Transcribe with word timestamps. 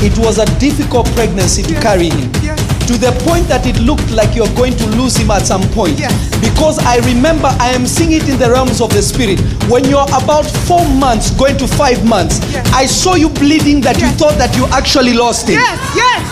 It 0.00 0.16
was 0.18 0.38
a 0.38 0.46
difficult 0.58 1.06
pregnancy 1.14 1.62
to 1.64 1.74
carry 1.80 2.08
him. 2.10 2.30
To 2.88 2.96
the 2.96 3.12
point 3.28 3.46
that 3.48 3.66
it 3.66 3.78
looked 3.80 4.08
like 4.10 4.34
you're 4.34 4.48
going 4.56 4.72
to 4.78 4.86
lose 4.96 5.16
him 5.16 5.30
at 5.30 5.44
some 5.44 5.60
point. 5.76 5.98
Because 6.40 6.78
I 6.78 6.98
remember 7.04 7.48
I 7.60 7.68
am 7.74 7.86
seeing 7.86 8.12
it 8.12 8.28
in 8.28 8.38
the 8.38 8.48
realms 8.50 8.80
of 8.80 8.90
the 8.90 9.02
spirit. 9.02 9.40
When 9.68 9.84
you're 9.84 10.08
about 10.08 10.46
four 10.64 10.88
months, 10.88 11.30
going 11.36 11.58
to 11.58 11.66
five 11.66 12.00
months, 12.06 12.40
I 12.72 12.86
saw 12.86 13.14
you 13.14 13.28
bleeding 13.28 13.80
that 13.82 14.00
you 14.00 14.08
thought 14.16 14.38
that 14.38 14.56
you 14.56 14.64
actually 14.72 15.12
lost 15.12 15.48
him. 15.48 15.60
Yes, 15.60 15.76
yes. 15.94 16.22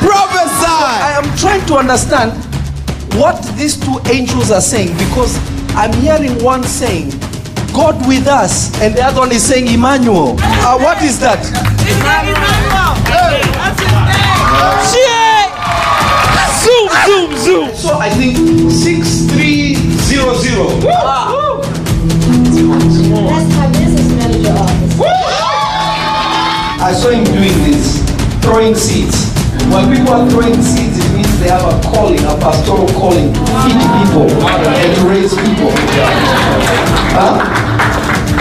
Prophesy! 0.00 0.80
I 1.04 1.20
am 1.20 1.28
trying 1.36 1.66
to 1.66 1.76
understand 1.76 2.32
what 3.20 3.42
these 3.56 3.76
two 3.76 4.00
angels 4.10 4.50
are 4.50 4.60
saying 4.60 4.96
because 4.96 5.36
I'm 5.76 5.92
hearing 6.00 6.42
one 6.42 6.62
saying, 6.64 7.10
God 7.74 7.98
with 8.06 8.26
us, 8.28 8.70
and 8.80 8.94
the 8.94 9.02
other 9.02 9.20
one 9.20 9.32
is 9.32 9.42
saying, 9.42 9.66
Emmanuel. 9.66 10.36
Uh, 10.38 10.78
what 10.78 11.02
is 11.02 11.18
that? 11.20 11.42
Zoom, 16.64 16.88
zoom, 17.04 17.28
zoom. 17.36 17.68
So 17.74 17.98
I 17.98 18.08
think 18.08 18.36
6300. 18.70 20.80
That's 23.28 23.48
my 23.54 23.66
business 23.72 24.08
manager 24.16 24.54
office. 24.56 25.00
I 26.80 26.92
saw 26.92 27.10
him 27.10 27.24
doing 27.24 27.52
this, 27.64 28.00
throwing 28.40 28.74
seeds. 28.74 29.32
When 29.72 29.88
people 29.94 30.12
are 30.14 30.28
throwing 30.30 30.62
seeds, 30.62 30.98
it 31.04 31.12
means 31.14 31.38
they 31.40 31.48
have 31.48 31.64
a 31.64 31.80
calling, 31.88 32.20
a 32.20 32.34
pastoral 32.40 32.86
calling 32.88 33.32
to 33.32 33.40
feed 33.40 33.78
people 33.98 34.28
and 34.46 34.94
to 34.96 35.02
raise 35.08 35.34
people. 35.34 35.70
Huh? 37.12 37.34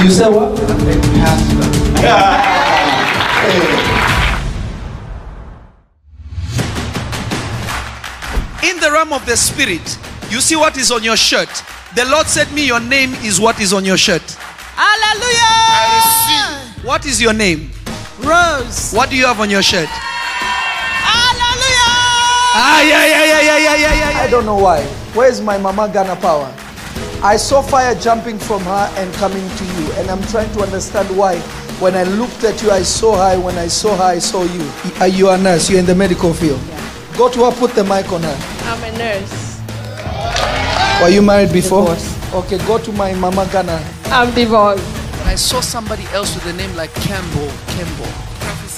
You 0.04 0.10
say 0.10 0.30
what? 0.30 0.60
In 8.64 8.80
the 8.80 8.90
realm 8.92 9.12
of 9.12 9.26
the 9.26 9.36
spirit, 9.36 9.98
you 10.30 10.40
see 10.40 10.56
what 10.56 10.78
is 10.78 10.90
on 10.90 11.04
your 11.04 11.18
shirt. 11.18 11.50
The 11.96 12.06
Lord 12.06 12.28
said 12.28 12.50
me, 12.54 12.66
your 12.66 12.80
name 12.80 13.14
is 13.16 13.38
what 13.40 13.60
is 13.60 13.74
on 13.74 13.84
your 13.84 13.98
shirt. 13.98 14.22
Hallelujah. 14.76 15.44
I 15.44 16.00
receive 16.00 16.86
what 16.86 17.06
is 17.06 17.22
your 17.22 17.34
name? 17.34 17.72
Rose. 18.20 18.94
What 18.94 19.10
do 19.10 19.18
you 19.18 19.26
have 19.26 19.40
on 19.42 19.50
your 19.50 19.62
shirt? 19.62 19.90
Hallelujah. 19.90 21.92
Ah, 22.56 22.82
yeah, 22.82 23.06
yeah, 23.06 23.26
yeah, 23.26 23.42
yeah, 23.42 23.58
yeah, 23.58 23.76
yeah, 23.76 23.94
yeah. 24.12 24.22
I 24.22 24.28
don't 24.30 24.46
know 24.46 24.56
why. 24.58 24.82
Where's 25.14 25.42
my 25.42 25.58
mama 25.58 25.90
Ghana 25.92 26.16
power? 26.18 26.54
I 27.22 27.36
saw 27.38 27.62
fire 27.62 27.96
jumping 27.96 28.38
from 28.40 28.62
her 28.64 28.90
and 28.96 29.14
coming 29.16 29.48
to 29.58 29.66
you, 29.66 29.92
and 29.94 30.10
I'm 30.10 30.22
trying 30.28 30.52
to 30.54 30.62
understand 30.62 31.16
why. 31.18 31.38
When 31.80 31.96
I 31.96 32.04
looked 32.04 32.44
at 32.44 32.62
you, 32.64 32.72
I 32.72 32.84
saw 32.84 33.16
her. 33.16 33.40
When 33.40 33.58
I 33.58 33.68
saw 33.68 33.96
her, 33.98 34.04
I 34.04 34.20
saw 34.20 34.44
you. 34.44 34.70
Are 35.02 35.08
you 35.08 35.30
a 35.30 35.38
nurse? 35.38 35.70
You're 35.70 35.80
in 35.80 35.86
the 35.86 35.96
medical 35.96 36.34
field. 36.34 36.60
Go 37.18 37.30
to 37.30 37.46
her, 37.46 37.52
put 37.52 37.76
the 37.76 37.84
mic 37.84 38.12
on 38.12 38.24
her. 38.24 38.38
I'm 38.64 38.84
a 38.84 38.98
nurse. 38.98 39.62
Were 41.02 41.10
you 41.10 41.22
married 41.22 41.54
before? 41.54 41.82
Divorced. 41.82 42.34
Okay, 42.34 42.58
go 42.66 42.80
to 42.80 42.92
my 42.94 43.14
mama 43.14 43.48
Ghana. 43.52 43.84
I'm 44.06 44.34
divorced. 44.34 44.84
I 45.26 45.36
saw 45.36 45.62
somebody 45.62 46.06
else 46.14 46.34
with 46.34 46.48
a 46.48 46.54
name 46.54 46.76
like 46.76 46.92
Campbell. 46.96 47.52
Campbell. 47.68 48.12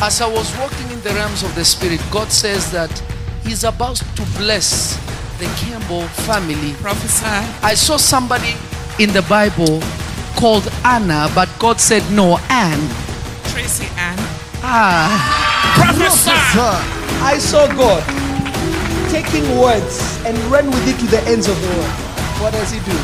As 0.04 0.20
I 0.20 0.28
was 0.28 0.54
walking 0.58 0.92
in 0.92 1.02
the 1.02 1.12
realms 1.12 1.44
of 1.44 1.56
the 1.56 1.64
spirit, 1.64 2.02
God 2.12 2.30
says 2.30 2.72
that 2.72 2.92
He's 3.46 3.64
about 3.64 3.96
to 3.96 4.22
bless 4.38 4.98
the 5.40 5.46
Campbell 5.56 6.08
family. 6.28 6.74
Prophesy. 6.82 7.26
I 7.64 7.74
saw 7.74 7.96
somebody 7.96 8.56
in 9.00 9.14
the 9.14 9.22
Bible 9.30 9.80
called 10.36 10.68
Anna, 10.84 11.32
but 11.34 11.48
God 11.58 11.80
said 11.80 12.04
no, 12.12 12.38
Anne. 12.50 12.84
Tracy 13.46 13.88
Ann. 13.96 14.18
Ah. 14.62 15.76
Prophesy. 15.78 16.32
I 17.24 17.38
saw 17.38 17.68
God 17.68 18.25
taking 19.22 19.48
words 19.60 20.20
and 20.26 20.38
run 20.52 20.66
with 20.68 20.86
it 20.90 21.00
to 21.00 21.08
the 21.08 21.22
ends 21.24 21.48
of 21.48 21.56
the 21.62 21.68
world. 21.70 21.96
What 22.42 22.52
does 22.52 22.70
He 22.72 22.80
do? 22.80 22.98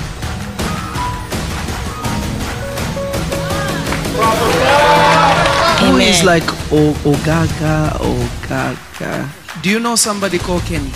Who 5.81 5.97
is 5.97 6.23
like 6.23 6.43
oh, 6.69 6.91
oh, 7.05 7.09
o- 7.09 7.13
Ogaga, 7.13 7.95
Ogaga? 8.09 9.23
Oh, 9.23 9.59
do 9.63 9.69
you 9.69 9.79
know 9.79 9.95
somebody 9.95 10.37
called 10.37 10.63
Kenny? 10.63 10.91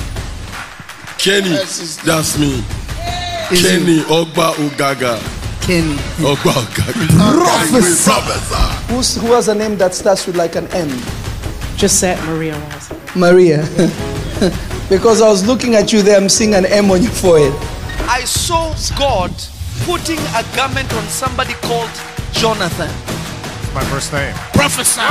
Kenny, 1.18 1.56
that's 2.04 2.38
me. 2.38 2.62
Is 3.52 3.64
it 3.64 3.80
Kenny 3.80 4.00
Ogba 4.18 4.52
Ugaga. 4.68 5.16
Kenny. 5.66 5.96
Ogba 6.30 6.52
Ugaga. 6.52 7.08
Prophesy. 7.40 8.12
Prophesy. 8.12 8.94
Who's, 8.94 9.16
who 9.16 9.28
has 9.28 9.48
a 9.48 9.56
name 9.56 9.78
that 9.78 9.94
starts 9.96 10.28
with 10.28 10.36
like 10.36 10.56
an 10.58 10.68
M? 10.68 10.90
Gisette 11.78 12.22
Maria 12.26 12.60
Ross. 12.60 12.92
Maria. 13.16 13.64
because 14.90 15.22
I 15.22 15.28
was 15.28 15.46
looking 15.46 15.76
at 15.76 15.92
you 15.92 16.02
there, 16.02 16.18
I'm 16.18 16.30
seeing 16.30 16.54
an 16.54 16.66
M 16.66 16.92
on 16.92 17.02
your 17.02 17.12
forehead. 17.12 17.54
I 18.08 18.24
saw 18.24 18.74
God 18.98 19.32
putting 19.84 20.20
a 20.20 20.44
garment 20.56 20.94
on 20.94 21.04
somebody 21.08 21.54
called 21.62 21.90
Jonathan. 22.32 22.90
My 23.74 23.84
first 23.86 24.14
name. 24.14 24.34
Prophesy. 24.54 25.02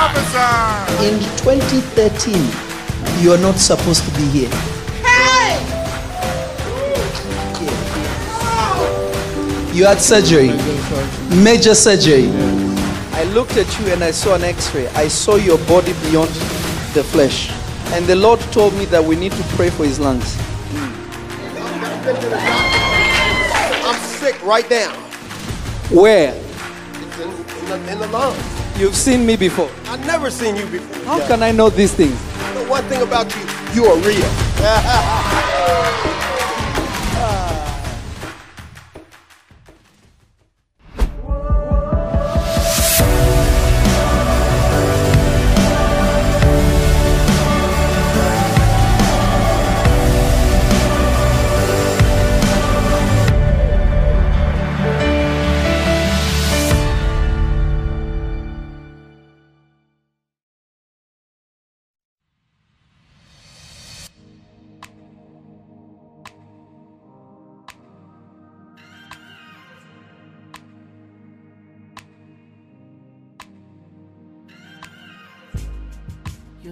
In 1.05 1.19
2013, 1.43 2.35
you 3.23 3.33
are 3.33 3.39
not 3.39 3.57
supposed 3.57 4.05
to 4.05 4.11
be 4.17 4.27
here. 4.29 4.49
Hey! 5.03 5.61
You 9.75 9.87
had 9.87 10.01
surgery, 10.01 10.49
major 11.43 11.75
surgery. 11.75 12.29
I 13.13 13.25
looked 13.35 13.57
at 13.57 13.81
you 13.81 13.93
and 13.93 14.05
I 14.05 14.13
saw 14.13 14.37
an 14.37 14.45
x 14.45 14.73
ray. 14.75 14.87
I 14.89 15.09
saw 15.09 15.35
your 15.35 15.59
body 15.67 15.93
beyond 16.09 16.31
the 16.95 17.03
flesh. 17.03 17.51
And 17.93 18.07
the 18.07 18.17
Lord 18.17 18.41
told 18.53 18.75
me 18.75 18.85
that 18.87 19.03
we 19.03 19.17
need 19.17 19.33
to 19.33 19.43
pray 19.57 19.71
for 19.71 19.85
his 19.85 19.99
lungs. 20.01 20.37
I'm 23.85 24.01
sick 24.01 24.43
right 24.45 24.69
now. 24.69 24.93
Where? 25.91 26.35
In, 26.35 26.43
in, 26.43 27.67
the, 27.67 27.93
in 27.93 27.99
the 27.99 28.09
lungs. 28.09 28.79
You've 28.79 28.97
seen 28.97 29.25
me 29.25 29.37
before. 29.37 29.71
I've 29.87 30.05
never 30.07 30.31
seen 30.31 30.57
you 30.57 30.67
before. 30.67 31.05
How 31.05 31.27
can 31.27 31.43
I 31.43 31.53
know 31.53 31.71
these 31.71 31.95
things? 31.95 32.19
One 32.69 32.83
thing 32.85 33.03
about 33.03 33.35
you, 33.37 33.43
you 33.75 33.85
are 33.87 33.97
real. 33.99 34.31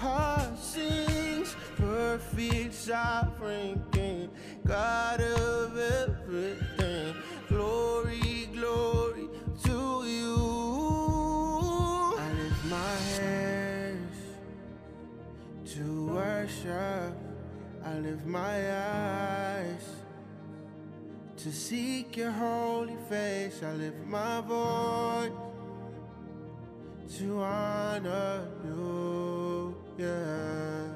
heart 0.00 0.58
sings 0.58 1.54
perfect 1.76 2.72
sovereign 2.72 3.84
King, 3.92 4.30
God 4.66 5.20
of 5.20 5.76
everything. 5.76 7.14
Glory, 7.48 8.48
glory 8.54 9.28
to 9.64 10.04
you. 10.06 10.36
I 12.18 12.32
lift 12.32 12.64
my 12.64 12.96
hands 13.18 14.16
to 15.74 16.06
worship. 16.14 17.14
I 17.84 17.98
lift 17.98 18.24
my 18.24 18.56
eyes 18.72 19.84
to 21.36 21.52
seek 21.52 22.16
your 22.16 22.30
holy 22.30 22.96
face. 23.10 23.62
I 23.62 23.72
lift 23.74 24.06
my 24.06 24.40
voice 24.40 25.32
to 27.18 27.42
honor 27.42 28.48
you. 28.64 29.09
Yeah, 30.00 30.86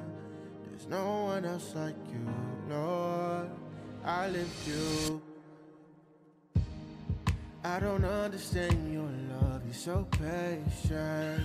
there's 0.67 0.87
no 0.89 1.25
one 1.25 1.45
else 1.45 1.75
like 1.75 1.93
you, 2.11 2.27
Lord. 2.67 3.51
I 4.03 4.29
lift 4.29 4.67
you. 4.67 5.21
I 7.63 7.79
don't 7.79 8.03
understand 8.03 8.91
your 8.91 9.07
love, 9.29 9.61
you're 9.63 9.75
so 9.75 10.07
patient. 10.09 11.39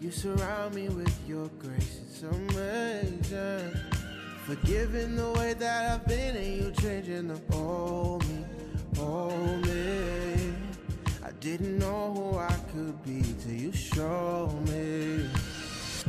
You 0.00 0.10
surround 0.10 0.74
me 0.74 0.88
with 0.88 1.16
your 1.28 1.46
grace, 1.60 2.00
it's 2.04 2.22
amazing. 2.24 3.72
Forgiving 4.46 5.14
the 5.14 5.30
way 5.38 5.54
that 5.54 5.92
I've 5.92 6.04
been, 6.08 6.34
and 6.34 6.64
you 6.64 6.72
changing 6.82 7.28
the 7.28 7.40
old 7.52 8.26
me, 8.26 8.44
old 8.98 9.64
me. 9.68 10.52
I 11.24 11.30
didn't 11.38 11.78
know 11.78 12.12
who 12.12 12.38
I 12.38 12.56
could 12.72 13.00
be 13.04 13.22
till 13.40 13.52
you 13.52 13.72
showed 13.72 14.68
me. 14.68 15.30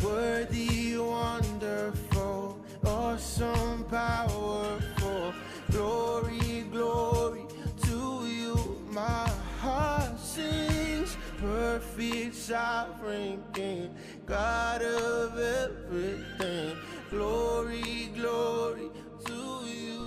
Worthy, 0.03 0.97
wonderful, 0.97 2.59
awesome, 2.83 3.83
powerful. 3.83 5.33
Glory, 5.69 6.65
glory 6.71 7.45
to 7.83 8.25
you. 8.25 8.81
My 8.89 9.29
heart 9.59 10.19
sings, 10.19 11.15
perfect, 11.37 12.33
sovereign 12.33 13.43
King, 13.53 13.95
God 14.25 14.81
of 14.81 15.37
everything. 15.37 16.77
Glory, 17.11 18.09
glory 18.15 18.89
to 19.25 19.33
you. 19.67 20.01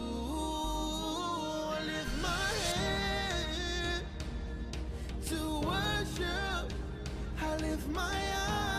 I 1.71 1.79
lift 1.87 2.23
my 2.23 2.53
hand 2.75 4.05
to 5.27 5.61
worship. 5.61 6.73
I 7.41 7.57
lift 7.59 7.89
my 7.89 8.03
eye 8.03 8.74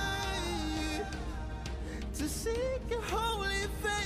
to 2.17 2.29
seek 2.29 2.81
your 2.89 3.01
holy 3.01 3.67
face. 3.83 4.04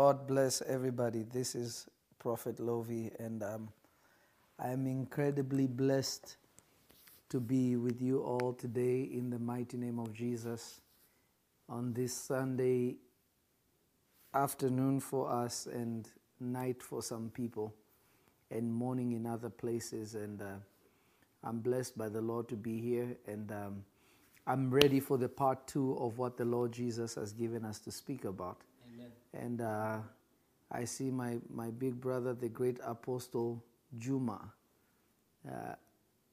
God 0.00 0.26
bless 0.26 0.62
everybody. 0.62 1.24
This 1.24 1.54
is 1.54 1.86
Prophet 2.18 2.58
Lovy, 2.58 3.10
and 3.18 3.42
um, 3.42 3.68
I'm 4.58 4.86
incredibly 4.86 5.66
blessed 5.66 6.38
to 7.28 7.38
be 7.38 7.76
with 7.76 8.00
you 8.00 8.22
all 8.22 8.54
today 8.54 9.02
in 9.02 9.28
the 9.28 9.38
mighty 9.38 9.76
name 9.76 9.98
of 9.98 10.14
Jesus 10.14 10.80
on 11.68 11.92
this 11.92 12.14
Sunday 12.14 12.96
afternoon 14.32 15.00
for 15.00 15.30
us 15.30 15.66
and 15.66 16.08
night 16.40 16.82
for 16.82 17.02
some 17.02 17.28
people 17.28 17.74
and 18.50 18.72
morning 18.72 19.12
in 19.12 19.26
other 19.26 19.50
places. 19.50 20.14
And 20.14 20.40
uh, 20.40 20.60
I'm 21.44 21.58
blessed 21.58 21.98
by 21.98 22.08
the 22.08 22.22
Lord 22.22 22.48
to 22.48 22.56
be 22.56 22.80
here, 22.80 23.18
and 23.26 23.52
um, 23.52 23.84
I'm 24.46 24.70
ready 24.70 24.98
for 24.98 25.18
the 25.18 25.28
part 25.28 25.66
two 25.66 25.94
of 25.98 26.16
what 26.16 26.38
the 26.38 26.46
Lord 26.46 26.72
Jesus 26.72 27.16
has 27.16 27.34
given 27.34 27.66
us 27.66 27.78
to 27.80 27.90
speak 27.90 28.24
about. 28.24 28.62
And 29.34 29.60
uh, 29.60 29.98
I 30.70 30.84
see 30.84 31.10
my, 31.10 31.38
my 31.52 31.70
big 31.70 32.00
brother, 32.00 32.34
the 32.34 32.48
great 32.48 32.78
apostle 32.84 33.64
Juma. 33.98 34.52
Uh, 35.48 35.74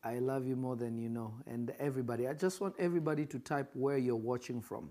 I 0.04 0.20
love 0.20 0.48
you 0.48 0.56
more 0.56 0.76
than 0.76 0.98
you 0.98 1.10
know. 1.10 1.34
And 1.48 1.74
everybody, 1.80 2.28
I 2.28 2.34
just 2.34 2.62
want 2.62 2.76
everybody 2.80 3.26
to 3.26 3.40
type 3.40 3.70
where 3.74 3.98
you're 3.98 4.16
watching 4.16 4.62
from. 4.62 4.90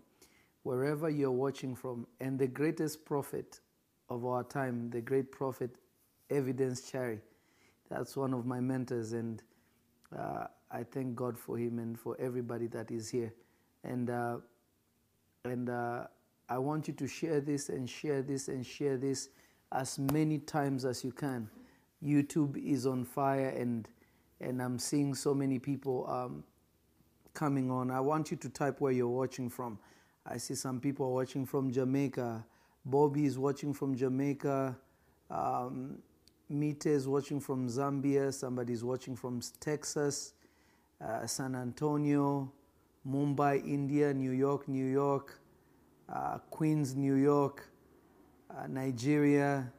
Wherever 0.62 1.08
you're 1.08 1.30
watching 1.30 1.74
from. 1.74 2.06
And 2.20 2.38
the 2.38 2.48
greatest 2.48 3.04
prophet 3.04 3.60
of 4.08 4.24
our 4.26 4.42
time, 4.42 4.90
the 4.90 5.00
great 5.00 5.30
prophet 5.32 5.78
Evidence 6.28 6.90
Cherry. 6.90 7.20
That's 7.88 8.16
one 8.16 8.34
of 8.34 8.46
my 8.46 8.60
mentors. 8.60 9.12
And 9.12 9.42
uh, 10.16 10.46
I 10.70 10.82
thank 10.82 11.14
God 11.14 11.38
for 11.38 11.56
him 11.56 11.78
and 11.78 11.98
for 11.98 12.16
everybody 12.20 12.66
that 12.68 12.90
is 12.90 13.08
here. 13.08 13.32
And, 13.84 14.10
uh, 14.10 14.38
and 15.44 15.70
uh, 15.70 16.06
I 16.48 16.58
want 16.58 16.86
you 16.86 16.94
to 16.94 17.06
share 17.06 17.40
this 17.40 17.68
and 17.68 17.88
share 17.88 18.22
this 18.22 18.48
and 18.48 18.64
share 18.64 18.96
this 18.96 19.30
as 19.72 19.98
many 19.98 20.38
times 20.38 20.84
as 20.84 21.04
you 21.04 21.12
can. 21.12 21.48
YouTube 22.04 22.56
is 22.56 22.86
on 22.86 23.04
fire, 23.04 23.48
and, 23.48 23.88
and 24.40 24.62
I'm 24.62 24.78
seeing 24.78 25.14
so 25.14 25.34
many 25.34 25.58
people 25.58 26.08
um, 26.08 26.44
coming 27.34 27.70
on. 27.70 27.90
I 27.90 28.00
want 28.00 28.30
you 28.30 28.36
to 28.36 28.48
type 28.48 28.80
where 28.80 28.92
you're 28.92 29.08
watching 29.08 29.50
from. 29.50 29.78
I 30.24 30.36
see 30.36 30.54
some 30.54 30.80
people 30.80 31.06
are 31.06 31.12
watching 31.14 31.46
from 31.46 31.72
Jamaica. 31.72 32.44
Bobby 32.84 33.24
is 33.26 33.38
watching 33.38 33.72
from 33.72 33.96
Jamaica. 33.96 34.76
Um, 35.30 35.98
Mite 36.48 36.86
is 36.86 37.08
watching 37.08 37.40
from 37.40 37.68
Zambia. 37.68 38.32
Somebody's 38.32 38.84
watching 38.84 39.16
from 39.16 39.40
Texas, 39.58 40.34
uh, 41.04 41.26
San 41.26 41.56
Antonio, 41.56 42.52
Mumbai, 43.08 43.66
India, 43.66 44.14
New 44.14 44.30
York, 44.30 44.68
New 44.68 44.86
York, 44.86 45.40
uh, 46.12 46.38
Queens, 46.50 46.94
New 46.94 47.14
York, 47.14 47.68
uh, 48.50 48.66
Nigeria. 48.68 49.70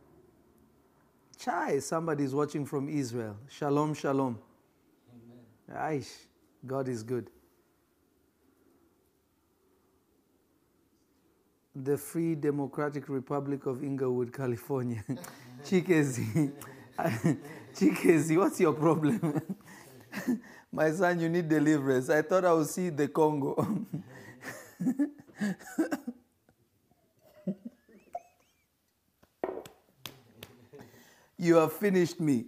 Chai, 1.37 1.79
somebody's 1.79 2.33
watching 2.33 2.65
from 2.65 2.89
Israel. 2.89 3.37
Shalom, 3.49 3.93
shalom. 3.93 4.39
Amen. 5.69 5.99
Aish, 5.99 6.25
God 6.65 6.87
is 6.87 7.03
good. 7.03 7.29
The 11.75 11.97
Free 11.97 12.33
Democratic 12.33 13.07
Republic 13.07 13.67
of 13.67 13.83
Inglewood, 13.83 14.33
California. 14.33 15.03
Chikezi. 15.63 16.51
Chikezi, 17.75 18.37
what's 18.37 18.59
your 18.59 18.73
problem? 18.73 19.41
My 20.71 20.91
son, 20.91 21.19
you 21.19 21.29
need 21.29 21.47
deliverance. 21.47 22.09
I 22.09 22.23
thought 22.23 22.45
I 22.45 22.53
would 22.53 22.67
see 22.67 22.89
the 22.89 23.07
Congo. 23.07 23.85
You 31.37 31.55
have 31.57 31.73
finished 31.73 32.19
me. 32.19 32.45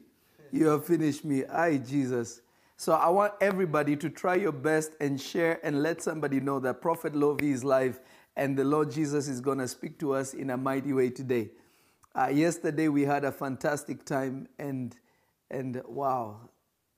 You 0.51 0.67
have 0.67 0.85
finished 0.85 1.23
me. 1.23 1.45
Aye, 1.45 1.77
Jesus. 1.77 2.41
So 2.75 2.93
I 2.93 3.09
want 3.09 3.33
everybody 3.41 3.95
to 3.97 4.09
try 4.09 4.35
your 4.35 4.51
best 4.51 4.93
and 4.99 5.19
share 5.19 5.59
and 5.63 5.83
let 5.83 6.01
somebody 6.01 6.39
know 6.39 6.59
that 6.61 6.81
Prophet 6.81 7.15
Lovy 7.15 7.51
is 7.51 7.63
live 7.63 7.99
and 8.35 8.57
the 8.57 8.63
Lord 8.63 8.89
Jesus 8.89 9.27
is 9.27 9.41
going 9.41 9.57
to 9.57 9.67
speak 9.67 9.99
to 9.99 10.13
us 10.13 10.33
in 10.33 10.49
a 10.49 10.57
mighty 10.57 10.93
way 10.93 11.09
today. 11.09 11.49
Uh, 12.15 12.29
yesterday 12.33 12.87
we 12.87 13.03
had 13.03 13.25
a 13.25 13.31
fantastic 13.31 14.05
time 14.05 14.47
and 14.57 14.95
and 15.51 15.81
wow, 15.87 16.39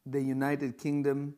the 0.05 0.21
United 0.21 0.77
Kingdom, 0.77 1.33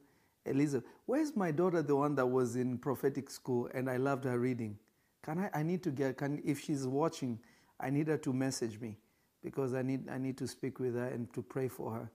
Elizabeth. 0.46 0.90
Where's 1.06 1.36
my 1.36 1.52
daughter, 1.52 1.82
the 1.82 1.96
one 1.96 2.16
that 2.16 2.26
was 2.26 2.56
in 2.56 2.80
prophetic 2.80 3.30
school 3.30 3.70
and 3.74 3.90
I 3.90 3.98
loved 3.98 4.26
her 4.26 4.40
reading? 4.40 4.78
Can 5.24 5.40
I? 5.40 5.50
I 5.54 5.64
need 5.64 5.84
to 5.84 5.92
get. 5.92 6.18
Can 6.18 6.42
if 6.44 6.60
she's 6.60 6.86
watching, 6.86 7.40
I 7.80 7.90
need 7.90 8.08
her 8.08 8.18
to 8.18 8.34
message 8.34 8.80
me 8.80 8.98
because 9.44 9.74
I 9.74 9.82
need 9.82 10.10
I 10.10 10.18
need 10.18 10.38
to 10.38 10.48
speak 10.48 10.80
with 10.80 10.96
her 10.96 11.08
and 11.08 11.32
to 11.34 11.42
pray 11.42 11.68
for 11.68 11.92
her. 11.92 12.10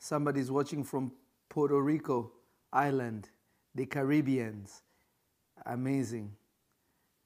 Somebody's 0.00 0.50
watching 0.50 0.82
from 0.82 1.12
Puerto 1.48 1.80
Rico 1.80 2.32
Island, 2.72 3.28
the 3.74 3.86
Caribbeans. 3.86 4.82
Amazing. 5.66 6.32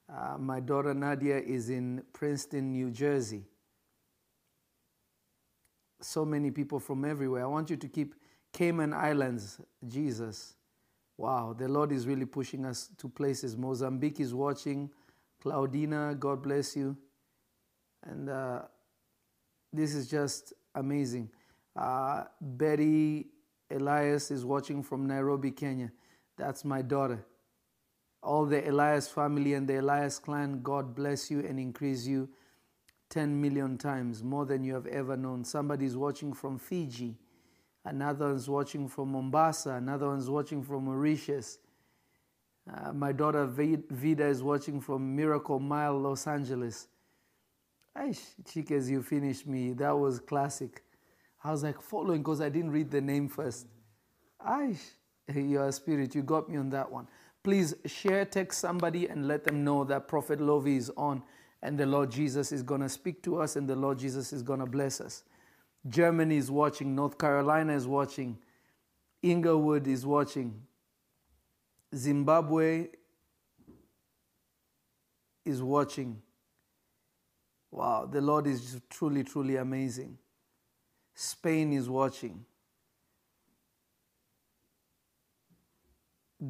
Uh, 0.09 0.37
my 0.37 0.59
daughter 0.59 0.93
Nadia 0.93 1.37
is 1.39 1.69
in 1.69 2.03
Princeton, 2.13 2.71
New 2.71 2.91
Jersey. 2.91 3.43
So 6.01 6.23
many 6.23 6.51
people 6.51 6.79
from 6.79 7.03
everywhere. 7.03 7.43
I 7.43 7.47
want 7.47 7.69
you 7.69 7.77
to 7.77 7.87
keep 7.87 8.13
Cayman 8.53 8.93
Islands, 8.93 9.59
Jesus. 9.87 10.55
Wow, 11.17 11.55
the 11.57 11.67
Lord 11.67 11.91
is 11.91 12.05
really 12.05 12.25
pushing 12.25 12.65
us 12.65 12.89
to 12.99 13.09
places. 13.09 13.57
Mozambique 13.57 14.19
is 14.19 14.33
watching. 14.33 14.91
Claudina, 15.43 16.17
God 16.19 16.43
bless 16.43 16.75
you. 16.75 16.95
And 18.03 18.29
uh, 18.29 18.61
this 19.77 19.93
is 19.93 20.09
just 20.09 20.53
amazing. 20.75 21.29
Uh, 21.75 22.23
Betty 22.41 23.27
Elias 23.69 24.31
is 24.31 24.43
watching 24.43 24.81
from 24.81 25.07
Nairobi, 25.07 25.51
Kenya. 25.51 25.91
That's 26.37 26.65
my 26.65 26.81
daughter 26.81 27.25
all 28.27 28.45
the 28.45 28.69
Elias 28.69 29.07
family 29.07 29.53
and 29.53 29.67
the 29.67 29.79
Elias 29.79 30.19
clan, 30.19 30.61
God 30.61 30.93
bless 30.93 31.31
you 31.31 31.39
and 31.39 31.59
increase 31.59 32.05
you 32.05 32.29
10 33.09 33.39
million 33.39 33.77
times 33.77 34.21
more 34.21 34.45
than 34.45 34.63
you 34.63 34.73
have 34.73 34.87
ever 34.87 35.15
known. 35.15 35.45
Somebody's 35.45 35.95
watching 35.95 36.33
from 36.33 36.59
Fiji, 36.59 37.15
another 37.85 38.27
one's 38.27 38.49
watching 38.49 38.87
from 38.89 39.13
Mombasa, 39.13 39.71
another 39.71 40.07
one's 40.07 40.29
watching 40.29 40.61
from 40.61 40.85
Mauritius. 40.85 41.59
Uh, 42.69 42.91
my 42.91 43.13
daughter 43.13 43.45
Vida 43.45 44.25
is 44.25 44.43
watching 44.43 44.81
from 44.81 45.15
Miracle 45.15 45.59
Mile, 45.59 45.97
Los 45.97 46.27
Angeles. 46.27 46.89
Aish, 47.97 48.21
Chikes, 48.43 48.89
you 48.89 49.01
finished 49.01 49.47
me. 49.47 49.73
That 49.73 49.97
was 49.97 50.19
classic. 50.19 50.83
I 51.43 51.51
was 51.51 51.63
like 51.63 51.81
following 51.81 52.21
because 52.21 52.41
I 52.41 52.49
didn't 52.49 52.71
read 52.71 52.91
the 52.91 53.01
name 53.01 53.27
first. 53.27 53.67
Aish, 54.45 54.81
you're 55.33 55.67
a 55.67 55.71
spirit. 55.71 56.13
You 56.13 56.23
got 56.23 56.49
me 56.49 56.57
on 56.57 56.69
that 56.71 56.91
one. 56.91 57.07
Please 57.43 57.73
share, 57.85 58.25
text 58.25 58.59
somebody, 58.59 59.07
and 59.07 59.27
let 59.27 59.43
them 59.43 59.63
know 59.63 59.83
that 59.85 60.07
Prophet 60.07 60.41
Lovy 60.41 60.77
is 60.77 60.91
on 60.97 61.23
and 61.61 61.77
the 61.77 61.85
Lord 61.85 62.11
Jesus 62.11 62.51
is 62.51 62.61
going 62.61 62.81
to 62.81 62.89
speak 62.89 63.23
to 63.23 63.41
us 63.41 63.55
and 63.55 63.67
the 63.67 63.75
Lord 63.75 63.97
Jesus 63.99 64.31
is 64.31 64.43
going 64.43 64.59
to 64.59 64.65
bless 64.65 65.01
us. 65.01 65.23
Germany 65.87 66.37
is 66.37 66.51
watching, 66.51 66.95
North 66.95 67.17
Carolina 67.17 67.73
is 67.73 67.87
watching, 67.87 68.37
Inglewood 69.23 69.87
is 69.87 70.05
watching, 70.05 70.61
Zimbabwe 71.95 72.87
is 75.45 75.63
watching. 75.63 76.21
Wow, 77.71 78.09
the 78.11 78.21
Lord 78.21 78.47
is 78.47 78.79
truly, 78.89 79.23
truly 79.23 79.57
amazing. 79.57 80.17
Spain 81.13 81.73
is 81.73 81.89
watching. 81.89 82.45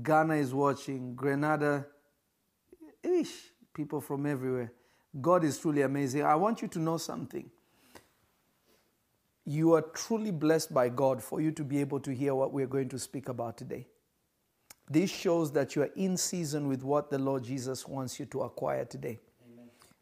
Ghana 0.04 0.36
is 0.36 0.54
watching, 0.54 1.16
Grenada, 1.16 1.86
ish, 3.04 3.52
people 3.74 4.02
from 4.02 4.26
everywhere. 4.26 4.74
God 5.22 5.44
is 5.44 5.58
truly 5.58 5.82
amazing. 5.82 6.24
I 6.24 6.36
want 6.36 6.62
you 6.62 6.68
to 6.70 6.80
know 6.80 6.98
something. 6.98 7.50
You 9.46 9.74
are 9.76 9.82
truly 9.82 10.32
blessed 10.32 10.74
by 10.74 10.90
God 10.90 11.24
for 11.24 11.40
you 11.40 11.52
to 11.52 11.64
be 11.64 11.80
able 11.80 12.02
to 12.02 12.14
hear 12.14 12.36
what 12.36 12.52
we're 12.52 12.68
going 12.68 12.90
to 12.90 13.00
speak 13.00 13.30
about 13.30 13.58
today. 13.58 13.88
This 14.90 15.10
shows 15.10 15.52
that 15.54 15.76
you 15.76 15.84
are 15.84 15.92
in 15.96 16.18
season 16.18 16.68
with 16.68 16.84
what 16.84 17.10
the 17.10 17.18
Lord 17.18 17.44
Jesus 17.44 17.88
wants 17.88 18.20
you 18.20 18.26
to 18.28 18.42
acquire 18.42 18.86
today. 18.86 19.20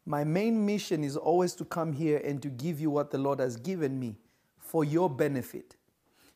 My 0.06 0.22
main 0.22 0.64
mission 0.64 1.02
is 1.02 1.16
always 1.16 1.54
to 1.56 1.64
come 1.64 1.92
here 1.92 2.18
and 2.24 2.40
to 2.40 2.48
give 2.48 2.80
you 2.80 2.90
what 2.90 3.10
the 3.10 3.18
Lord 3.18 3.40
has 3.40 3.56
given 3.56 3.98
me 3.98 4.16
for 4.58 4.84
your 4.84 5.10
benefit 5.10 5.76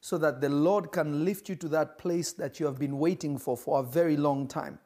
so 0.01 0.19
that 0.19 0.41
the 0.41 0.49
Lord 0.49 0.91
can 0.91 1.25
lift 1.25 1.49
you 1.49 1.55
to 1.57 1.69
that 1.69 1.97
place 1.97 2.33
that 2.33 2.59
you 2.59 2.67
have 2.67 2.79
been 2.79 2.99
waiting 2.99 3.39
for 3.39 3.57
for 3.57 3.79
a 3.79 3.83
very 3.83 4.17
long 4.17 4.49
time. 4.49 4.79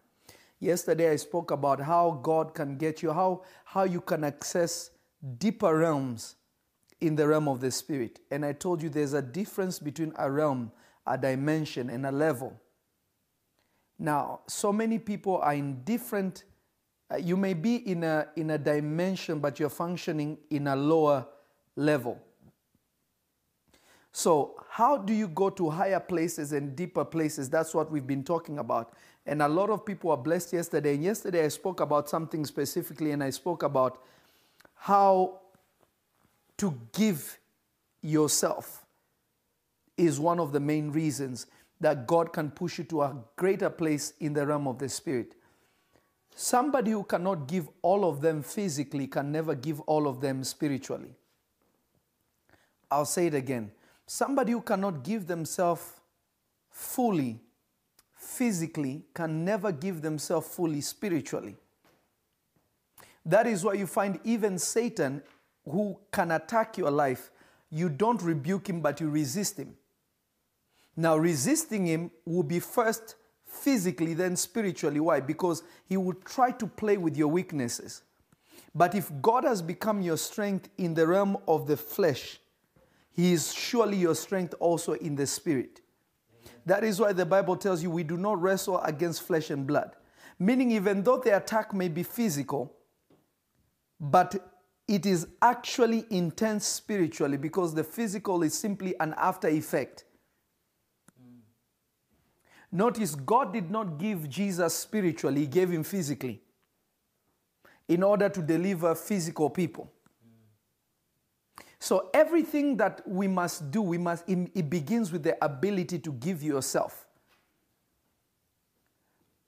Yesterday, 0.60 1.10
I 1.10 1.16
spoke 1.16 1.50
about 1.50 1.80
how 1.80 2.20
God 2.22 2.54
can 2.54 2.76
get 2.76 3.02
you, 3.02 3.12
how, 3.12 3.42
how 3.64 3.84
you 3.84 4.00
can 4.00 4.22
access 4.22 4.90
deeper 5.38 5.78
realms 5.78 6.36
in 7.00 7.16
the 7.16 7.26
realm 7.26 7.48
of 7.48 7.60
the 7.60 7.70
Spirit. 7.70 8.20
And 8.30 8.44
I 8.44 8.52
told 8.52 8.82
you 8.82 8.88
there's 8.88 9.12
a 9.12 9.22
difference 9.22 9.78
between 9.78 10.12
a 10.16 10.30
realm, 10.30 10.72
a 11.06 11.16
dimension, 11.16 11.90
and 11.90 12.06
a 12.06 12.12
level. 12.12 12.60
Now, 13.98 14.40
so 14.46 14.72
many 14.72 14.98
people 14.98 15.38
are 15.38 15.54
in 15.54 15.84
different 15.84 16.44
Uh, 17.14 17.16
you 17.18 17.36
may 17.36 17.54
be 17.54 17.76
in 17.76 18.02
a, 18.02 18.26
in 18.36 18.50
a 18.50 18.58
dimension, 18.58 19.38
but 19.38 19.60
you're 19.60 19.68
functioning 19.68 20.36
in 20.50 20.66
a 20.66 20.74
lower 20.74 21.26
level. 21.76 22.20
So, 24.10 24.54
how 24.68 24.96
do 24.96 25.12
you 25.12 25.28
go 25.28 25.50
to 25.50 25.70
higher 25.70 26.00
places 26.00 26.52
and 26.52 26.74
deeper 26.74 27.04
places? 27.04 27.48
That's 27.50 27.74
what 27.74 27.90
we've 27.90 28.06
been 28.06 28.24
talking 28.24 28.58
about. 28.58 28.94
And 29.26 29.42
a 29.42 29.48
lot 29.48 29.70
of 29.70 29.84
people 29.84 30.10
were 30.10 30.16
blessed 30.16 30.52
yesterday. 30.52 30.94
And 30.94 31.04
yesterday 31.04 31.44
I 31.44 31.48
spoke 31.48 31.80
about 31.80 32.08
something 32.08 32.44
specifically, 32.44 33.12
and 33.12 33.22
I 33.22 33.30
spoke 33.30 33.62
about 33.62 34.02
how 34.74 35.40
to 36.58 36.78
give 36.92 37.38
yourself 38.02 38.84
is 39.96 40.18
one 40.18 40.40
of 40.40 40.52
the 40.52 40.60
main 40.60 40.90
reasons 40.90 41.46
that 41.80 42.06
God 42.06 42.32
can 42.32 42.50
push 42.50 42.78
you 42.78 42.84
to 42.84 43.02
a 43.02 43.16
greater 43.36 43.70
place 43.70 44.14
in 44.20 44.32
the 44.32 44.46
realm 44.46 44.66
of 44.66 44.78
the 44.78 44.88
spirit. 44.88 45.34
Somebody 46.34 46.90
who 46.90 47.04
cannot 47.04 47.46
give 47.46 47.68
all 47.82 48.08
of 48.08 48.20
them 48.20 48.42
physically 48.42 49.06
can 49.06 49.30
never 49.30 49.54
give 49.54 49.80
all 49.82 50.08
of 50.08 50.20
them 50.20 50.42
spiritually. 50.42 51.14
I'll 52.90 53.04
say 53.04 53.28
it 53.28 53.34
again. 53.34 53.70
Somebody 54.06 54.52
who 54.52 54.60
cannot 54.60 55.04
give 55.04 55.26
themselves 55.26 55.82
fully 56.70 57.40
physically 58.16 59.04
can 59.14 59.44
never 59.44 59.70
give 59.70 60.02
themselves 60.02 60.48
fully 60.48 60.80
spiritually. 60.80 61.56
That 63.24 63.46
is 63.46 63.64
why 63.64 63.74
you 63.74 63.86
find 63.86 64.18
even 64.24 64.58
Satan, 64.58 65.22
who 65.64 65.98
can 66.12 66.32
attack 66.32 66.76
your 66.76 66.90
life, 66.90 67.30
you 67.70 67.88
don't 67.88 68.20
rebuke 68.22 68.68
him, 68.68 68.80
but 68.80 69.00
you 69.00 69.08
resist 69.08 69.56
him. 69.56 69.74
Now, 70.96 71.16
resisting 71.16 71.86
him 71.86 72.10
will 72.24 72.42
be 72.42 72.60
first 72.60 73.16
physically, 73.54 74.14
then 74.14 74.36
spiritually. 74.36 75.00
Why? 75.00 75.20
Because 75.20 75.62
he 75.86 75.96
will 75.96 76.14
try 76.14 76.50
to 76.52 76.66
play 76.66 76.96
with 76.96 77.16
your 77.16 77.28
weaknesses. 77.28 78.02
But 78.74 78.94
if 78.94 79.10
God 79.22 79.44
has 79.44 79.62
become 79.62 80.02
your 80.02 80.16
strength 80.16 80.68
in 80.78 80.94
the 80.94 81.06
realm 81.06 81.36
of 81.46 81.66
the 81.66 81.76
flesh, 81.76 82.40
he 83.12 83.32
is 83.32 83.54
surely 83.54 83.96
your 83.96 84.14
strength 84.14 84.54
also 84.58 84.94
in 84.94 85.14
the 85.14 85.26
spirit. 85.26 85.80
That 86.66 86.82
is 86.82 87.00
why 87.00 87.12
the 87.12 87.26
Bible 87.26 87.56
tells 87.56 87.82
you 87.82 87.90
we 87.90 88.02
do 88.02 88.16
not 88.16 88.40
wrestle 88.40 88.80
against 88.80 89.22
flesh 89.22 89.50
and 89.50 89.66
blood. 89.66 89.94
Meaning, 90.38 90.72
even 90.72 91.02
though 91.02 91.18
the 91.18 91.36
attack 91.36 91.72
may 91.72 91.88
be 91.88 92.02
physical, 92.02 92.74
but 94.00 94.34
it 94.88 95.06
is 95.06 95.28
actually 95.40 96.04
intense 96.10 96.66
spiritually 96.66 97.36
because 97.36 97.74
the 97.74 97.84
physical 97.84 98.42
is 98.42 98.52
simply 98.54 98.98
an 98.98 99.14
after 99.16 99.48
effect. 99.48 100.04
Notice 102.74 103.14
God 103.14 103.52
did 103.52 103.70
not 103.70 103.98
give 103.98 104.28
Jesus 104.28 104.74
spiritually, 104.74 105.42
He 105.42 105.46
gave 105.46 105.70
him 105.70 105.84
physically 105.84 106.42
in 107.86 108.02
order 108.02 108.28
to 108.28 108.42
deliver 108.42 108.96
physical 108.96 109.48
people. 109.48 109.92
So 111.78 112.10
everything 112.12 112.76
that 112.78 113.00
we 113.06 113.28
must 113.28 113.70
do, 113.70 113.80
we 113.80 113.96
must 113.96 114.24
it 114.26 114.68
begins 114.68 115.12
with 115.12 115.22
the 115.22 115.42
ability 115.44 116.00
to 116.00 116.12
give 116.14 116.42
yourself. 116.42 117.06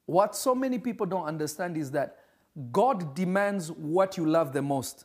What 0.05 0.37
so 0.37 0.55
many 0.55 0.79
people 0.79 1.07
don't 1.07 1.25
understand 1.25 1.77
is 1.77 1.91
that 1.91 2.19
God 2.71 3.17
demands 3.17 3.73
what 3.73 4.17
you 4.17 4.25
love 4.25 4.53
the 4.53 4.63
most. 4.63 5.05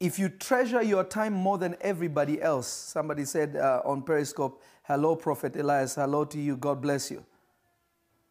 If 0.00 0.18
you 0.18 0.28
treasure 0.28 0.82
your 0.82 1.04
time 1.04 1.34
more 1.34 1.58
than 1.58 1.76
everybody 1.80 2.40
else, 2.40 2.66
somebody 2.66 3.24
said 3.24 3.56
uh, 3.56 3.82
on 3.84 4.02
Periscope, 4.02 4.62
Hello, 4.88 5.14
Prophet 5.14 5.54
Elias, 5.54 5.96
hello 5.96 6.24
to 6.24 6.40
you, 6.40 6.56
God 6.56 6.80
bless 6.80 7.10
you. 7.10 7.22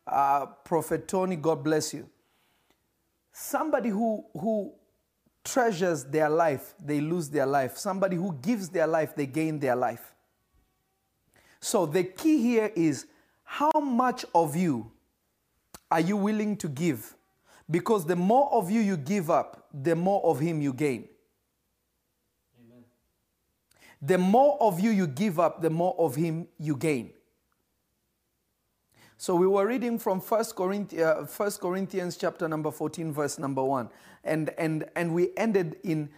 Uh, 0.07 0.47
Prophet 0.47 1.07
Tony, 1.07 1.35
God 1.35 1.63
bless 1.63 1.93
you. 1.93 2.09
Somebody 3.31 3.89
who, 3.89 4.25
who 4.33 4.73
treasures 5.43 6.03
their 6.05 6.29
life, 6.29 6.73
they 6.83 6.99
lose 6.99 7.29
their 7.29 7.45
life. 7.45 7.77
Somebody 7.77 8.15
who 8.15 8.33
gives 8.41 8.69
their 8.69 8.87
life, 8.87 9.15
they 9.15 9.27
gain 9.27 9.59
their 9.59 9.75
life. 9.75 10.15
So 11.59 11.85
the 11.85 12.03
key 12.03 12.41
here 12.41 12.71
is 12.75 13.05
how 13.43 13.79
much 13.79 14.25
of 14.33 14.55
you 14.55 14.91
are 15.91 16.01
you 16.01 16.17
willing 16.17 16.57
to 16.57 16.67
give? 16.67 17.15
Because 17.69 18.03
the 18.03 18.15
more 18.15 18.51
of 18.51 18.71
you 18.71 18.81
you 18.81 18.97
give 18.97 19.29
up, 19.29 19.67
the 19.71 19.95
more 19.95 20.23
of 20.25 20.39
Him 20.39 20.63
you 20.63 20.73
gain. 20.73 21.07
The 24.01 24.17
more 24.17 24.57
of 24.61 24.79
you 24.79 24.91
you 24.91 25.07
give 25.07 25.39
up, 25.39 25.61
the 25.61 25.69
more 25.69 25.95
of 25.97 26.15
Him 26.15 26.47
you 26.59 26.75
gain. 26.75 27.11
So 29.19 29.35
we 29.35 29.47
were 29.47 29.65
reading 29.65 29.97
from 29.97 30.19
1 30.19 30.45
Corinthians, 30.55 31.03
uh, 31.03 31.25
1 31.25 31.51
Corinthians 31.59 32.17
chapter 32.17 32.47
number 32.47 32.69
14, 32.69 33.11
verse 33.11 33.39
number 33.39 33.63
1. 33.63 33.89
And, 34.23 34.51
and, 34.59 34.85
and 34.95 35.15
we 35.15 35.29
ended 35.35 35.77
in 35.83 36.09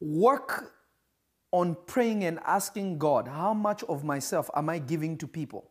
work 0.00 0.72
on 1.52 1.76
praying 1.86 2.24
and 2.24 2.40
asking 2.46 2.98
God, 2.98 3.28
how 3.28 3.52
much 3.52 3.82
of 3.84 4.04
myself 4.04 4.48
am 4.56 4.70
I 4.70 4.78
giving 4.78 5.18
to 5.18 5.26
people? 5.26 5.70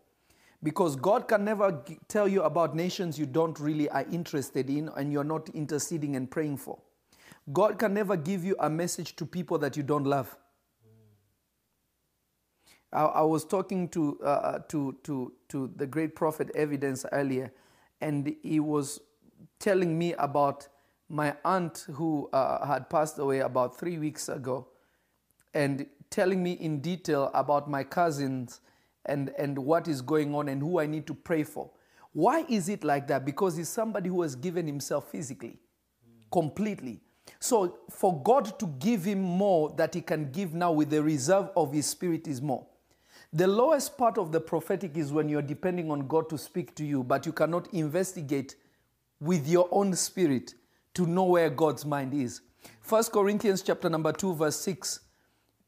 Because 0.62 0.96
God 0.96 1.28
can 1.28 1.44
never 1.44 1.84
tell 2.08 2.28
you 2.28 2.44
about 2.44 2.76
nations 2.76 3.18
you 3.18 3.26
don't 3.26 3.60
really 3.60 3.90
are 3.90 4.06
interested 4.12 4.70
in 4.70 4.90
and 4.96 5.12
you're 5.12 5.24
not 5.24 5.50
interceding 5.50 6.16
and 6.16 6.30
praying 6.30 6.58
for. 6.58 6.80
God 7.52 7.80
can 7.80 7.94
never 7.96 8.16
give 8.16 8.46
you 8.46 8.56
a 8.60 8.70
message 8.70 9.16
to 9.18 9.26
people 9.26 9.58
that 9.58 9.76
you 9.76 9.84
don't 9.84 10.06
love. 10.06 10.38
I, 12.94 13.04
I 13.04 13.22
was 13.24 13.44
talking 13.44 13.90
to, 13.90 14.20
uh, 14.22 14.60
to, 14.70 14.96
to, 15.04 15.34
to 15.50 15.72
the 15.76 15.88
great 15.88 16.16
prophet 16.16 16.52
Evidence 16.56 17.06
earlier, 17.12 17.52
and 18.00 18.36
he 18.44 18.60
was 18.60 19.00
telling 19.60 19.98
me 19.98 20.14
about 20.14 20.68
my 21.10 21.36
aunt 21.44 21.86
who 21.94 22.30
uh, 22.32 22.66
had 22.66 22.90
passed 22.90 23.20
away 23.20 23.40
about 23.40 23.78
three 23.78 23.98
weeks 23.98 24.30
ago, 24.30 24.68
and 25.54 25.86
telling 26.10 26.42
me 26.42 26.54
in 26.54 26.80
detail 26.80 27.32
about 27.34 27.70
my 27.70 27.84
cousins 27.84 28.62
and, 29.06 29.32
and 29.38 29.58
what 29.58 29.88
is 29.88 30.02
going 30.02 30.34
on 30.36 30.48
and 30.48 30.62
who 30.62 30.80
I 30.80 30.86
need 30.86 31.08
to 31.08 31.14
pray 31.14 31.44
for. 31.44 31.72
Why 32.14 32.46
is 32.48 32.70
it 32.70 32.84
like 32.84 33.08
that? 33.08 33.26
Because 33.26 33.58
he's 33.58 33.70
somebody 33.70 34.10
who 34.10 34.22
has 34.22 34.36
given 34.36 34.68
himself 34.68 35.10
physically, 35.12 35.60
completely. 36.32 37.02
So 37.40 37.80
for 37.90 38.22
God 38.22 38.60
to 38.60 38.68
give 38.68 39.04
him 39.04 39.22
more 39.22 39.74
that 39.78 39.96
he 39.96 40.02
can 40.02 40.32
give 40.32 40.54
now 40.54 40.72
with 40.72 40.90
the 40.92 41.02
reserve 41.02 41.50
of 41.56 41.74
his 41.74 41.88
spirit 41.88 42.28
is 42.28 42.42
more. 42.42 42.68
The 43.36 43.48
lowest 43.48 43.98
part 43.98 44.20
of 44.20 44.32
the 44.32 44.40
prophetic 44.40 44.96
is 44.96 45.12
when 45.12 45.28
you're 45.28 45.42
depending 45.42 45.90
on 45.90 46.08
God 46.08 46.30
to 46.30 46.38
speak 46.38 46.76
to 46.76 46.86
you, 46.86 47.04
but 47.04 47.26
you 47.26 47.32
cannot 47.32 47.68
investigate 47.74 48.56
with 49.20 49.48
your 49.48 49.68
own 49.72 49.96
spirit 49.96 50.54
to 50.94 51.08
know 51.08 51.24
where 51.24 51.50
God's 51.50 51.84
mind 51.84 52.14
is. 52.14 52.42
First 52.82 53.12
Corinthians 53.12 53.64
chapter 53.64 53.90
number 53.90 54.12
2 54.12 54.36
verse 54.36 54.58
6 54.58 55.00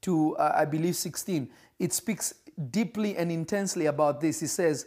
to 0.01 0.38
uh, 0.38 0.54
I 0.56 0.65
believe 0.65 0.95
16. 0.95 1.49
It 1.80 1.91
speaks 1.91 2.36
deeply 2.69 3.17
and 3.17 3.32
intensely 3.32 3.88
about 3.88 4.21
this. 4.21 4.39
He 4.39 4.47
says, 4.47 4.86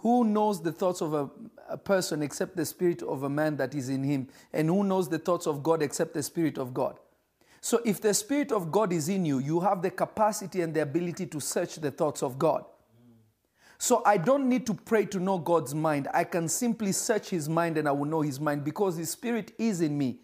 "Who 0.00 0.24
knows 0.24 0.62
the 0.62 0.72
thoughts 0.72 1.00
of 1.00 1.14
a, 1.14 1.30
a 1.70 1.78
person 1.78 2.20
except 2.22 2.54
the 2.54 2.66
spirit 2.66 3.02
of 3.02 3.22
a 3.22 3.30
man 3.30 3.56
that 3.56 3.74
is 3.74 3.88
in 3.88 4.04
him? 4.04 4.28
And 4.52 4.68
who 4.68 4.84
knows 4.84 5.08
the 5.08 5.18
thoughts 5.18 5.46
of 5.46 5.62
God 5.62 5.80
except 5.80 6.12
the 6.12 6.22
spirit 6.22 6.58
of 6.58 6.74
God?" 6.74 7.00
So 7.60 7.80
if 7.84 8.00
the 8.00 8.14
Spirit 8.14 8.52
of 8.52 8.72
God 8.72 8.92
is 8.92 9.08
in 9.08 9.24
you, 9.24 9.38
you 9.38 9.60
have 9.60 9.82
the 9.82 9.90
capacity 9.90 10.62
and 10.62 10.72
the 10.72 10.82
ability 10.82 11.26
to 11.26 11.40
search 11.40 11.76
the 11.76 11.90
thoughts 11.90 12.22
of 12.22 12.38
God. 12.38 12.64
So 13.78 14.02
I 14.04 14.16
don't 14.16 14.48
need 14.48 14.66
to 14.66 14.74
pray 14.74 15.06
to 15.06 15.18
know 15.18 15.38
God's 15.38 15.74
mind. 15.74 16.08
I 16.12 16.24
can 16.24 16.48
simply 16.48 16.92
search 16.92 17.30
His 17.30 17.48
mind 17.48 17.78
and 17.78 17.88
I 17.88 17.92
will 17.92 18.06
know 18.06 18.20
His 18.20 18.38
mind 18.38 18.64
because 18.64 18.96
His 18.96 19.10
Spirit 19.10 19.52
is 19.58 19.80
in 19.80 19.96
me. 19.96 20.20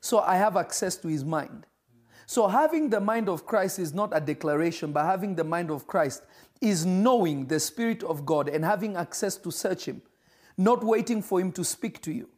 So 0.00 0.20
I 0.20 0.36
have 0.36 0.56
access 0.56 0.96
to 0.96 1.08
His 1.08 1.24
mind. 1.24 1.66
So 2.26 2.46
having 2.46 2.90
the 2.90 3.00
mind 3.00 3.28
of 3.28 3.44
Christ 3.44 3.78
is 3.78 3.92
not 3.92 4.16
a 4.16 4.20
declaration, 4.20 4.92
but 4.92 5.04
having 5.04 5.34
the 5.34 5.44
mind 5.44 5.70
of 5.70 5.86
Christ 5.86 6.22
is 6.60 6.86
knowing 6.86 7.46
the 7.46 7.58
Spirit 7.58 8.02
of 8.02 8.24
God 8.24 8.48
and 8.48 8.64
having 8.64 8.96
access 8.96 9.36
to 9.38 9.50
search 9.50 9.86
Him, 9.86 10.02
not 10.56 10.84
waiting 10.84 11.22
for 11.22 11.40
Him 11.40 11.52
to 11.52 11.64
speak 11.64 12.00
to 12.02 12.12
you. 12.12 12.28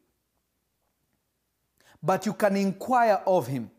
But 2.02 2.24
you 2.24 2.32
can 2.34 2.56
inquire 2.56 3.20
of 3.26 3.48
Him. 3.48 3.70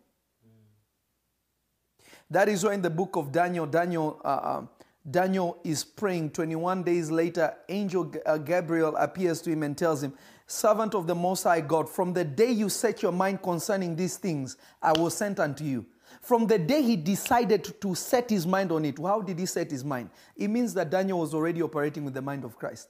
That 2.29 2.49
is 2.49 2.63
why 2.63 2.73
in 2.73 2.81
the 2.81 2.89
book 2.89 3.15
of 3.15 3.31
Daniel, 3.31 3.65
Daniel, 3.65 4.19
uh, 4.23 4.27
uh, 4.27 4.65
Daniel 5.09 5.57
is 5.63 5.83
praying. 5.83 6.31
21 6.31 6.83
days 6.83 7.11
later, 7.11 7.53
angel 7.69 8.11
uh, 8.25 8.37
Gabriel 8.37 8.95
appears 8.95 9.41
to 9.41 9.51
him 9.51 9.63
and 9.63 9.77
tells 9.77 10.03
him, 10.03 10.13
Servant 10.47 10.93
of 10.93 11.07
the 11.07 11.15
Most 11.15 11.43
High 11.43 11.61
God, 11.61 11.89
from 11.89 12.13
the 12.13 12.23
day 12.23 12.51
you 12.51 12.69
set 12.69 13.01
your 13.01 13.11
mind 13.11 13.41
concerning 13.41 13.95
these 13.95 14.17
things, 14.17 14.57
I 14.81 14.91
was 14.93 15.15
sent 15.15 15.39
unto 15.39 15.63
you. 15.63 15.85
From 16.21 16.47
the 16.47 16.59
day 16.59 16.81
he 16.81 16.95
decided 16.95 17.81
to 17.81 17.95
set 17.95 18.29
his 18.29 18.45
mind 18.45 18.71
on 18.71 18.85
it, 18.85 18.97
how 18.99 19.21
did 19.21 19.39
he 19.39 19.45
set 19.45 19.71
his 19.71 19.83
mind? 19.83 20.09
It 20.35 20.49
means 20.49 20.73
that 20.75 20.89
Daniel 20.89 21.19
was 21.19 21.33
already 21.33 21.61
operating 21.61 22.05
with 22.05 22.13
the 22.13 22.21
mind 22.21 22.43
of 22.43 22.57
Christ. 22.57 22.89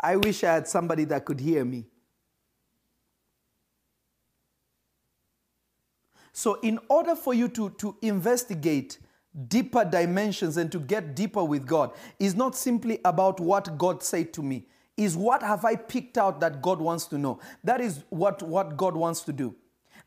I 0.00 0.16
wish 0.16 0.42
I 0.44 0.54
had 0.54 0.68
somebody 0.68 1.04
that 1.04 1.24
could 1.24 1.40
hear 1.40 1.64
me. 1.64 1.86
So, 6.40 6.54
in 6.62 6.78
order 6.88 7.14
for 7.14 7.34
you 7.34 7.48
to, 7.48 7.68
to 7.68 7.94
investigate 8.00 8.98
deeper 9.48 9.84
dimensions 9.84 10.56
and 10.56 10.72
to 10.72 10.80
get 10.80 11.14
deeper 11.14 11.44
with 11.44 11.66
God 11.66 11.92
is 12.18 12.34
not 12.34 12.56
simply 12.56 12.98
about 13.04 13.40
what 13.40 13.76
God 13.76 14.02
said 14.02 14.32
to 14.32 14.42
me, 14.42 14.66
is 14.96 15.18
what 15.18 15.42
have 15.42 15.66
I 15.66 15.76
picked 15.76 16.16
out 16.16 16.40
that 16.40 16.62
God 16.62 16.80
wants 16.80 17.04
to 17.08 17.18
know. 17.18 17.40
That 17.62 17.82
is 17.82 18.04
what, 18.08 18.40
what 18.42 18.78
God 18.78 18.96
wants 18.96 19.20
to 19.24 19.34
do. 19.34 19.54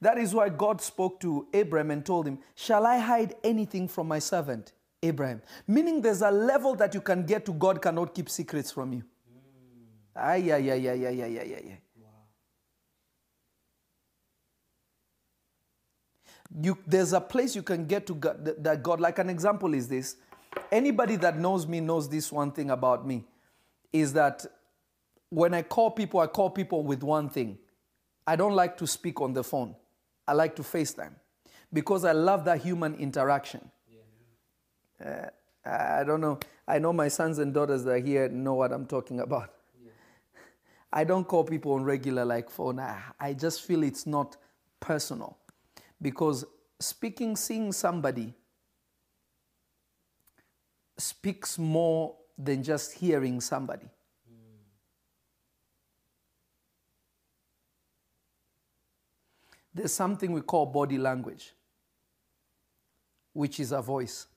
That 0.01 0.17
is 0.17 0.33
why 0.33 0.49
God 0.49 0.81
spoke 0.81 1.19
to 1.19 1.45
Abraham 1.53 1.91
and 1.91 2.03
told 2.03 2.27
him, 2.27 2.39
Shall 2.55 2.87
I 2.87 2.97
hide 2.97 3.35
anything 3.43 3.87
from 3.87 4.07
my 4.07 4.17
servant, 4.17 4.73
Abraham? 5.03 5.39
Meaning 5.67 6.01
there's 6.01 6.23
a 6.23 6.31
level 6.31 6.73
that 6.77 6.95
you 6.95 7.01
can 7.01 7.27
get 7.27 7.45
to, 7.45 7.53
God 7.53 7.79
cannot 7.79 8.15
keep 8.15 8.27
secrets 8.27 8.71
from 8.71 8.91
you. 8.91 9.03
Ay, 10.15 10.51
ay, 10.51 10.71
ay, 10.71 10.89
ay, 10.89 11.05
ay, 11.05 11.21
ay, 11.21 11.39
ay, 11.39 11.55
ay. 11.57 11.79
You, 16.61 16.77
there's 16.85 17.13
a 17.13 17.21
place 17.21 17.55
you 17.55 17.63
can 17.63 17.85
get 17.85 18.05
to 18.07 18.15
God, 18.15 18.45
that- 18.63 18.83
God, 18.83 18.99
like 18.99 19.19
an 19.19 19.29
example 19.29 19.73
is 19.73 19.87
this. 19.87 20.17
Anybody 20.71 21.15
that 21.17 21.37
knows 21.39 21.65
me 21.67 21.79
knows 21.79 22.07
this 22.07 22.31
one 22.31 22.51
thing 22.51 22.69
about 22.69 23.07
me 23.07 23.25
is 23.91 24.13
that 24.13 24.45
when 25.29 25.53
I 25.53 25.63
call 25.63 25.91
people, 25.91 26.19
I 26.19 26.27
call 26.27 26.51
people 26.51 26.83
with 26.83 27.01
one 27.01 27.29
thing. 27.29 27.57
I 28.27 28.35
don't 28.35 28.53
like 28.53 28.77
to 28.77 28.87
speak 28.87 29.19
on 29.19 29.33
the 29.33 29.43
phone. 29.43 29.75
I 30.27 30.33
like 30.33 30.55
to 30.57 30.61
FaceTime 30.61 31.13
because 31.71 32.05
I 32.05 32.11
love 32.11 32.45
that 32.45 32.61
human 32.61 32.95
interaction. 32.95 33.71
Uh, 35.03 35.27
I 35.65 36.03
don't 36.03 36.21
know. 36.21 36.39
I 36.67 36.79
know 36.79 36.93
my 36.93 37.07
sons 37.07 37.39
and 37.39 37.53
daughters 37.53 37.83
that 37.85 37.91
are 37.91 37.97
here 37.97 38.29
know 38.29 38.53
what 38.53 38.71
I'm 38.71 38.85
talking 38.85 39.19
about. 39.19 39.51
I 40.91 41.03
don't 41.03 41.27
call 41.27 41.43
people 41.43 41.73
on 41.73 41.83
regular 41.83 42.23
like 42.23 42.49
phone. 42.49 42.79
I, 42.79 43.01
I 43.19 43.33
just 43.33 43.63
feel 43.63 43.81
it's 43.83 44.05
not 44.05 44.37
personal 44.79 45.37
because 46.03 46.43
speaking, 46.79 47.35
seeing 47.37 47.71
somebody 47.71 48.33
speaks 50.97 51.57
more 51.57 52.15
than 52.37 52.61
just 52.61 52.93
hearing 52.93 53.39
somebody. 53.39 53.87
There's 59.73 59.93
something 59.93 60.31
we 60.31 60.41
call 60.41 60.67
body 60.67 60.99
language, 60.99 61.53
which 63.31 63.59
is 63.59 63.71
a 63.71 63.81
voice. 63.81 64.27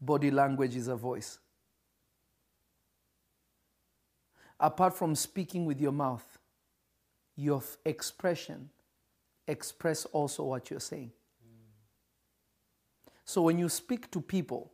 Body 0.00 0.30
language 0.30 0.76
is 0.76 0.88
a 0.88 0.96
voice. 0.96 1.38
Apart 4.58 4.96
from 4.96 5.14
speaking 5.14 5.66
with 5.66 5.80
your 5.80 5.92
mouth, 5.92 6.29
your 7.40 7.62
expression 7.84 8.68
express 9.48 10.04
also 10.06 10.44
what 10.44 10.70
you're 10.70 10.78
saying. 10.78 11.10
So 13.24 13.42
when 13.42 13.58
you 13.58 13.68
speak 13.68 14.10
to 14.10 14.20
people, 14.20 14.72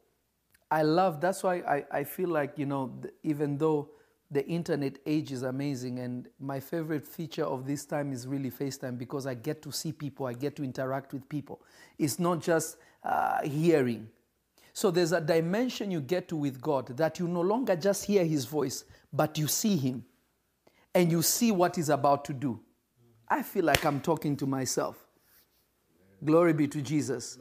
I 0.70 0.82
love, 0.82 1.20
that's 1.20 1.42
why 1.42 1.56
I, 1.56 1.84
I 1.90 2.04
feel 2.04 2.28
like, 2.28 2.58
you 2.58 2.66
know, 2.66 2.92
even 3.22 3.56
though 3.56 3.90
the 4.30 4.44
internet 4.48 4.98
age 5.06 5.30
is 5.30 5.42
amazing 5.42 6.00
and 6.00 6.28
my 6.40 6.58
favorite 6.58 7.06
feature 7.06 7.44
of 7.44 7.66
this 7.66 7.84
time 7.84 8.12
is 8.12 8.26
really 8.26 8.50
FaceTime 8.50 8.98
because 8.98 9.26
I 9.26 9.34
get 9.34 9.62
to 9.62 9.70
see 9.70 9.92
people, 9.92 10.26
I 10.26 10.32
get 10.32 10.56
to 10.56 10.64
interact 10.64 11.12
with 11.12 11.28
people. 11.28 11.62
It's 11.98 12.18
not 12.18 12.40
just 12.40 12.78
uh, 13.04 13.42
hearing. 13.42 14.08
So 14.72 14.90
there's 14.90 15.12
a 15.12 15.20
dimension 15.20 15.90
you 15.92 16.00
get 16.00 16.26
to 16.28 16.36
with 16.36 16.60
God 16.60 16.96
that 16.96 17.20
you 17.20 17.28
no 17.28 17.42
longer 17.42 17.76
just 17.76 18.04
hear 18.06 18.24
his 18.24 18.44
voice, 18.46 18.84
but 19.12 19.38
you 19.38 19.46
see 19.46 19.76
him 19.76 20.04
and 20.96 21.12
you 21.12 21.20
see 21.20 21.52
what 21.52 21.76
he's 21.76 21.90
about 21.90 22.24
to 22.24 22.32
do. 22.32 22.58
I 23.28 23.42
feel 23.42 23.66
like 23.66 23.84
I'm 23.84 24.00
talking 24.00 24.34
to 24.38 24.46
myself. 24.46 24.96
Glory 26.24 26.54
be 26.54 26.66
to 26.68 26.80
Jesus. 26.80 27.38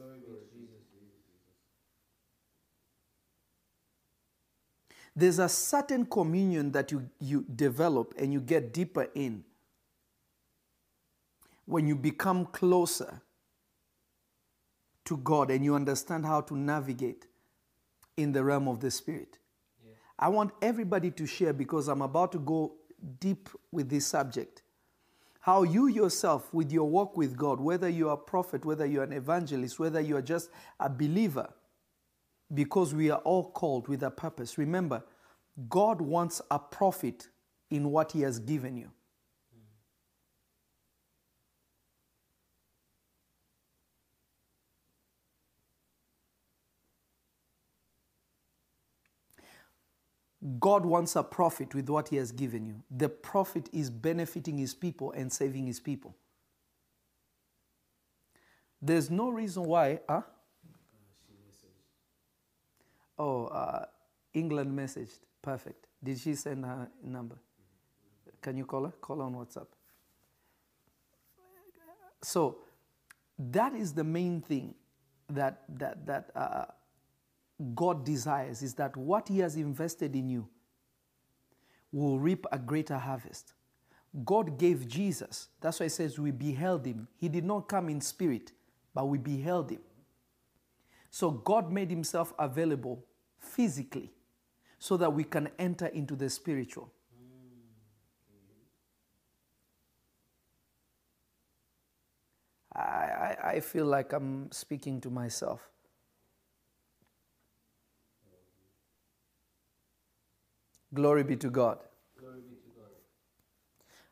There's 5.14 5.38
a 5.38 5.48
certain 5.48 6.04
communion 6.04 6.70
that 6.72 6.92
you, 6.92 7.08
you 7.18 7.46
develop 7.56 8.12
and 8.18 8.30
you 8.30 8.40
get 8.40 8.74
deeper 8.74 9.08
in 9.14 9.42
when 11.64 11.86
you 11.86 11.96
become 11.96 12.44
closer 12.44 13.22
to 15.06 15.16
God 15.16 15.50
and 15.50 15.64
you 15.64 15.74
understand 15.74 16.26
how 16.26 16.42
to 16.42 16.54
navigate 16.54 17.26
in 18.18 18.32
the 18.32 18.44
realm 18.44 18.68
of 18.68 18.80
the 18.80 18.90
Spirit. 18.90 19.38
I 20.18 20.28
want 20.28 20.52
everybody 20.60 21.10
to 21.12 21.26
share 21.26 21.54
because 21.54 21.88
I'm 21.88 22.02
about 22.02 22.32
to 22.32 22.38
go 22.38 22.74
deep 23.20 23.48
with 23.72 23.88
this 23.88 24.06
subject. 24.06 24.62
How 25.40 25.62
you 25.62 25.86
yourself, 25.86 26.52
with 26.52 26.72
your 26.72 26.88
walk 26.88 27.16
with 27.16 27.36
God, 27.36 27.60
whether 27.60 27.88
you 27.88 28.08
are 28.08 28.14
a 28.14 28.16
prophet, 28.16 28.64
whether 28.64 28.84
you're 28.84 29.04
an 29.04 29.12
evangelist, 29.12 29.78
whether 29.78 30.00
you 30.00 30.16
are 30.16 30.22
just 30.22 30.50
a 30.80 30.90
believer, 30.90 31.48
because 32.52 32.94
we 32.94 33.10
are 33.10 33.20
all 33.20 33.50
called 33.50 33.88
with 33.88 34.02
a 34.02 34.10
purpose. 34.10 34.58
Remember, 34.58 35.04
God 35.68 36.00
wants 36.00 36.42
a 36.50 36.58
profit 36.58 37.28
in 37.70 37.90
what 37.90 38.12
He 38.12 38.22
has 38.22 38.38
given 38.38 38.76
you. 38.76 38.90
God 50.60 50.86
wants 50.86 51.16
a 51.16 51.22
profit 51.22 51.74
with 51.74 51.88
what 51.88 52.08
He 52.08 52.16
has 52.16 52.32
given 52.32 52.66
you. 52.66 52.82
The 52.90 53.08
prophet 53.08 53.68
is 53.72 53.90
benefiting 53.90 54.58
His 54.58 54.74
people 54.74 55.12
and 55.12 55.32
saving 55.32 55.66
His 55.66 55.80
people. 55.80 56.16
There's 58.80 59.10
no 59.10 59.30
reason 59.30 59.64
why, 59.64 60.00
huh? 60.08 60.22
Oh, 63.18 63.46
uh, 63.46 63.86
England 64.34 64.78
messaged. 64.78 65.20
Perfect. 65.42 65.86
Did 66.02 66.18
she 66.18 66.34
send 66.34 66.64
her 66.64 66.88
number? 67.02 67.36
Can 68.42 68.56
you 68.56 68.66
call 68.66 68.84
her? 68.84 68.92
Call 69.00 69.18
her 69.18 69.24
on 69.24 69.34
WhatsApp. 69.34 69.66
So, 72.22 72.58
that 73.38 73.74
is 73.74 73.92
the 73.94 74.04
main 74.04 74.40
thing 74.40 74.74
that 75.28 75.62
that 75.78 76.06
that 76.06 76.30
uh, 76.34 76.66
God 77.74 78.04
desires 78.04 78.62
is 78.62 78.74
that 78.74 78.96
what 78.96 79.28
He 79.28 79.38
has 79.38 79.56
invested 79.56 80.14
in 80.14 80.28
you 80.28 80.48
will 81.92 82.18
reap 82.18 82.46
a 82.52 82.58
greater 82.58 82.98
harvest. 82.98 83.54
God 84.24 84.58
gave 84.58 84.86
Jesus. 84.86 85.48
That's 85.60 85.80
why 85.80 85.86
it 85.86 85.90
says 85.90 86.18
we 86.18 86.30
beheld 86.30 86.86
Him. 86.86 87.08
He 87.16 87.28
did 87.28 87.44
not 87.44 87.68
come 87.68 87.88
in 87.88 88.00
spirit, 88.00 88.52
but 88.94 89.06
we 89.08 89.18
beheld 89.18 89.70
Him. 89.70 89.80
So 91.10 91.30
God 91.30 91.72
made 91.72 91.90
Himself 91.90 92.34
available 92.38 93.04
physically 93.38 94.12
so 94.78 94.96
that 94.96 95.12
we 95.12 95.24
can 95.24 95.48
enter 95.58 95.86
into 95.86 96.14
the 96.14 96.28
spiritual. 96.28 96.92
I, 102.74 102.78
I, 102.80 103.36
I 103.54 103.60
feel 103.60 103.86
like 103.86 104.12
I'm 104.12 104.52
speaking 104.52 105.00
to 105.00 105.10
myself. 105.10 105.70
Glory 110.94 111.24
be 111.24 111.36
to 111.36 111.50
God. 111.50 111.78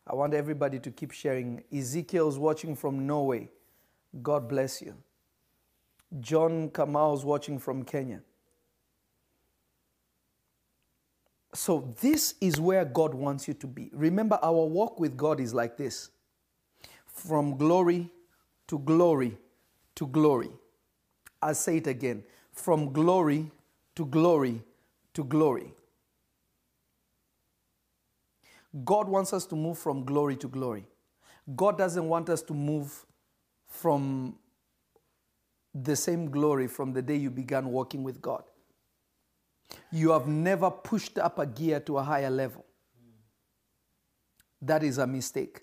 I 0.06 0.14
want 0.14 0.34
everybody 0.34 0.78
to 0.80 0.90
keep 0.90 1.12
sharing. 1.12 1.64
Ezekiel's 1.72 2.38
watching 2.38 2.76
from 2.76 3.06
Norway. 3.06 3.50
God 4.22 4.48
bless 4.48 4.82
you. 4.82 4.94
John 6.20 6.70
Kamau's 6.70 7.24
watching 7.24 7.58
from 7.58 7.84
Kenya. 7.84 8.20
So, 11.54 11.94
this 12.00 12.34
is 12.40 12.60
where 12.60 12.84
God 12.84 13.14
wants 13.14 13.48
you 13.48 13.54
to 13.54 13.66
be. 13.66 13.90
Remember, 13.94 14.38
our 14.42 14.66
walk 14.66 15.00
with 15.00 15.16
God 15.16 15.40
is 15.40 15.54
like 15.54 15.76
this 15.76 16.10
from 17.06 17.56
glory 17.56 18.10
to 18.68 18.78
glory 18.80 19.38
to 19.96 20.06
glory. 20.08 20.50
I'll 21.42 21.54
say 21.54 21.78
it 21.78 21.87
again 21.87 22.24
from 22.52 22.92
glory 22.92 23.50
to 23.96 24.06
glory 24.06 24.62
to 25.14 25.24
glory. 25.24 25.72
God 28.82 29.08
wants 29.08 29.32
us 29.32 29.46
to 29.46 29.54
move 29.54 29.78
from 29.78 30.04
glory 30.04 30.37
to 30.37 30.48
glory. 30.48 30.87
God 31.54 31.78
doesn't 31.78 32.08
want 32.08 32.28
us 32.28 32.42
to 32.42 32.54
move 32.54 33.06
from 33.66 34.37
the 35.74 35.94
same 35.94 36.30
glory 36.30 36.66
from 36.66 36.92
the 36.92 37.02
day 37.02 37.16
you 37.16 37.30
began 37.30 37.68
walking 37.68 38.02
with 38.02 38.20
God. 38.20 38.42
You 39.92 40.10
have 40.10 40.26
never 40.26 40.70
pushed 40.70 41.18
up 41.18 41.38
a 41.38 41.46
gear 41.46 41.80
to 41.80 41.98
a 41.98 42.02
higher 42.02 42.30
level. 42.30 42.64
That 44.62 44.82
is 44.82 44.98
a 44.98 45.06
mistake. 45.06 45.60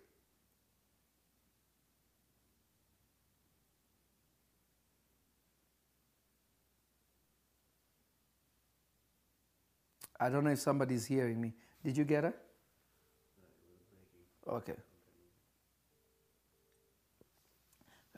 I 10.20 10.30
don't 10.30 10.44
know 10.44 10.52
if 10.52 10.60
somebody's 10.60 11.06
hearing 11.06 11.42
me. 11.42 11.54
Did 11.84 11.98
you 11.98 12.06
get 12.06 12.26
it? 12.26 12.41
Okay. 14.48 14.76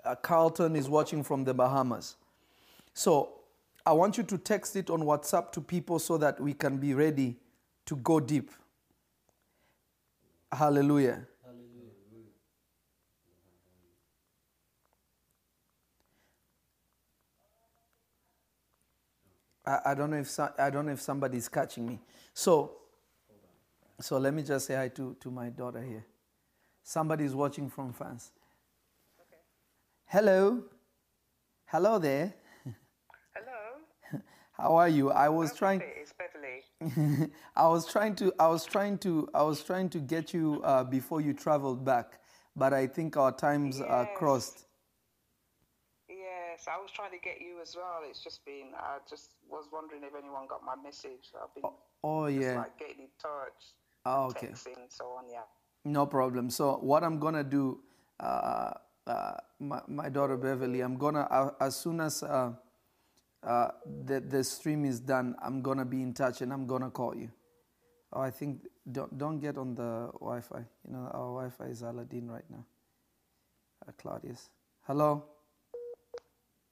Uh, 0.03 0.15
Carlton 0.15 0.75
is 0.75 0.89
watching 0.89 1.23
from 1.23 1.43
the 1.43 1.53
Bahamas. 1.53 2.15
So 2.93 3.33
I 3.85 3.93
want 3.93 4.17
you 4.17 4.23
to 4.23 4.37
text 4.37 4.75
it 4.75 4.89
on 4.89 5.01
WhatsApp 5.01 5.51
to 5.53 5.61
people 5.61 5.99
so 5.99 6.17
that 6.17 6.39
we 6.39 6.53
can 6.53 6.77
be 6.77 6.93
ready 6.93 7.37
to 7.85 7.95
go 7.97 8.19
deep. 8.19 8.51
Hallelujah. 10.51 11.25
I, 19.65 19.79
I 19.85 19.93
don't 19.93 20.11
know 20.11 20.17
if 20.17 20.29
so, 20.29 20.51
I 20.57 20.69
don't 20.69 20.85
know 20.85 20.91
if 20.91 21.01
somebody's 21.01 21.47
catching 21.47 21.87
me. 21.87 21.99
So 22.33 22.73
so 23.99 24.17
let 24.17 24.33
me 24.33 24.43
just 24.43 24.65
say 24.65 24.75
hi 24.75 24.89
to, 24.89 25.15
to 25.21 25.31
my 25.31 25.49
daughter 25.49 25.81
here. 25.81 26.05
Somebody's 26.83 27.33
watching 27.33 27.69
from 27.69 27.93
France. 27.93 28.31
Hello. 30.05 30.63
Hello 31.65 31.97
there. 31.97 32.33
Hello. 33.33 34.21
How 34.51 34.75
are 34.75 34.89
you? 34.89 35.09
I 35.09 35.29
was 35.29 35.53
trying 35.53 35.81
It's 35.81 36.13
Beverly. 36.13 37.31
I 37.55 37.67
was 37.67 37.87
trying 37.91 38.15
to 38.15 38.31
I 38.37 38.47
was 38.47 38.65
trying 38.65 38.97
to 38.99 39.27
I 39.33 39.43
was 39.43 39.63
trying 39.63 39.89
to 39.89 39.99
get 39.99 40.33
you 40.33 40.61
uh, 40.63 40.83
before 40.83 41.21
you 41.21 41.33
traveled 41.33 41.83
back, 41.83 42.19
but 42.55 42.73
I 42.73 42.85
think 42.87 43.17
our 43.17 43.31
times 43.31 43.81
are 43.81 44.07
crossed. 44.15 44.65
Yes, 46.09 46.67
I 46.67 46.77
was 46.79 46.91
trying 46.91 47.11
to 47.11 47.17
get 47.17 47.41
you 47.41 47.59
as 47.61 47.75
well. 47.75 48.01
It's 48.07 48.23
just 48.23 48.45
been, 48.45 48.75
I 48.77 48.97
just 49.09 49.31
was 49.49 49.65
wondering 49.71 50.03
if 50.03 50.13
anyone 50.15 50.45
got 50.47 50.61
my 50.63 50.75
message. 50.83 51.31
I've 51.41 51.53
been 51.55 51.63
Oh 52.03 52.27
just 52.27 52.39
yeah. 52.39 52.57
like 52.59 52.77
getting 52.77 52.99
in 52.99 53.07
touch, 53.19 53.73
Oh, 54.05 54.25
okay. 54.25 54.47
texting, 54.47 54.85
so 54.89 55.05
on. 55.17 55.23
Yeah. 55.31 55.47
No 55.85 56.05
problem. 56.05 56.49
So 56.49 56.77
what 56.77 57.03
I'm 57.03 57.19
gonna 57.19 57.43
do, 57.43 57.79
uh, 58.19 58.71
uh, 59.05 59.33
my, 59.59 59.81
my 59.87 60.09
daughter 60.09 60.37
Beverly, 60.37 60.81
I'm 60.81 60.97
gonna 60.97 61.27
uh, 61.29 61.51
as 61.59 61.75
soon 61.75 61.99
as 61.99 62.23
uh, 62.23 62.53
uh, 63.43 63.67
the 64.05 64.21
the 64.21 64.43
stream 64.43 64.85
is 64.85 64.99
done, 64.99 65.35
I'm 65.43 65.61
gonna 65.61 65.85
be 65.85 66.01
in 66.01 66.13
touch 66.13 66.41
and 66.41 66.53
I'm 66.53 66.65
gonna 66.65 66.89
call 66.89 67.15
you. 67.15 67.29
Oh, 68.13 68.21
I 68.21 68.31
think 68.31 68.65
don't 68.89 69.17
don't 69.17 69.39
get 69.39 69.57
on 69.57 69.75
the 69.75 70.09
Wi-Fi. 70.19 70.63
You 70.87 70.93
know 70.93 71.09
our 71.13 71.33
Wi-Fi 71.33 71.65
is 71.65 71.81
Aladdin 71.81 72.31
right 72.31 72.49
now. 72.49 72.65
Uh, 73.85 73.91
Claudius, 73.97 74.49
hello. 74.87 75.25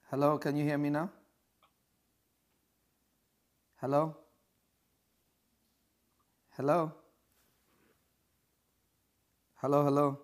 Hello, 0.09 0.37
can 0.37 0.55
you 0.55 0.63
hear 0.63 0.77
me 0.77 0.89
now? 0.89 1.09
Hello. 3.81 4.15
Hello. 6.51 6.93
Hello, 9.61 9.83
hello. 9.83 10.17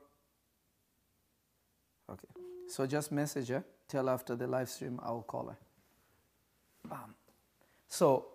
Okay. 2.10 2.28
So 2.68 2.88
just 2.88 3.12
message 3.12 3.50
her. 3.50 3.64
Tell 3.88 4.10
after 4.10 4.36
the 4.36 4.48
live 4.48 4.68
stream 4.68 5.00
I'll 5.04 5.22
call 5.22 5.50
her. 5.50 5.58
Bam. 6.90 7.14
So 7.88 8.30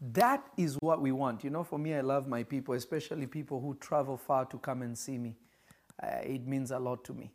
that 0.00 0.42
is 0.56 0.76
what 0.80 1.00
we 1.00 1.12
want. 1.12 1.44
You 1.44 1.50
know, 1.50 1.62
for 1.62 1.78
me, 1.78 1.94
I 1.94 2.00
love 2.00 2.26
my 2.26 2.42
people, 2.42 2.74
especially 2.74 3.28
people 3.28 3.60
who 3.60 3.76
travel 3.76 4.16
far 4.16 4.44
to 4.46 4.58
come 4.58 4.82
and 4.82 4.98
see 4.98 5.16
me. 5.16 5.36
Uh, 6.02 6.08
it 6.24 6.44
means 6.44 6.72
a 6.72 6.78
lot 6.80 7.04
to 7.04 7.14
me. 7.14 7.30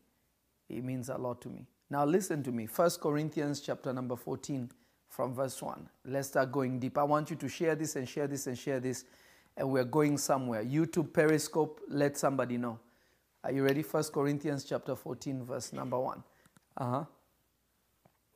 It 0.68 0.84
means 0.84 1.08
a 1.08 1.18
lot 1.18 1.40
to 1.44 1.50
me. 1.50 1.66
Now 1.90 2.04
listen 2.04 2.44
to 2.44 2.52
me. 2.52 2.66
First 2.66 3.00
Corinthians 3.00 3.62
chapter 3.62 3.94
number 3.94 4.18
14 4.18 4.70
from 5.08 5.34
verse 5.34 5.62
1. 5.62 5.88
Let's 6.04 6.28
start 6.28 6.52
going 6.52 6.78
deep. 6.78 6.98
I 6.98 7.04
want 7.04 7.30
you 7.30 7.38
to 7.38 7.48
share 7.48 7.76
this 7.76 7.96
and 7.96 8.10
share 8.10 8.28
this 8.28 8.48
and 8.48 8.58
share 8.58 8.82
this. 8.82 9.06
And 9.56 9.70
we're 9.70 9.86
going 9.86 10.18
somewhere. 10.18 10.62
YouTube, 10.62 11.14
Periscope, 11.14 11.80
let 11.88 12.18
somebody 12.18 12.58
know. 12.58 12.80
Are 13.44 13.52
you 13.52 13.64
ready? 13.64 13.82
First 13.82 14.12
Corinthians 14.14 14.64
chapter 14.64 14.96
14, 14.96 15.44
verse 15.44 15.72
number 15.72 16.00
1. 16.00 16.24
Uh-huh. 16.78 17.06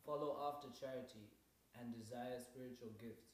Follow 0.05 0.37
after 0.47 0.67
charity 0.79 1.27
and 1.79 1.93
desire 1.93 2.39
spiritual 2.39 2.89
gifts, 2.99 3.27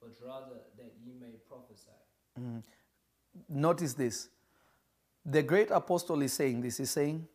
but 0.00 0.10
rather 0.24 0.56
that 0.76 0.92
ye 1.04 1.12
may 1.20 1.32
prophesy. 1.48 1.90
Notice 3.48 3.94
this. 3.94 4.28
The 5.24 5.42
great 5.42 5.70
apostle 5.70 6.22
is 6.22 6.32
saying 6.32 6.62
this. 6.62 6.78
He's 6.78 6.90
saying, 6.90 7.28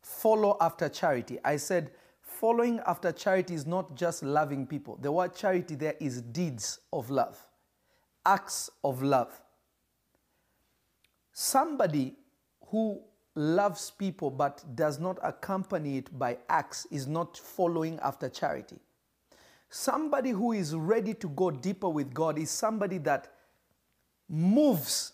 follow 0.00 0.56
after 0.60 0.88
charity. 0.88 1.38
I 1.44 1.56
said, 1.56 1.90
following 2.22 2.80
after 2.86 3.12
charity 3.12 3.54
is 3.54 3.66
not 3.66 3.94
just 3.94 4.22
loving 4.22 4.66
people. 4.66 4.96
The 5.00 5.12
word 5.12 5.34
charity 5.34 5.74
there 5.74 5.96
is 6.00 6.22
deeds 6.22 6.80
of 6.92 7.10
love, 7.10 7.38
acts 8.24 8.70
of 8.82 9.02
love. 9.02 9.30
Somebody 11.32 12.16
who 12.70 13.00
loves 13.34 13.90
people 13.90 14.30
but 14.30 14.64
does 14.74 14.98
not 14.98 15.18
accompany 15.22 15.98
it 15.98 16.18
by 16.18 16.38
acts 16.48 16.86
is 16.90 17.06
not 17.06 17.36
following 17.36 17.98
after 18.02 18.28
charity. 18.28 18.76
Somebody 19.70 20.30
who 20.30 20.52
is 20.52 20.74
ready 20.74 21.14
to 21.14 21.28
go 21.28 21.50
deeper 21.50 21.88
with 21.88 22.12
God 22.12 22.38
is 22.38 22.50
somebody 22.50 22.98
that 22.98 23.32
moves 24.28 25.12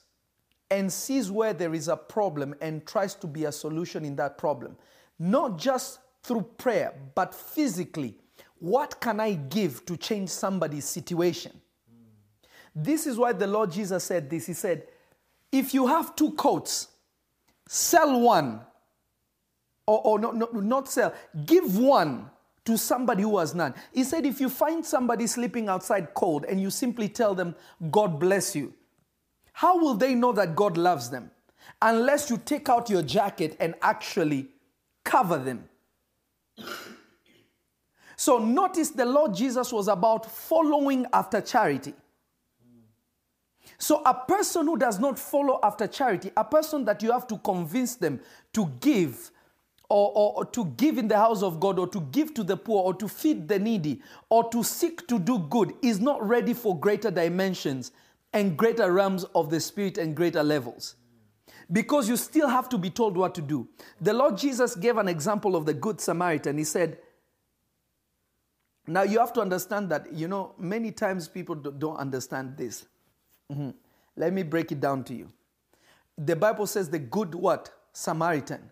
and 0.71 0.93
sees 0.93 1.31
where 1.31 1.53
there 1.53 1.75
is 1.75 1.89
a 1.89 1.97
problem 1.97 2.55
and 2.61 2.87
tries 2.87 3.15
to 3.17 3.27
be 3.27 3.45
a 3.45 3.53
solution 3.53 4.05
in 4.05 4.17
that 4.17 4.39
problem. 4.39 4.77
Not 5.19 5.59
just 5.59 5.99
through 6.23 6.43
prayer, 6.57 6.95
but 7.15 7.35
physically. 7.35 8.17
What 8.59 9.01
can 9.01 9.21
I 9.21 9.35
give 9.35 9.85
to 9.87 9.97
change 9.97 10.31
somebody's 10.31 10.87
situation? 10.87 11.61
This 12.75 13.07
is 13.07 13.19
why 13.19 13.33
the 13.33 13.47
Lord 13.47 13.71
Jesus 13.71 14.03
said 14.03 14.31
this. 14.31 14.47
He 14.47 14.55
said, 14.55 14.89
If 15.53 15.75
you 15.75 15.87
have 15.87 16.17
two 16.17 16.33
coats, 16.33 16.89
sell 17.69 18.21
one, 18.21 18.61
or, 19.87 20.01
or 20.05 20.19
no, 20.19 20.31
no, 20.31 20.47
not 20.47 20.89
sell, 20.89 21.15
give 21.47 21.77
one 21.79 22.31
to 22.65 22.79
somebody 22.79 23.23
who 23.23 23.39
has 23.39 23.55
none. 23.55 23.75
He 23.93 24.05
said, 24.05 24.25
If 24.25 24.41
you 24.41 24.49
find 24.49 24.85
somebody 24.85 25.27
sleeping 25.27 25.69
outside 25.69 26.15
cold 26.15 26.45
and 26.47 26.61
you 26.61 26.71
simply 26.71 27.09
tell 27.09 27.35
them, 27.35 27.55
God 27.91 28.19
bless 28.19 28.57
you, 28.57 28.75
how 29.53 29.79
will 29.79 29.95
they 29.95 30.15
know 30.15 30.33
that 30.33 30.57
God 30.57 30.77
loves 30.77 31.11
them? 31.11 31.31
Unless 31.81 32.31
you 32.31 32.39
take 32.39 32.69
out 32.69 32.91
your 32.91 33.03
jacket 33.03 33.57
and 33.61 33.75
actually 33.83 34.49
cover 35.05 35.39
them. 35.39 35.69
So 38.17 38.39
notice 38.39 38.91
the 38.91 39.05
Lord 39.05 39.35
Jesus 39.35 39.73
was 39.73 39.89
about 39.89 40.31
following 40.31 41.07
after 41.13 41.41
charity. 41.41 41.95
So 43.79 44.03
a 44.05 44.15
person 44.15 44.67
who 44.67 44.77
does 44.77 44.99
not 44.99 45.19
follow 45.19 45.59
after 45.63 45.87
charity, 45.87 46.31
a 46.37 46.45
person 46.45 46.85
that 46.85 47.03
you 47.03 47.13
have 47.13 47.27
to 47.29 47.39
convince 47.39 47.97
them 47.97 48.21
to 48.53 48.67
give 48.81 49.31
or, 49.89 50.13
or, 50.15 50.39
or 50.39 50.45
to 50.47 50.65
give 50.77 50.99
in 50.99 51.09
the 51.09 51.17
house 51.17 51.43
of 51.43 51.61
God 51.61 51.79
or 51.79 51.87
to 51.89 52.01
give 52.01 52.35
to 52.35 52.45
the 52.45 52.57
poor 52.57 52.83
or 52.83 52.95
to 52.95 53.09
feed 53.09 53.49
the 53.49 53.59
needy 53.59 54.01
or 54.31 54.49
to 54.51 54.63
seek 54.63 55.07
to 55.09 55.19
do 55.19 55.39
good 55.39 55.75
is 55.83 56.01
not 56.01 56.27
ready 56.27 56.55
for 56.55 56.79
greater 56.79 57.11
dimensions 57.11 57.93
and 58.33 58.57
greater 58.57 58.93
realms 58.93 59.25
of 59.35 59.51
the 59.51 59.61
spirit 59.61 59.99
and 59.99 60.17
greater 60.17 60.43
levels. 60.43 60.97
Because 61.71 62.09
you 62.09 62.17
still 62.17 62.49
have 62.49 62.69
to 62.71 62.79
be 62.79 62.91
told 62.91 63.17
what 63.17 63.35
to 63.37 63.43
do. 63.43 63.69
The 64.01 64.13
Lord 64.13 64.37
Jesus 64.37 64.75
gave 64.75 64.99
an 64.99 65.09
example 65.09 65.57
of 65.57 65.65
the 65.65 65.75
Good 65.75 66.01
Samaritan. 66.01 66.59
He 66.59 66.65
said, 66.65 66.99
Now 68.87 69.03
you 69.03 69.19
have 69.19 69.33
to 69.35 69.41
understand 69.41 69.89
that, 69.91 70.13
you 70.13 70.29
know, 70.29 70.55
many 70.59 70.93
times 70.93 71.29
people 71.29 71.55
do- 71.55 71.73
don't 71.73 71.97
understand 71.97 72.57
this. 72.57 72.87
Mhm. 73.53 73.75
Let 74.17 74.33
me 74.33 74.43
break 74.43 74.73
it 74.73 74.81
down 74.81 75.05
to 75.05 75.15
you. 75.15 75.33
The 76.17 76.37
Bible 76.37 76.67
says 76.67 76.91
the 76.91 76.99
good 76.99 77.35
what? 77.35 77.73
Samaritan. 77.93 78.71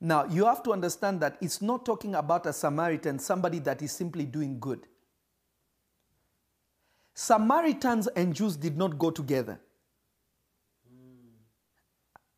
Now 0.00 0.24
you 0.26 0.44
have 0.46 0.62
to 0.64 0.72
understand 0.72 1.20
that 1.20 1.38
it's 1.40 1.62
not 1.62 1.84
talking 1.86 2.14
about 2.14 2.46
a 2.46 2.52
Samaritan, 2.52 3.18
somebody 3.18 3.60
that 3.60 3.82
is 3.82 3.92
simply 3.92 4.24
doing 4.26 4.58
good. 4.60 4.86
Samaritans 7.14 8.08
and 8.08 8.34
Jews 8.34 8.56
did 8.56 8.76
not 8.76 8.98
go 8.98 9.10
together. 9.10 9.60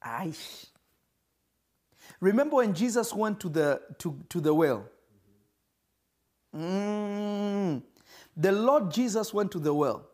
Aish. 0.04 0.66
Remember 2.20 2.56
when 2.56 2.74
Jesus 2.74 3.12
went 3.14 3.40
to 3.40 3.48
the, 3.48 3.80
to, 3.98 4.18
to 4.28 4.40
the 4.40 4.52
well? 4.54 4.88
Mm. 6.54 7.82
The 8.36 8.52
Lord 8.52 8.90
Jesus 8.90 9.32
went 9.34 9.50
to 9.52 9.58
the 9.58 9.74
well. 9.74 10.06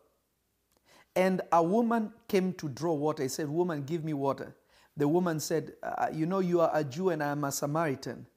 And 1.15 1.41
a 1.51 1.61
woman 1.61 2.13
came 2.27 2.53
to 2.53 2.69
draw 2.69 2.93
water. 2.93 3.23
He 3.23 3.29
said, 3.29 3.49
Woman, 3.49 3.83
give 3.83 4.03
me 4.03 4.13
water. 4.13 4.55
The 4.95 5.07
woman 5.07 5.39
said, 5.39 5.73
uh, 5.83 6.07
You 6.13 6.25
know, 6.25 6.39
you 6.39 6.61
are 6.61 6.71
a 6.73 6.83
Jew 6.83 7.09
and 7.09 7.21
I 7.21 7.31
am 7.31 7.43
a 7.43 7.51
Samaritan. 7.51 8.27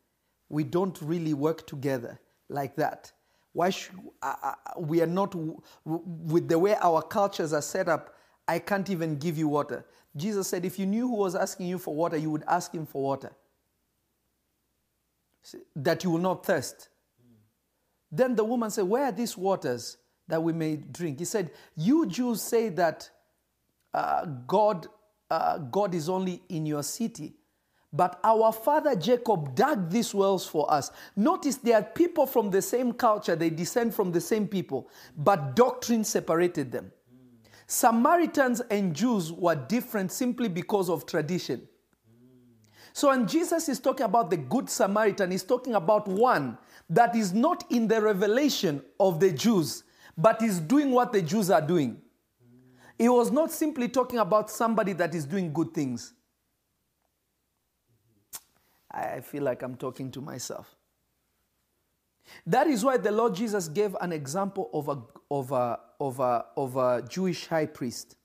We 0.48 0.64
don't 0.64 1.00
really 1.00 1.34
work 1.34 1.66
together 1.66 2.20
like 2.48 2.76
that. 2.76 3.12
Why 3.52 3.70
should 3.70 3.94
uh, 4.22 4.34
uh, 4.42 4.54
we 4.78 5.00
are 5.00 5.06
not 5.06 5.34
with 5.84 6.48
the 6.48 6.58
way 6.58 6.74
our 6.80 7.02
cultures 7.02 7.52
are 7.52 7.62
set 7.62 7.88
up? 7.88 8.16
I 8.46 8.58
can't 8.58 8.90
even 8.90 9.16
give 9.16 9.38
you 9.38 9.48
water. 9.48 9.86
Jesus 10.16 10.48
said, 10.48 10.64
If 10.64 10.78
you 10.78 10.86
knew 10.86 11.08
who 11.08 11.16
was 11.16 11.34
asking 11.34 11.66
you 11.66 11.78
for 11.78 11.94
water, 11.94 12.16
you 12.16 12.30
would 12.30 12.44
ask 12.48 12.74
him 12.74 12.86
for 12.86 13.02
water, 13.02 13.32
that 15.76 16.02
you 16.02 16.10
will 16.10 16.18
not 16.18 16.44
thirst. 16.44 16.88
Then 18.10 18.34
the 18.34 18.44
woman 18.44 18.70
said, 18.70 18.84
Where 18.84 19.04
are 19.04 19.12
these 19.12 19.36
waters 19.36 19.96
that 20.28 20.42
we 20.42 20.52
may 20.52 20.76
drink? 20.76 21.18
He 21.18 21.24
said, 21.24 21.50
You 21.76 22.06
Jews 22.06 22.42
say 22.42 22.68
that 22.70 23.08
uh, 23.92 24.26
God, 24.46 24.86
uh, 25.30 25.58
God 25.58 25.94
is 25.94 26.08
only 26.08 26.42
in 26.48 26.66
your 26.66 26.82
city, 26.82 27.34
But 27.94 28.18
our 28.24 28.50
father 28.50 28.96
Jacob 28.96 29.54
dug 29.54 29.88
these 29.88 30.12
wells 30.12 30.44
for 30.44 30.68
us. 30.68 30.90
Notice 31.14 31.58
they 31.58 31.72
are 31.72 31.82
people 31.82 32.26
from 32.26 32.50
the 32.50 32.60
same 32.60 32.92
culture, 32.92 33.36
they 33.36 33.50
descend 33.50 33.94
from 33.94 34.10
the 34.10 34.20
same 34.20 34.48
people, 34.48 34.90
but 35.16 35.54
doctrine 35.54 36.02
separated 36.02 36.72
them. 36.72 36.90
Samaritans 37.68 38.60
and 38.68 38.96
Jews 38.96 39.32
were 39.32 39.54
different 39.54 40.10
simply 40.10 40.48
because 40.48 40.90
of 40.90 41.06
tradition. 41.06 41.68
So 42.92 43.08
when 43.10 43.28
Jesus 43.28 43.68
is 43.68 43.78
talking 43.78 44.06
about 44.06 44.28
the 44.28 44.38
Good 44.38 44.68
Samaritan, 44.68 45.30
he's 45.30 45.44
talking 45.44 45.74
about 45.74 46.08
one 46.08 46.58
that 46.90 47.14
is 47.14 47.32
not 47.32 47.62
in 47.70 47.86
the 47.86 48.02
revelation 48.02 48.82
of 48.98 49.20
the 49.20 49.30
Jews, 49.30 49.84
but 50.16 50.42
is 50.42 50.60
doing 50.60 50.90
what 50.90 51.12
the 51.12 51.22
Jews 51.22 51.50
are 51.50 51.60
doing. 51.60 52.00
He 52.98 53.08
was 53.08 53.30
not 53.30 53.50
simply 53.50 53.88
talking 53.88 54.18
about 54.18 54.50
somebody 54.50 54.92
that 54.94 55.14
is 55.14 55.26
doing 55.26 55.52
good 55.52 55.74
things. 55.74 56.12
I 58.90 59.20
feel 59.20 59.42
like 59.42 59.62
I'm 59.62 59.74
talking 59.74 60.10
to 60.12 60.20
myself. 60.20 60.76
That 62.46 62.68
is 62.68 62.84
why 62.84 62.96
the 62.96 63.10
Lord 63.10 63.34
Jesus 63.34 63.68
gave 63.68 63.96
an 64.00 64.12
example 64.12 64.70
of 64.72 64.88
a, 64.88 65.02
of 65.30 65.52
a, 65.52 65.80
of 66.00 66.20
a, 66.20 66.44
of 66.56 66.76
a 66.76 67.02
Jewish 67.08 67.46
high 67.46 67.66
priest. 67.66 68.16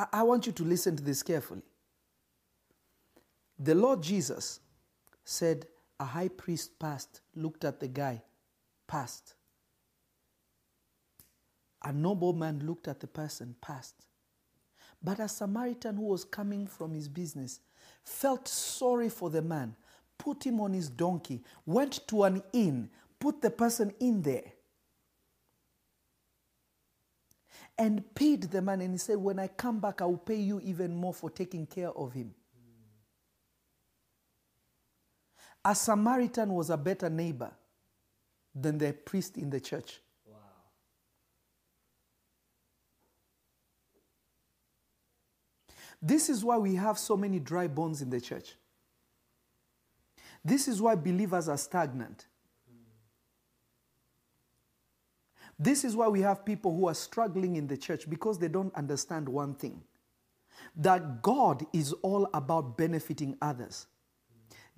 I, 0.00 0.06
I 0.20 0.22
want 0.22 0.46
you 0.46 0.52
to 0.52 0.64
listen 0.64 0.96
to 0.96 1.02
this 1.02 1.22
carefully. 1.22 1.62
The 3.58 3.74
Lord 3.74 4.02
Jesus 4.02 4.60
said, 5.24 5.66
A 5.98 6.04
high 6.04 6.28
priest 6.28 6.78
passed, 6.78 7.20
looked 7.34 7.64
at 7.64 7.80
the 7.80 7.88
guy, 7.88 8.22
passed. 8.88 9.34
A 11.84 11.92
nobleman 11.92 12.66
looked 12.66 12.88
at 12.88 13.00
the 13.00 13.06
person, 13.06 13.54
passed. 13.60 14.06
But 15.02 15.20
a 15.20 15.28
Samaritan 15.28 15.96
who 15.96 16.04
was 16.04 16.24
coming 16.24 16.66
from 16.66 16.94
his 16.94 17.08
business 17.08 17.60
felt 18.04 18.48
sorry 18.48 19.08
for 19.08 19.30
the 19.30 19.42
man, 19.42 19.76
put 20.18 20.44
him 20.44 20.60
on 20.60 20.72
his 20.72 20.88
donkey, 20.88 21.42
went 21.66 22.06
to 22.08 22.24
an 22.24 22.42
inn, 22.52 22.90
put 23.18 23.40
the 23.40 23.50
person 23.50 23.92
in 24.00 24.22
there, 24.22 24.44
and 27.80 28.14
paid 28.14 28.42
the 28.42 28.60
man. 28.60 28.82
And 28.82 28.92
he 28.92 28.98
said, 28.98 29.16
When 29.16 29.38
I 29.38 29.48
come 29.48 29.80
back, 29.80 30.02
I 30.02 30.04
will 30.04 30.18
pay 30.18 30.36
you 30.36 30.60
even 30.60 30.94
more 30.94 31.14
for 31.14 31.30
taking 31.30 31.66
care 31.66 31.90
of 31.90 32.12
him. 32.12 32.34
A 35.64 35.74
Samaritan 35.74 36.52
was 36.52 36.68
a 36.68 36.76
better 36.76 37.08
neighbor 37.08 37.50
than 38.54 38.76
the 38.76 38.92
priest 38.92 39.38
in 39.38 39.48
the 39.48 39.60
church. 39.60 40.00
This 46.02 46.28
is 46.28 46.44
why 46.44 46.56
we 46.58 46.74
have 46.76 46.98
so 46.98 47.16
many 47.16 47.38
dry 47.38 47.66
bones 47.66 48.02
in 48.02 48.10
the 48.10 48.20
church. 48.20 48.56
This 50.42 50.68
is 50.68 50.80
why 50.80 50.94
believers 50.96 51.48
are 51.48 51.58
stagnant. 51.58 52.26
This 55.60 55.84
is 55.84 55.94
why 55.94 56.08
we 56.08 56.22
have 56.22 56.46
people 56.46 56.74
who 56.74 56.88
are 56.88 56.94
struggling 56.94 57.56
in 57.56 57.66
the 57.66 57.76
church 57.76 58.08
because 58.08 58.38
they 58.38 58.48
don't 58.48 58.74
understand 58.74 59.28
one 59.28 59.54
thing 59.54 59.82
that 60.74 61.22
God 61.22 61.66
is 61.74 61.92
all 62.02 62.28
about 62.32 62.78
benefiting 62.78 63.36
others. 63.42 63.86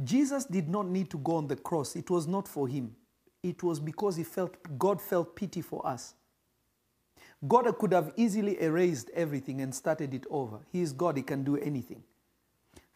Jesus 0.02 0.44
did 0.44 0.68
not 0.68 0.88
need 0.88 1.08
to 1.10 1.18
go 1.18 1.36
on 1.36 1.46
the 1.46 1.54
cross, 1.54 1.94
it 1.94 2.10
was 2.10 2.26
not 2.26 2.48
for 2.48 2.66
him. 2.66 2.96
It 3.44 3.62
was 3.62 3.78
because 3.78 4.16
he 4.16 4.24
felt 4.24 4.56
God 4.76 5.00
felt 5.00 5.36
pity 5.36 5.62
for 5.62 5.86
us. 5.86 6.14
God 7.46 7.76
could 7.78 7.92
have 7.92 8.12
easily 8.16 8.60
erased 8.60 9.10
everything 9.14 9.60
and 9.60 9.74
started 9.74 10.14
it 10.14 10.26
over. 10.30 10.58
He 10.72 10.80
is 10.80 10.92
God, 10.92 11.16
He 11.16 11.22
can 11.22 11.42
do 11.42 11.56
anything. 11.56 12.02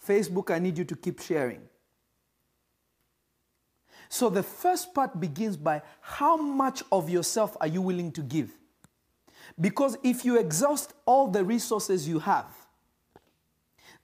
Facebook, 0.05 0.51
I 0.53 0.59
need 0.59 0.79
you 0.79 0.85
to 0.85 0.97
keep 0.97 1.21
sharing. 1.21 1.63
So 4.09 4.31
the 4.31 4.43
first 4.43 4.95
part 4.95 5.21
begins 5.21 5.57
by 5.57 5.83
how 6.01 6.37
much 6.37 6.83
of 6.93 7.11
yourself 7.11 7.57
are 7.61 7.67
you 7.67 7.83
willing 7.83 8.13
to 8.13 8.23
give? 8.23 8.53
Because 9.61 9.97
if 10.03 10.25
you 10.25 10.39
exhaust 10.39 10.95
all 11.07 11.29
the 11.29 11.45
resources 11.45 12.09
you 12.09 12.19
have, 12.21 12.47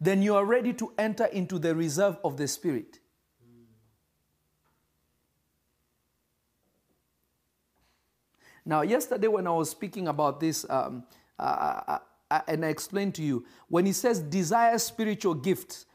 then 0.00 0.22
you 0.22 0.34
are 0.34 0.44
ready 0.44 0.72
to 0.74 0.92
enter 0.98 1.26
into 1.26 1.58
the 1.58 1.74
reserve 1.74 2.18
of 2.24 2.36
the 2.36 2.48
Spirit. 2.48 2.98
Now, 8.64 8.82
yesterday 8.82 9.28
when 9.28 9.46
I 9.46 9.50
was 9.50 9.70
speaking 9.70 10.08
about 10.08 10.40
this, 10.40 10.64
um, 10.70 11.04
uh, 11.38 11.98
uh, 12.30 12.40
and 12.46 12.64
I 12.64 12.68
explained 12.68 13.14
to 13.16 13.22
you, 13.22 13.44
when 13.68 13.86
he 13.86 13.92
says 13.92 14.20
desire 14.20 14.78
spiritual 14.78 15.34
gifts, 15.34 15.86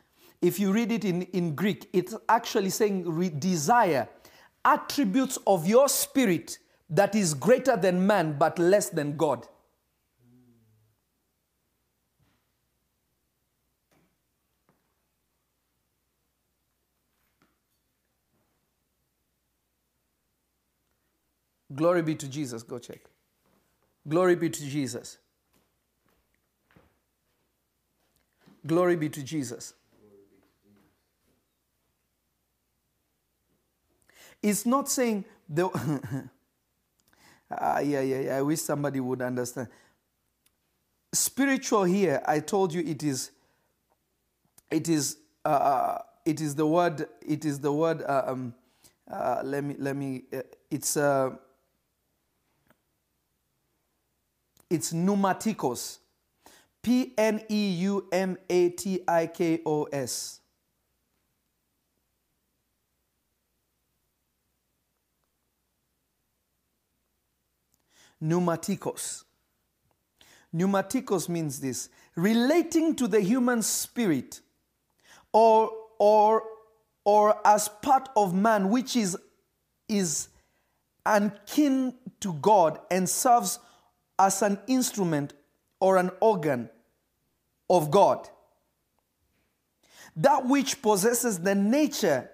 if 0.42 0.60
you 0.60 0.72
read 0.72 0.92
it 0.92 1.04
in, 1.04 1.24
in 1.24 1.56
Greek, 1.56 1.90
it's 1.94 2.16
actually 2.30 2.70
saying 2.70 3.10
re- 3.10 3.30
desire 3.30 4.08
attributes 4.64 5.38
of 5.48 5.68
your 5.68 5.88
spirit 5.90 6.60
that 6.90 7.16
is 7.16 7.34
greater 7.34 7.76
than 7.76 8.06
man 8.06 8.38
but 8.38 8.60
less 8.60 8.90
than 8.90 9.18
God. 9.18 9.48
Glory 21.74 22.02
be 22.02 22.16
to 22.16 22.28
Jesus. 22.28 22.64
Go 22.64 22.80
check. 22.80 23.02
Glory 24.08 24.36
be 24.36 24.50
to 24.50 24.66
Jesus. 24.66 25.18
Glory 28.66 28.96
be 28.96 29.10
to 29.10 29.22
Jesus. 29.22 29.74
It's 34.42 34.66
not 34.66 34.90
saying 34.90 35.26
the. 35.50 35.70
ah, 37.52 37.80
yeah, 37.80 38.02
yeah, 38.02 38.20
yeah. 38.20 38.38
I 38.38 38.42
wish 38.42 38.62
somebody 38.62 39.00
would 39.00 39.22
understand. 39.22 39.68
Spiritual 41.14 41.84
here, 41.84 42.22
I 42.26 42.40
told 42.40 42.74
you 42.74 42.82
it 42.82 43.04
is. 43.04 43.32
It 44.70 44.90
is. 44.90 45.18
Uh, 45.44 46.00
it 46.26 46.42
is 46.42 46.56
the 46.56 46.68
word. 46.68 47.08
It 47.26 47.46
is 47.46 47.60
the 47.60 47.72
word. 47.72 48.04
Uh, 48.04 48.24
um, 48.28 48.54
uh, 49.10 49.42
let 49.44 49.64
me. 49.64 49.76
Let 49.78 49.96
me. 49.96 50.24
Uh, 50.32 50.42
it's. 50.70 50.98
Uh, 50.98 51.32
it's 54.70 54.92
pneumatikos. 54.92 56.00
P 56.82 57.14
N 57.18 57.42
E 57.50 57.70
U 57.82 58.08
M 58.12 58.38
A 58.50 58.70
T 58.70 59.02
I 59.08 59.28
K 59.28 59.62
O 59.66 59.84
S. 59.86 60.40
Pneumatikos. 68.24 69.24
Pneumatikos 70.54 71.30
means 71.30 71.60
this 71.60 71.90
relating 72.16 72.96
to 72.96 73.08
the 73.08 73.22
human 73.22 73.62
spirit 73.62 74.42
or, 75.32 75.72
or, 76.00 76.44
or 77.06 77.40
as 77.46 77.70
part 77.70 78.10
of 78.16 78.34
man, 78.34 78.70
which 78.70 78.96
is, 78.96 79.18
is 79.88 80.30
unkin 81.06 81.94
to 82.20 82.34
God 82.34 82.80
and 82.90 83.08
serves 83.08 83.60
as 84.18 84.42
an 84.42 84.60
instrument 84.68 85.34
or 85.80 85.98
an 85.98 86.12
organ 86.20 86.70
of 87.70 87.92
God. 87.92 88.28
That 90.16 90.48
which 90.48 90.82
possesses 90.82 91.40
the 91.40 91.54
nature 91.54 92.30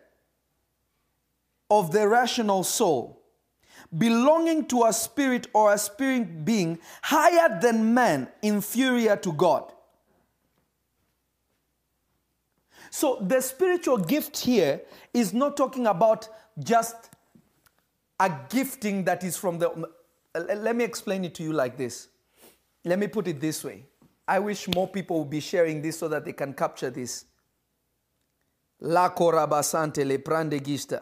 of 1.69 1.91
the 1.91 2.07
rational 2.07 2.63
soul, 2.63 3.22
belonging 3.97 4.65
to 4.67 4.83
a 4.83 4.93
spirit 4.93 5.47
or 5.53 5.73
a 5.73 5.77
spirit 5.77 6.45
being 6.45 6.79
higher 7.01 7.59
than 7.59 7.93
man, 7.93 8.27
inferior 8.41 9.15
to 9.17 9.33
God. 9.33 9.71
So 12.89 13.17
the 13.21 13.41
spiritual 13.41 13.97
gift 13.97 14.37
here 14.37 14.81
is 15.13 15.33
not 15.33 15.57
talking 15.57 15.87
about 15.87 16.29
just 16.59 17.09
a 18.19 18.31
gifting 18.49 19.03
that 19.05 19.23
is 19.23 19.35
from 19.35 19.57
the 19.57 19.89
let 20.35 20.75
me 20.75 20.83
explain 20.83 21.25
it 21.25 21.35
to 21.35 21.43
you 21.43 21.53
like 21.53 21.77
this. 21.77 22.07
Let 22.85 22.99
me 22.99 23.07
put 23.07 23.27
it 23.27 23.39
this 23.39 23.63
way. 23.63 23.85
I 24.27 24.39
wish 24.39 24.67
more 24.67 24.87
people 24.87 25.19
would 25.19 25.29
be 25.29 25.39
sharing 25.39 25.81
this 25.81 25.99
so 25.99 26.07
that 26.07 26.25
they 26.25 26.33
can 26.33 26.53
capture 26.53 26.89
this. 26.89 27.25
La 28.79 29.09
corabasante 29.09 30.05
le 30.05 30.17
prande 30.17 30.61
gista. 30.63 31.01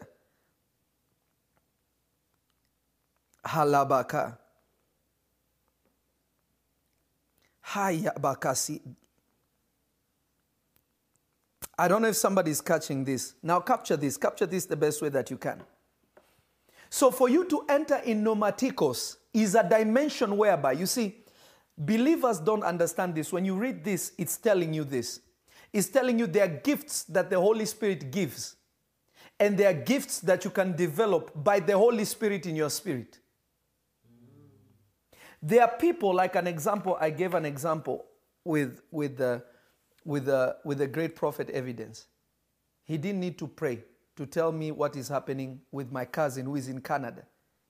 Halabaka. 3.45 4.37
Hayabakasi. 7.65 8.81
I 11.77 11.87
don't 11.87 12.01
know 12.01 12.09
if 12.09 12.15
somebody's 12.15 12.61
catching 12.61 13.03
this. 13.03 13.33
Now 13.41 13.59
capture 13.59 13.97
this. 13.97 14.17
Capture 14.17 14.45
this 14.45 14.65
the 14.65 14.75
best 14.75 15.01
way 15.01 15.09
that 15.09 15.31
you 15.31 15.37
can. 15.37 15.63
So 16.89 17.09
for 17.09 17.29
you 17.29 17.45
to 17.45 17.65
enter 17.69 17.95
in 18.05 18.23
pneumatikos 18.23 19.15
is 19.33 19.55
a 19.55 19.67
dimension 19.67 20.35
whereby, 20.37 20.73
you 20.73 20.85
see, 20.85 21.15
believers 21.77 22.39
don't 22.39 22.63
understand 22.63 23.15
this. 23.15 23.31
When 23.31 23.45
you 23.45 23.55
read 23.55 23.83
this, 23.83 24.11
it's 24.17 24.37
telling 24.37 24.73
you 24.73 24.83
this. 24.83 25.21
It's 25.71 25.87
telling 25.87 26.19
you 26.19 26.27
there 26.27 26.43
are 26.43 26.49
gifts 26.49 27.03
that 27.05 27.29
the 27.29 27.39
Holy 27.39 27.65
Spirit 27.65 28.11
gives. 28.11 28.57
And 29.39 29.57
there 29.57 29.69
are 29.69 29.73
gifts 29.73 30.19
that 30.19 30.43
you 30.43 30.51
can 30.51 30.75
develop 30.75 31.31
by 31.33 31.61
the 31.61 31.77
Holy 31.77 32.05
Spirit 32.05 32.45
in 32.45 32.55
your 32.55 32.69
spirit. 32.69 33.20
There 35.41 35.61
are 35.61 35.77
people, 35.77 36.13
like 36.13 36.35
an 36.35 36.47
example, 36.47 36.97
I 36.99 37.09
gave 37.09 37.33
an 37.33 37.45
example 37.45 38.05
with, 38.45 38.81
with, 38.91 39.17
the, 39.17 39.43
with, 40.05 40.25
the, 40.25 40.57
with 40.63 40.77
the 40.77 40.87
great 40.87 41.15
prophet 41.15 41.49
evidence. 41.49 42.05
He 42.83 42.97
didn't 42.97 43.21
need 43.21 43.37
to 43.39 43.47
pray 43.47 43.83
to 44.17 44.25
tell 44.25 44.51
me 44.51 44.71
what 44.71 44.95
is 44.95 45.07
happening 45.07 45.61
with 45.71 45.91
my 45.91 46.05
cousin 46.05 46.45
who 46.45 46.55
is 46.55 46.67
in 46.67 46.81
Canada, 46.81 47.23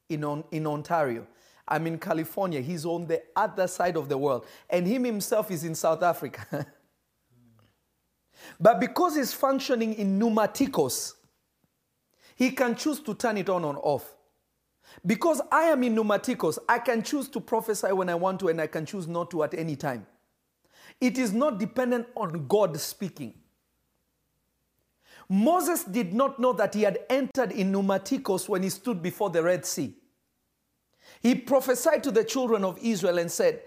in, 0.10 0.24
on, 0.24 0.44
in 0.52 0.68
Ontario. 0.68 1.26
I'm 1.68 1.88
in 1.88 1.98
California. 1.98 2.60
He's 2.60 2.86
on 2.86 3.08
the 3.08 3.22
other 3.36 3.68
side 3.68 3.96
of 3.96 4.10
the 4.10 4.18
world. 4.18 4.46
And 4.70 4.86
him 4.86 5.06
himself 5.06 5.50
is 5.52 5.64
in 5.64 5.76
South 5.76 6.04
Africa. 6.04 6.66
but 8.60 8.80
because 8.80 9.16
he's 9.16 9.34
functioning 9.34 9.94
in 9.94 10.20
pneumatikos, 10.20 11.14
he 12.36 12.52
can 12.52 12.76
choose 12.76 13.00
to 13.02 13.14
turn 13.14 13.38
it 13.38 13.48
on 13.50 13.64
or 13.64 13.80
off. 13.82 14.16
Because 15.06 15.42
I 15.52 15.64
am 15.64 15.84
in 15.84 15.96
pneumatikos, 15.96 16.60
I 16.68 16.80
can 16.80 17.02
choose 17.02 17.28
to 17.30 17.40
prophesy 17.40 17.92
when 17.92 18.10
I 18.10 18.16
want 18.16 18.40
to 18.42 18.50
and 18.50 18.62
I 18.62 18.68
can 18.68 18.86
choose 18.86 19.08
not 19.08 19.32
to 19.32 19.44
at 19.44 19.54
any 19.54 19.76
time. 19.76 20.06
It 21.00 21.18
is 21.18 21.34
not 21.34 21.60
dependent 21.60 22.08
on 22.16 22.48
God 22.48 22.80
speaking. 22.80 23.34
Moses 25.28 25.84
did 25.84 26.14
not 26.14 26.40
know 26.40 26.54
that 26.54 26.74
he 26.74 26.82
had 26.82 27.00
entered 27.10 27.52
in 27.52 27.72
pneumatikos 27.72 28.50
when 28.50 28.64
he 28.64 28.70
stood 28.70 29.02
before 29.02 29.30
the 29.30 29.42
Red 29.42 29.66
Sea. 29.66 29.96
He 31.22 31.36
prophesied 31.36 32.04
to 32.04 32.12
the 32.12 32.24
children 32.24 32.66
of 32.66 32.78
Israel 32.82 33.18
and 33.18 33.32
said, 33.32 33.62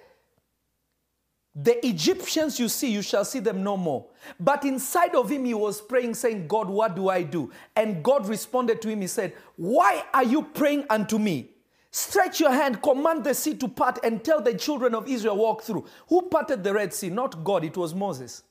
The 1.56 1.86
Egyptians 1.86 2.58
you 2.58 2.68
see, 2.68 2.90
you 2.90 3.00
shall 3.00 3.24
see 3.24 3.38
them 3.38 3.62
no 3.62 3.76
more. 3.76 4.06
But 4.40 4.64
inside 4.64 5.14
of 5.14 5.30
him, 5.30 5.44
he 5.44 5.54
was 5.54 5.80
praying, 5.80 6.14
saying, 6.14 6.48
God, 6.48 6.68
what 6.68 6.96
do 6.96 7.08
I 7.08 7.22
do? 7.22 7.52
And 7.76 8.02
God 8.02 8.26
responded 8.26 8.82
to 8.82 8.88
him, 8.88 9.00
He 9.00 9.06
said, 9.06 9.34
Why 9.56 10.02
are 10.12 10.24
you 10.24 10.42
praying 10.42 10.86
unto 10.90 11.18
me? 11.18 11.50
Stretch 11.92 12.40
your 12.40 12.50
hand, 12.50 12.82
command 12.82 13.22
the 13.22 13.34
sea 13.34 13.54
to 13.54 13.68
part, 13.68 14.00
and 14.02 14.24
tell 14.24 14.40
the 14.40 14.54
children 14.54 14.96
of 14.96 15.06
Israel, 15.06 15.36
walk 15.36 15.62
through. 15.62 15.86
Who 16.08 16.22
parted 16.22 16.64
the 16.64 16.74
Red 16.74 16.92
Sea? 16.92 17.08
Not 17.08 17.44
God, 17.44 17.62
it 17.62 17.76
was 17.76 17.94
Moses. 17.94 18.42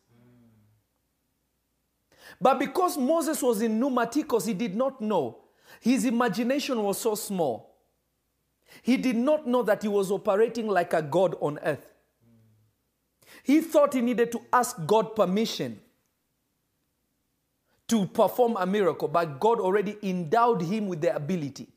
But 2.40 2.58
because 2.58 2.98
Moses 2.98 3.42
was 3.42 3.62
in 3.62 3.82
pneumatikos, 3.82 4.48
he 4.48 4.54
did 4.54 4.78
not 4.78 5.02
know. 5.02 5.40
His 5.82 6.06
imagination 6.06 6.82
was 6.82 6.98
so 6.98 7.16
small. 7.16 7.76
He 8.82 8.96
did 8.96 9.18
not 9.18 9.46
know 9.46 9.62
that 9.64 9.82
he 9.82 9.90
was 9.90 10.10
operating 10.10 10.68
like 10.68 10.94
a 10.94 11.02
God 11.02 11.36
on 11.42 11.60
earth. 11.64 11.93
He 13.44 13.60
thought 13.62 13.94
he 13.94 14.02
needed 14.02 14.32
to 14.32 14.42
ask 14.52 14.78
God 14.88 15.16
permission 15.16 15.80
to 17.90 18.06
perform 18.08 18.56
a 18.58 18.66
miracle, 18.66 19.10
but 19.10 19.40
God 19.40 19.60
already 19.60 19.98
endowed 20.02 20.62
him 20.62 20.88
with 20.88 21.02
the 21.02 21.14
ability 21.14 21.68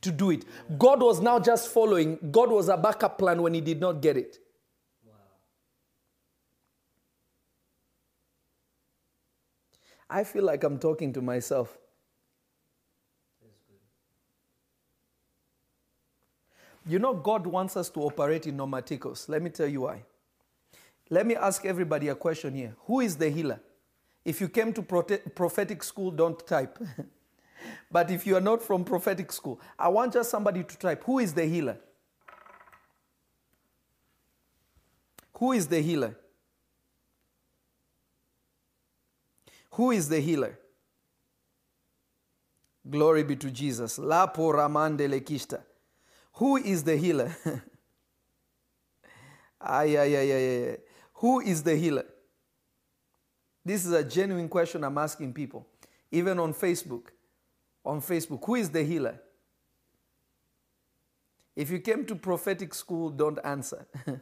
to 0.00 0.10
do 0.10 0.30
it. 0.30 0.44
God 0.78 1.02
was 1.02 1.20
now 1.20 1.38
just 1.38 1.68
following, 1.68 2.18
God 2.30 2.50
was 2.50 2.68
a 2.68 2.76
backup 2.76 3.18
plan 3.18 3.42
when 3.42 3.52
he 3.52 3.60
did 3.60 3.78
not 3.78 4.00
get 4.00 4.16
it. 4.16 4.38
I 10.08 10.24
feel 10.24 10.44
like 10.44 10.64
I'm 10.64 10.78
talking 10.78 11.12
to 11.12 11.22
myself. 11.22 11.78
You 16.86 16.98
know, 16.98 17.14
God 17.14 17.46
wants 17.46 17.76
us 17.76 17.88
to 17.90 18.00
operate 18.00 18.46
in 18.46 18.56
pneumatikos. 18.56 19.28
Let 19.28 19.40
me 19.40 19.50
tell 19.50 19.68
you 19.68 19.82
why. 19.82 20.02
Let 21.12 21.26
me 21.26 21.36
ask 21.36 21.66
everybody 21.66 22.08
a 22.08 22.14
question 22.14 22.54
here 22.54 22.74
Who 22.86 23.00
is 23.00 23.18
the 23.18 23.28
healer? 23.28 23.60
If 24.24 24.40
you 24.40 24.48
came 24.48 24.72
to 24.72 24.82
prophetic 24.82 25.82
school, 25.82 26.10
don't 26.10 26.46
type. 26.46 26.78
but 27.90 28.10
if 28.10 28.26
you 28.26 28.34
are 28.34 28.40
not 28.40 28.62
from 28.62 28.82
prophetic 28.82 29.30
school, 29.30 29.60
I 29.78 29.88
want 29.88 30.14
just 30.14 30.30
somebody 30.30 30.64
to 30.64 30.78
type 30.78 31.04
Who 31.04 31.18
is 31.18 31.34
the 31.34 31.44
healer? 31.44 31.76
Who 35.34 35.52
is 35.52 35.66
the 35.66 35.82
healer? 35.82 36.16
Who 39.72 39.90
is 39.90 40.08
the 40.08 40.20
healer? 40.20 40.58
Glory 42.88 43.22
be 43.24 43.36
to 43.36 43.50
Jesus. 43.50 43.98
Lapo 43.98 44.50
ramande 44.50 45.06
lekista. 45.06 45.60
Who 46.34 46.56
is 46.56 46.82
the 46.84 46.96
healer? 46.96 47.36
ay, 49.60 49.98
ay, 49.98 50.16
ay, 50.16 50.32
ay, 50.32 50.70
ay. 50.70 50.76
Who 51.22 51.38
is 51.38 51.62
the 51.62 51.76
healer? 51.76 52.04
This 53.64 53.86
is 53.86 53.92
a 53.92 54.02
genuine 54.02 54.48
question 54.48 54.82
I'm 54.82 54.98
asking 54.98 55.32
people, 55.34 55.64
even 56.10 56.40
on 56.40 56.52
Facebook. 56.52 57.10
On 57.84 58.00
Facebook, 58.00 58.44
who 58.44 58.56
is 58.56 58.70
the 58.70 58.82
healer? 58.82 59.20
If 61.54 61.70
you 61.70 61.78
came 61.78 62.04
to 62.06 62.16
prophetic 62.16 62.74
school, 62.74 63.08
don't 63.08 63.38
answer. 63.44 63.86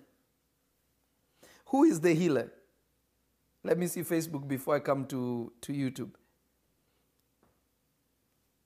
who 1.64 1.84
is 1.84 2.00
the 2.00 2.12
healer? 2.12 2.52
Let 3.64 3.78
me 3.78 3.86
see 3.86 4.02
Facebook 4.02 4.46
before 4.46 4.76
I 4.76 4.80
come 4.80 5.06
to, 5.06 5.50
to 5.62 5.72
YouTube. 5.72 6.10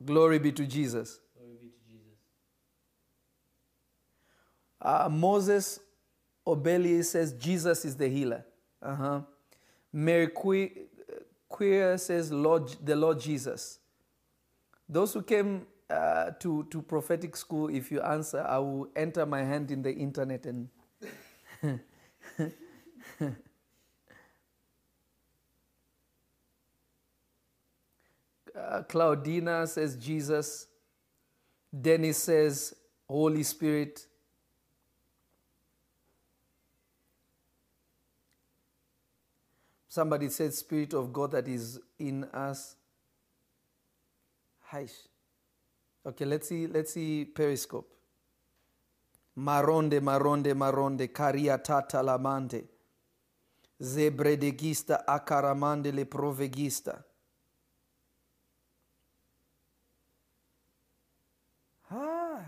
Glory 0.04 0.40
be 0.40 0.50
to 0.50 0.66
Jesus. 0.66 1.20
Glory 1.36 1.54
be 1.60 1.68
to 1.68 1.78
Jesus. 1.88 2.18
Uh, 4.82 5.08
Moses 5.08 5.78
Obeli 6.46 7.04
says 7.04 7.32
Jesus 7.34 7.84
is 7.84 7.96
the 7.96 8.08
healer. 8.08 8.44
Uh-huh. 8.82 9.22
Mary 9.92 10.28
Que- 10.28 10.86
Queer 11.48 11.98
says 11.98 12.32
Lord, 12.32 12.74
the 12.84 12.96
Lord 12.96 13.20
Jesus. 13.20 13.78
Those 14.88 15.14
who 15.14 15.22
came 15.22 15.66
uh, 15.90 16.32
to, 16.40 16.64
to 16.70 16.82
prophetic 16.82 17.36
school, 17.36 17.68
if 17.68 17.90
you 17.92 18.00
answer, 18.02 18.42
I 18.46 18.58
will 18.58 18.88
enter 18.96 19.26
my 19.26 19.42
hand 19.44 19.70
in 19.70 19.82
the 19.82 19.92
internet 19.94 20.46
and. 20.46 20.68
Uh, 28.56 28.82
Claudina 28.88 29.68
says 29.68 29.96
Jesus. 29.96 30.66
Dennis 31.78 32.18
says 32.18 32.74
Holy 33.08 33.42
Spirit. 33.42 34.06
Somebody 39.94 40.28
said 40.28 40.52
Spirit 40.52 40.92
of 40.92 41.12
God 41.12 41.30
that 41.30 41.46
is 41.46 41.78
in 42.00 42.24
us. 42.24 42.74
Haish. 44.72 45.06
Okay, 46.04 46.24
let's 46.24 46.48
see, 46.48 46.66
let's 46.66 46.94
see 46.94 47.24
Periscope. 47.24 47.88
Maronde, 49.36 50.00
maronde, 50.02 50.52
maronde, 50.52 51.06
caria 51.14 51.58
tata 51.58 52.02
lamante. 52.02 52.64
Zebredegista 53.80 55.04
acaramande 55.06 55.92
le 55.94 56.06
provegista. 56.06 57.00
Ah. 61.92 62.42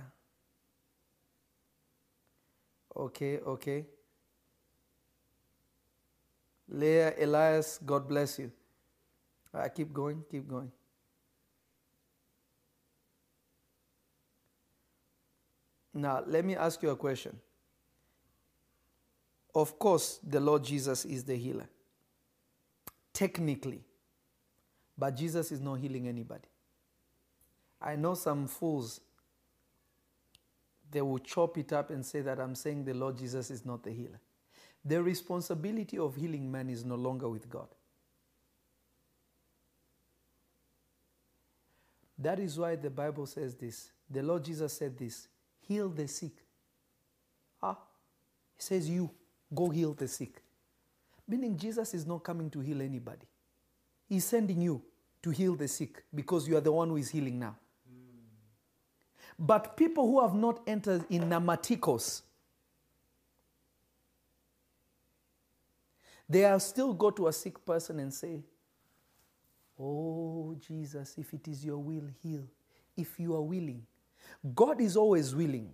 Okay, 2.97 3.38
okay. 3.47 3.86
Leah 6.69 7.14
Elias, 7.19 7.79
God 7.85 8.09
bless 8.09 8.39
you. 8.39 8.51
I 9.55 9.69
keep 9.69 9.93
going, 9.93 10.23
keep 10.31 10.49
going. 10.49 10.71
Now, 15.95 16.23
let 16.27 16.45
me 16.45 16.55
ask 16.55 16.83
you 16.83 16.91
a 16.91 16.97
question. 16.97 17.39
Of 19.55 19.79
course, 19.79 20.21
the 20.23 20.39
Lord 20.39 20.62
Jesus 20.62 21.07
is 21.07 21.25
the 21.25 21.37
healer. 21.37 21.69
Technically. 23.14 23.83
But 24.99 25.17
Jesus 25.17 25.51
is 25.51 25.61
not 25.61 25.77
healing 25.77 26.07
anybody. 26.07 26.49
I 27.81 27.97
know 27.97 28.14
some 28.14 28.47
fools, 28.47 29.01
they 30.91 31.01
will 31.01 31.19
chop 31.19 31.57
it 31.57 31.73
up 31.73 31.91
and 31.91 32.05
say 32.05 32.21
that 32.21 32.39
I'm 32.39 32.55
saying 32.55 32.85
the 32.85 32.95
Lord 32.95 33.17
Jesus 33.17 33.51
is 33.51 33.64
not 33.64 33.83
the 33.83 33.91
healer. 33.91 34.21
The 34.87 35.03
responsibility 35.03 35.99
of 35.99 36.14
healing 36.14 36.51
man 36.51 36.70
is 36.70 36.84
no 36.84 36.95
longer 36.95 37.28
with 37.28 37.51
God. 37.51 37.66
That 42.18 42.39
is 42.39 42.59
why 42.59 42.76
the 42.76 42.91
Bible 42.91 43.26
says 43.26 43.55
this. 43.55 43.91
The 44.09 44.22
Lord 44.22 44.45
Jesus 44.45 44.72
said 44.72 44.97
this 44.97 45.28
heal 45.61 45.89
the 45.89 46.07
sick. 46.07 46.32
Ah, 47.62 47.76
He 48.57 48.62
says, 48.62 48.89
You 48.89 49.11
go 49.55 49.68
heal 49.70 49.93
the 49.93 50.09
sick. 50.09 50.43
Meaning, 51.28 51.57
Jesus 51.59 51.93
is 51.93 52.07
not 52.07 52.22
coming 52.22 52.49
to 52.51 52.61
heal 52.61 52.80
anybody. 52.80 53.26
He's 54.09 54.24
sending 54.24 54.62
you 54.62 54.80
to 55.22 55.30
heal 55.30 55.57
the 55.57 55.66
sick 55.66 56.05
because 56.14 56.47
you 56.47 56.57
are 56.57 56.61
the 56.61 56.70
one 56.70 56.89
who 56.89 56.97
is 56.97 57.09
healing 57.11 57.41
now. 57.41 57.57
But 59.39 59.76
people 59.76 60.07
who 60.07 60.20
have 60.22 60.34
not 60.34 60.61
entered 60.66 61.05
in 61.11 61.22
namatikos, 61.22 62.22
they 66.29 66.45
are 66.45 66.61
still 66.61 66.93
go 66.93 67.11
to 67.11 67.29
a 67.29 67.33
sick 67.33 67.64
person 67.64 68.01
and 68.01 68.12
say, 68.12 68.43
Oh, 69.79 70.57
Jesus, 70.66 71.14
if 71.18 71.35
it 71.35 71.49
is 71.49 71.64
your 71.64 71.79
will, 71.79 72.09
heal. 72.22 72.43
If 72.97 73.20
you 73.20 73.35
are 73.37 73.43
willing. 73.43 73.83
God 74.55 74.81
is 74.81 74.97
always 74.97 75.35
willing, 75.35 75.70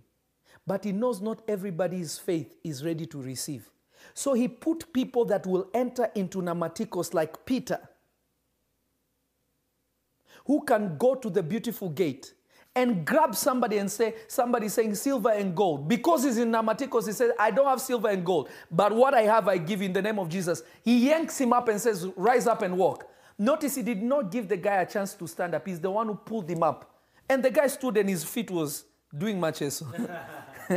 but 0.67 0.83
He 0.83 0.91
knows 0.91 1.21
not 1.21 1.41
everybody's 1.47 2.17
faith 2.17 2.55
is 2.63 2.83
ready 2.83 3.05
to 3.07 3.21
receive. 3.21 3.69
So 4.13 4.33
He 4.33 4.47
put 4.47 4.91
people 4.93 5.25
that 5.25 5.45
will 5.47 5.69
enter 5.73 6.11
into 6.15 6.41
namatikos 6.41 7.13
like 7.13 7.45
Peter, 7.45 7.79
who 10.45 10.63
can 10.65 10.97
go 10.97 11.15
to 11.15 11.29
the 11.29 11.43
beautiful 11.43 11.89
gate 11.89 12.33
and 12.75 13.05
grab 13.05 13.35
somebody 13.35 13.77
and 13.77 13.91
say, 13.91 14.15
somebody 14.27 14.67
saying 14.67 14.95
silver 14.95 15.29
and 15.29 15.55
gold. 15.55 15.87
Because 15.87 16.23
he's 16.23 16.37
in 16.37 16.51
Namatikos, 16.51 17.05
he 17.05 17.13
says, 17.13 17.31
I 17.39 17.51
don't 17.51 17.67
have 17.67 17.79
silver 17.79 18.09
and 18.09 18.25
gold, 18.25 18.49
but 18.71 18.91
what 18.93 19.13
I 19.13 19.21
have 19.23 19.47
I 19.47 19.57
give 19.57 19.81
in 19.81 19.93
the 19.93 20.01
name 20.01 20.17
of 20.17 20.29
Jesus. 20.29 20.63
He 20.83 21.09
yanks 21.09 21.39
him 21.39 21.53
up 21.53 21.67
and 21.67 21.79
says, 21.79 22.07
Rise 22.15 22.47
up 22.47 22.63
and 22.63 22.77
walk. 22.77 23.07
Notice 23.37 23.75
he 23.75 23.83
did 23.83 24.01
not 24.01 24.31
give 24.31 24.47
the 24.47 24.57
guy 24.57 24.81
a 24.81 24.85
chance 24.85 25.13
to 25.15 25.27
stand 25.27 25.53
up. 25.53 25.67
He's 25.67 25.79
the 25.79 25.91
one 25.91 26.07
who 26.07 26.15
pulled 26.15 26.49
him 26.49 26.63
up. 26.63 26.89
And 27.29 27.43
the 27.43 27.51
guy 27.51 27.67
stood 27.67 27.97
and 27.97 28.09
his 28.09 28.23
feet 28.23 28.49
was 28.49 28.85
doing 29.15 29.39
matches. 29.39 29.83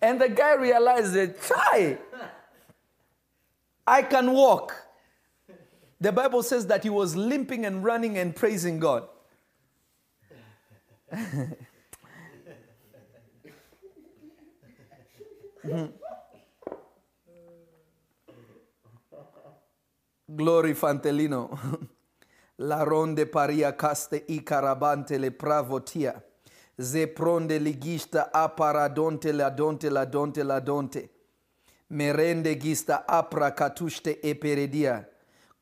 and 0.00 0.20
the 0.20 0.28
guy 0.28 0.54
realized 0.54 1.12
that, 1.14 1.40
Chai, 1.42 1.98
I 3.86 4.02
can 4.02 4.32
walk. 4.32 4.87
The 6.00 6.12
Bible 6.12 6.42
says 6.44 6.66
that 6.68 6.84
he 6.84 6.90
was 6.90 7.16
limping 7.16 7.66
and 7.66 7.84
running 7.84 8.18
and 8.18 8.34
praising 8.34 8.78
God. 8.78 9.08
Glory 20.36 20.74
Fantelino. 20.74 21.58
La 22.58 22.82
ronde 22.84 23.26
paria 23.26 23.72
caste 23.72 24.24
i 24.28 24.42
carabante 24.42 25.18
le 25.18 25.30
pravotia. 25.30 26.22
Ze 26.80 27.06
pronde 27.06 27.58
ligista 27.58 28.30
aparadonte 28.32 29.32
la 29.32 29.50
donte 29.50 29.90
la 29.90 30.04
donte 30.04 30.44
la 30.44 30.60
donte. 30.60 31.08
Merende 31.90 32.56
gista 32.56 33.04
apra 33.06 33.52
katushte 33.54 34.20
eperedia. 34.22 35.08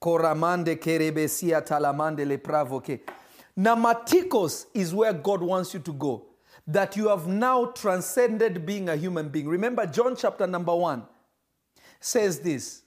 Koramande 0.06 0.76
kerebesia 0.76 1.60
talamande 1.60 2.24
le 2.24 2.38
pravoke. 2.38 3.00
Namatikos 3.58 4.66
is 4.72 4.94
where 4.94 5.12
God 5.12 5.42
wants 5.42 5.74
you 5.74 5.80
to 5.80 5.92
go. 5.92 6.26
That 6.64 6.96
you 6.96 7.08
have 7.08 7.26
now 7.26 7.66
transcended 7.66 8.64
being 8.64 8.88
a 8.88 8.94
human 8.94 9.28
being. 9.30 9.48
Remember, 9.48 9.84
John 9.84 10.14
chapter 10.14 10.46
number 10.46 10.76
one 10.76 11.02
says 11.98 12.38
this. 12.38 12.82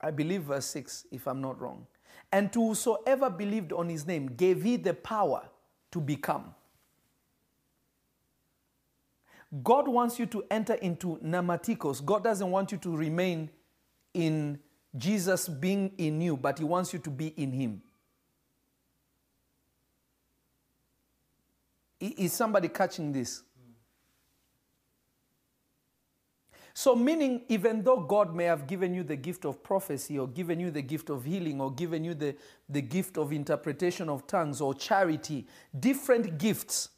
I 0.00 0.10
believe 0.10 0.44
verse 0.44 0.64
6, 0.66 1.08
if 1.10 1.28
I'm 1.28 1.42
not 1.42 1.60
wrong. 1.60 1.86
And 2.32 2.50
to 2.54 2.68
whosoever 2.68 3.28
believed 3.28 3.70
on 3.70 3.90
his 3.90 4.06
name 4.06 4.28
gave 4.28 4.62
he 4.62 4.76
the 4.78 4.94
power 4.94 5.42
to 5.92 6.00
become. 6.00 6.54
God 9.62 9.88
wants 9.88 10.18
you 10.18 10.24
to 10.26 10.44
enter 10.50 10.74
into 10.74 11.18
namatikos. 11.22 12.02
God 12.02 12.24
doesn't 12.24 12.50
want 12.50 12.72
you 12.72 12.78
to 12.78 12.96
remain 12.96 13.50
in 14.14 14.58
Jesus 14.96 15.48
being 15.48 15.92
in 15.98 16.20
you, 16.20 16.36
but 16.36 16.58
he 16.58 16.64
wants 16.64 16.92
you 16.92 16.98
to 17.00 17.10
be 17.10 17.28
in 17.28 17.52
him. 17.52 17.82
Is 22.00 22.32
somebody 22.32 22.68
catching 22.68 23.12
this? 23.12 23.42
So, 26.72 26.96
meaning, 26.96 27.42
even 27.48 27.82
though 27.82 27.98
God 27.98 28.34
may 28.34 28.44
have 28.44 28.66
given 28.66 28.94
you 28.94 29.02
the 29.02 29.16
gift 29.16 29.44
of 29.44 29.62
prophecy, 29.62 30.18
or 30.18 30.26
given 30.26 30.58
you 30.60 30.70
the 30.70 30.80
gift 30.80 31.10
of 31.10 31.24
healing, 31.24 31.60
or 31.60 31.70
given 31.70 32.04
you 32.04 32.14
the, 32.14 32.34
the 32.68 32.80
gift 32.80 33.18
of 33.18 33.32
interpretation 33.32 34.08
of 34.08 34.26
tongues, 34.26 34.60
or 34.60 34.72
charity, 34.72 35.46
different 35.78 36.38
gifts. 36.38 36.88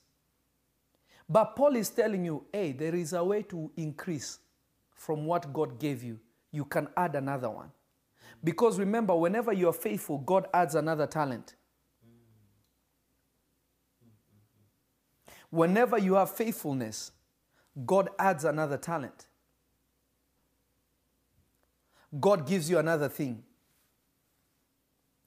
But 1.29 1.57
Paul 1.57 1.77
is 1.77 1.89
telling 1.89 2.25
you, 2.25 2.45
hey, 2.53 2.73
there 2.73 2.95
is 2.95 3.13
a 3.13 3.25
way 3.25 3.43
to 3.45 3.73
increase 3.77 4.39
from 4.95 5.25
what 5.25 5.53
God 5.53 5.81
gave 5.81 6.03
you. 6.03 6.21
You 6.53 6.67
can 6.67 6.89
add 6.97 7.17
another 7.17 7.51
one. 7.51 7.73
Because 8.45 8.79
remember, 8.79 9.17
whenever 9.17 9.53
you 9.53 9.69
are 9.69 9.75
faithful, 9.75 10.19
God 10.19 10.49
adds 10.55 10.75
another 10.75 11.07
talent. 11.07 11.55
Whenever 15.51 15.99
you 15.99 16.15
have 16.15 16.31
faithfulness, 16.31 17.13
God 17.87 18.11
adds 18.19 18.45
another 18.45 18.79
talent. 18.79 19.27
God 22.21 22.47
gives 22.47 22.71
you 22.71 22.79
another 22.79 23.09
thing. 23.09 23.43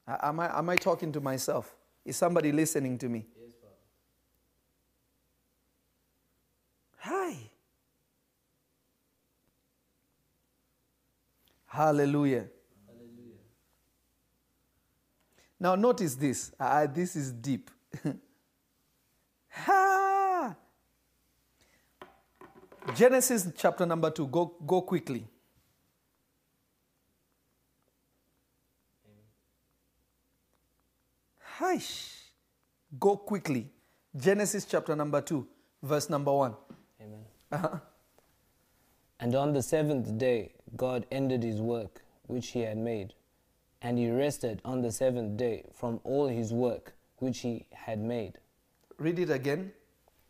Am 0.08 0.40
I, 0.40 0.58
am 0.58 0.68
I 0.68 0.76
talking 0.76 1.12
to 1.12 1.20
myself? 1.20 1.74
Is 2.04 2.16
somebody 2.16 2.52
listening 2.52 2.98
to 2.98 3.08
me? 3.08 3.26
Yes, 3.36 3.54
Father. 3.60 3.74
Hi. 7.32 7.36
Hallelujah. 11.66 12.46
Hallelujah. 12.86 13.40
Now, 15.60 15.74
notice 15.74 16.14
this. 16.14 16.52
Ah, 16.58 16.86
this 16.86 17.16
is 17.16 17.32
deep. 17.32 17.70
ha! 19.48 20.56
Genesis 22.94 23.48
chapter 23.56 23.84
number 23.86 24.10
two. 24.10 24.26
Go, 24.28 24.54
go 24.66 24.82
quickly. 24.82 25.26
Hi. 31.40 31.80
Go 32.98 33.16
quickly. 33.16 33.70
Genesis 34.16 34.64
chapter 34.64 34.96
number 34.96 35.20
two, 35.20 35.46
verse 35.82 36.08
number 36.08 36.32
one. 36.32 36.54
Amen. 37.00 37.24
Uh-huh. 37.52 37.78
And 39.18 39.34
on 39.34 39.52
the 39.52 39.62
seventh 39.62 40.18
day, 40.18 40.52
God 40.76 41.06
ended 41.10 41.42
his 41.42 41.60
work 41.60 42.02
which 42.26 42.48
he 42.48 42.60
had 42.60 42.76
made, 42.76 43.14
and 43.80 43.98
he 43.98 44.10
rested 44.10 44.60
on 44.64 44.82
the 44.82 44.92
seventh 44.92 45.36
day 45.36 45.64
from 45.72 46.00
all 46.04 46.26
his 46.26 46.52
work 46.52 46.94
which 47.18 47.38
he 47.40 47.66
had 47.72 47.98
made. 47.98 48.38
Read 48.98 49.18
it 49.18 49.30
again. 49.30 49.72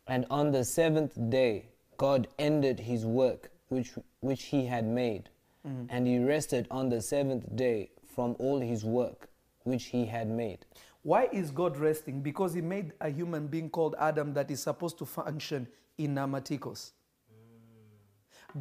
And 0.07 0.25
on 0.29 0.51
the 0.51 0.63
seventh 0.63 1.17
day, 1.29 1.65
God 1.97 2.27
ended 2.39 2.79
his 2.79 3.05
work 3.05 3.51
which, 3.69 3.93
which 4.21 4.43
he 4.43 4.65
had 4.65 4.85
made, 4.85 5.29
Mhm. 5.65 5.87
and 5.89 6.07
he 6.07 6.19
rested 6.19 6.67
on 6.71 6.87
the 6.89 7.01
seventh 7.01 7.53
day 7.55 7.89
from 8.05 8.35
all 8.39 8.59
his 8.59 8.85
work 8.85 9.29
which 9.63 9.85
he 9.85 10.05
had 10.05 10.29
made. 10.29 10.65
Why 11.03 11.27
is 11.33 11.51
God 11.51 11.77
resting? 11.77 12.21
Because 12.21 12.53
He 12.53 12.61
made 12.61 12.93
a 13.01 13.09
human 13.09 13.47
being 13.47 13.69
called 13.69 13.95
Adam 13.99 14.33
that 14.33 14.49
is 14.51 14.61
supposed 14.61 14.97
to 14.99 15.05
function 15.05 15.67
in 15.97 16.15
Namatikos. 16.15 16.91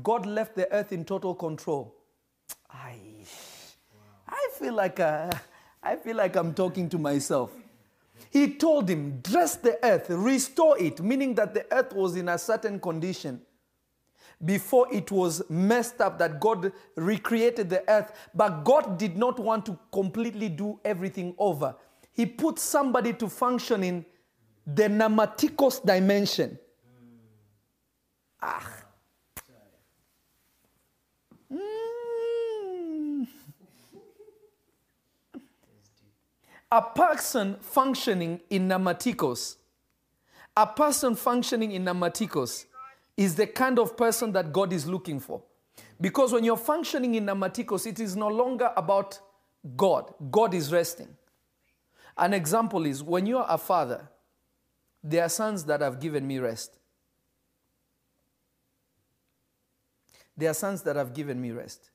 God 0.03 0.27
left 0.27 0.57
the 0.57 0.71
earth 0.73 0.93
in 0.93 1.05
total 1.05 1.35
control. 1.35 1.95
I, 2.71 2.97
I 4.29 4.49
feel 4.59 4.75
like 4.75 5.01
uh, 5.01 5.31
I 5.83 5.97
feel 5.97 6.17
like 6.17 6.37
I'm 6.37 6.53
talking 6.53 6.89
to 6.91 6.99
myself. 6.99 7.53
He 8.31 8.55
told 8.55 8.89
him, 8.89 9.21
dress 9.21 9.57
the 9.57 9.79
earth, 9.85 10.07
restore 10.11 10.79
it, 10.79 11.01
meaning 11.01 11.35
that 11.37 11.55
the 11.55 11.67
earth 11.73 11.93
was 11.93 12.17
in 12.17 12.29
a 12.29 12.39
certain 12.39 12.81
condition 12.81 13.41
before 14.45 14.87
it 14.93 15.11
was 15.11 15.43
messed 15.49 16.01
up, 16.01 16.19
that 16.19 16.41
God 16.41 16.73
recreated 16.97 17.71
the 17.71 17.89
earth. 17.89 18.13
But 18.35 18.65
God 18.65 18.99
did 18.99 19.17
not 19.17 19.39
want 19.39 19.65
to 19.67 19.79
completely 19.93 20.49
do 20.49 20.79
everything 20.85 21.35
over. 21.39 21.75
He 22.13 22.27
put 22.27 22.59
somebody 22.59 23.13
to 23.15 23.29
function 23.29 23.83
in 23.83 24.05
the 24.67 24.89
namatikos 24.89 25.85
dimension. 25.85 26.59
Ah. 28.43 28.86
A 36.71 36.83
person 36.83 37.57
functioning 37.61 38.41
in 38.51 38.69
namatikos, 38.69 39.57
a 40.57 40.67
person 40.67 41.15
functioning 41.15 41.73
in 41.73 41.85
namatikos 41.85 42.65
is 43.17 43.35
the 43.35 43.47
kind 43.47 43.79
of 43.79 43.97
person 43.97 44.33
that 44.33 44.53
God 44.53 44.73
is 44.73 44.87
looking 44.87 45.21
for. 45.21 45.43
Because 46.01 46.33
when 46.33 46.45
you're 46.45 46.57
functioning 46.57 47.15
in 47.15 47.27
namatikos, 47.27 47.87
it 47.87 48.01
is 48.01 48.17
no 48.17 48.29
longer 48.29 48.73
about 48.77 49.19
God. 49.77 50.13
God 50.31 50.55
is 50.55 50.73
resting. 50.73 51.09
An 52.19 52.35
example 52.35 52.85
is 52.87 53.03
when 53.03 53.27
you 53.27 53.39
are 53.39 53.47
a 53.49 53.59
father, 53.59 54.09
there 55.03 55.23
are 55.23 55.29
sons 55.29 55.65
that 55.65 55.81
have 55.81 56.01
given 56.01 56.27
me 56.27 56.39
rest. 56.39 56.79
There 60.37 60.51
are 60.51 60.55
sons 60.55 60.83
that 60.83 60.97
have 60.97 61.15
given 61.15 61.41
me 61.41 61.53
rest. 61.53 61.91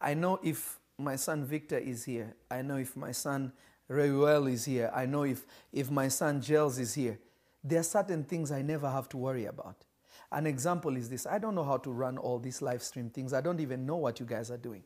I 0.00 0.14
know 0.14 0.38
if 0.42 0.78
my 0.98 1.16
son 1.16 1.44
Victor 1.44 1.78
is 1.78 2.04
here. 2.04 2.34
I 2.50 2.62
know 2.62 2.76
if 2.76 2.96
my 2.96 3.12
son 3.12 3.52
Reuel 3.88 4.46
is 4.46 4.66
here. 4.66 4.90
I 4.94 5.06
know 5.06 5.24
if, 5.24 5.46
if 5.72 5.90
my 5.90 6.08
son 6.08 6.40
Gels 6.40 6.78
is 6.78 6.94
here. 6.94 7.18
There 7.64 7.80
are 7.80 7.84
certain 7.84 8.22
things 8.24 8.52
I 8.52 8.62
never 8.62 8.88
have 8.88 9.08
to 9.10 9.16
worry 9.16 9.46
about. 9.46 9.84
An 10.30 10.46
example 10.46 10.96
is 10.96 11.08
this 11.08 11.26
I 11.26 11.38
don't 11.38 11.54
know 11.54 11.64
how 11.64 11.78
to 11.78 11.90
run 11.90 12.18
all 12.18 12.38
these 12.38 12.60
live 12.60 12.82
stream 12.82 13.10
things. 13.10 13.32
I 13.32 13.40
don't 13.40 13.60
even 13.60 13.86
know 13.86 13.96
what 13.96 14.20
you 14.20 14.26
guys 14.26 14.50
are 14.50 14.58
doing. 14.58 14.82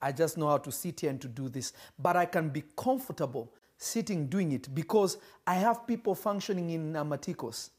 I 0.00 0.12
just 0.12 0.36
know 0.36 0.48
how 0.48 0.58
to 0.58 0.70
sit 0.70 1.00
here 1.00 1.10
and 1.10 1.20
to 1.22 1.28
do 1.28 1.48
this. 1.48 1.72
But 1.98 2.16
I 2.16 2.26
can 2.26 2.50
be 2.50 2.62
comfortable 2.76 3.52
sitting 3.78 4.26
doing 4.26 4.52
it 4.52 4.74
because 4.74 5.16
I 5.46 5.54
have 5.54 5.86
people 5.86 6.14
functioning 6.14 6.70
in 6.70 6.92
Namatikos. 6.92 7.70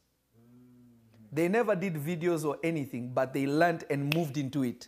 They 1.31 1.47
never 1.47 1.75
did 1.75 1.95
videos 1.95 2.45
or 2.45 2.57
anything, 2.63 3.11
but 3.13 3.33
they 3.33 3.45
learned 3.45 3.83
and 3.89 4.13
moved 4.15 4.37
into 4.37 4.63
it. 4.63 4.87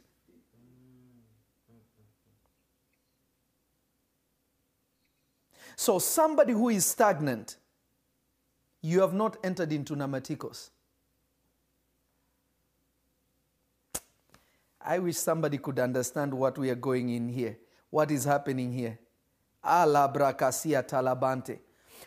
So, 5.80 5.98
somebody 5.98 6.52
who 6.52 6.68
is 6.68 6.86
stagnant, 6.86 7.56
you 8.82 9.00
have 9.00 9.14
not 9.14 9.38
entered 9.46 9.72
into 9.72 9.96
Namatikos. 9.96 10.72
I 14.82 15.00
wish 15.00 15.16
somebody 15.16 15.58
could 15.58 15.80
understand 15.80 16.34
what 16.34 16.58
we 16.58 16.70
are 16.70 16.76
going 16.76 17.08
in 17.08 17.30
here, 17.30 17.58
what 17.92 18.12
is 18.12 18.26
happening 18.26 18.74
here. 18.74 19.00
Ala 19.66 20.12
brakasia 20.14 20.86
talabante. 20.86 21.60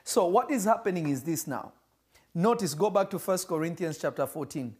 So, 0.05 0.27
what 0.27 0.51
is 0.51 0.65
happening 0.65 1.09
is 1.09 1.23
this 1.23 1.47
now. 1.47 1.73
Notice, 2.35 2.75
go 2.75 2.91
back 2.91 3.09
to 3.09 3.19
1 3.19 3.39
Corinthians 3.49 3.97
chapter 3.97 4.27
14. 4.27 4.77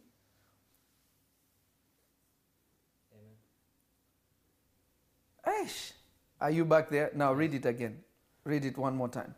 Amen. 5.47 5.61
Aish. 5.65 5.93
Are 6.39 6.51
you 6.51 6.63
back 6.63 6.91
there? 6.91 7.09
Now 7.15 7.33
read 7.33 7.55
it 7.55 7.65
again. 7.65 7.97
Read 8.45 8.65
it 8.65 8.77
one 8.77 8.95
more 8.95 9.09
time. 9.09 9.35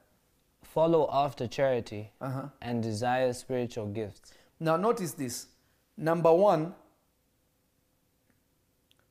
Follow 0.64 1.08
after 1.12 1.48
charity 1.48 2.12
Uh-huh. 2.20 2.50
and 2.62 2.82
desire 2.82 3.32
spiritual 3.34 3.88
gifts. 3.88 4.34
Now, 4.60 4.78
notice 4.78 5.14
this. 5.14 5.48
Number 5.98 6.34
one, 6.34 6.74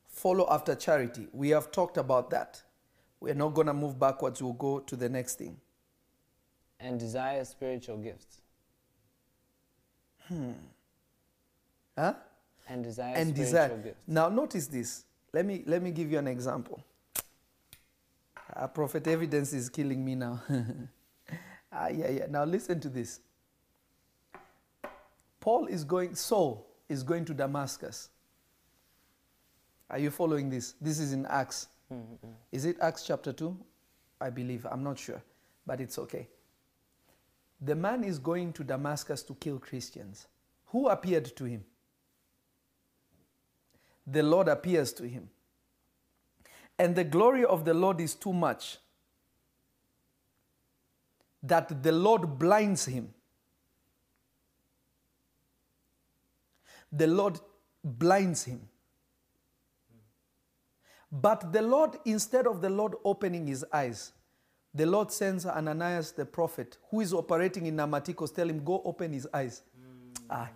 follow 0.07 0.47
after 0.49 0.75
charity. 0.75 1.27
We 1.33 1.49
have 1.49 1.71
talked 1.71 1.97
about 1.97 2.29
that. 2.31 2.61
We're 3.19 3.33
not 3.33 3.53
going 3.53 3.67
to 3.67 3.73
move 3.73 3.97
backwards. 3.99 4.41
We'll 4.41 4.53
go 4.53 4.79
to 4.79 4.95
the 4.95 5.09
next 5.09 5.35
thing. 5.37 5.57
And 6.79 6.99
desire 6.99 7.43
spiritual 7.45 7.97
gifts. 7.97 8.41
Hmm. 10.27 10.51
Huh? 11.97 12.13
And 12.67 12.83
desire 12.83 13.13
and 13.15 13.29
spiritual 13.29 13.45
desire. 13.45 13.77
gifts. 13.77 14.03
Now, 14.07 14.29
notice 14.29 14.67
this. 14.67 15.05
Let 15.33 15.45
me, 15.45 15.63
let 15.65 15.81
me 15.81 15.91
give 15.91 16.11
you 16.11 16.19
an 16.19 16.27
example. 16.27 16.81
Uh, 18.55 18.67
prophet 18.67 19.05
evidence 19.07 19.51
is 19.53 19.69
killing 19.69 20.03
me 20.03 20.15
now. 20.15 20.41
ah, 21.71 21.87
yeah, 21.87 22.09
yeah. 22.09 22.25
Now, 22.29 22.45
listen 22.45 22.79
to 22.79 22.89
this. 22.89 23.19
Paul 25.39 25.67
is 25.67 25.83
going, 25.83 26.15
Saul 26.15 26.65
is 26.87 27.03
going 27.03 27.25
to 27.25 27.33
Damascus. 27.33 28.09
Are 29.89 29.99
you 29.99 30.09
following 30.09 30.49
this? 30.49 30.75
This 30.81 30.99
is 30.99 31.13
in 31.13 31.25
Acts. 31.25 31.67
Is 32.51 32.65
it 32.65 32.77
Acts 32.81 33.05
chapter 33.05 33.31
2? 33.31 33.55
I 34.21 34.29
believe. 34.29 34.65
I'm 34.71 34.83
not 34.83 34.97
sure, 34.97 35.21
but 35.67 35.81
it's 35.81 35.99
okay. 35.99 36.27
The 37.61 37.75
man 37.75 38.03
is 38.03 38.19
going 38.19 38.53
to 38.53 38.63
Damascus 38.63 39.21
to 39.23 39.35
kill 39.35 39.59
Christians. 39.59 40.27
Who 40.67 40.87
appeared 40.87 41.35
to 41.35 41.45
him? 41.45 41.63
The 44.07 44.23
Lord 44.23 44.47
appears 44.47 44.93
to 44.93 45.07
him. 45.07 45.29
And 46.77 46.95
the 46.95 47.03
glory 47.03 47.45
of 47.45 47.65
the 47.65 47.73
Lord 47.73 48.01
is 48.01 48.15
too 48.15 48.33
much 48.33 48.77
that 51.41 51.83
the 51.83 51.91
Lord 51.91 52.39
blinds 52.39 52.85
him. 52.85 53.13
The 56.91 57.07
Lord 57.07 57.39
blinds 57.83 58.43
him. 58.43 58.61
But 61.11 61.53
the 61.53 61.61
Lord, 61.61 61.97
instead 62.03 62.47
of 62.47 62.61
the 62.61 62.69
Lord 62.69 62.95
opening 63.05 63.47
his 63.47 63.63
eyes, 63.71 64.11
the 64.73 64.85
Lord 64.85 65.11
sends 65.11 65.45
Ananias 65.45 66.11
the 66.11 66.25
prophet, 66.25 66.77
who 66.89 66.99
is 66.99 67.13
operating 67.13 67.67
in 67.67 67.77
Namatikos, 67.77 68.33
tell 68.35 68.49
him, 68.49 68.63
go 68.63 68.81
open 68.83 69.13
his 69.13 69.27
eyes. 69.33 69.61
Ah. 70.29 70.49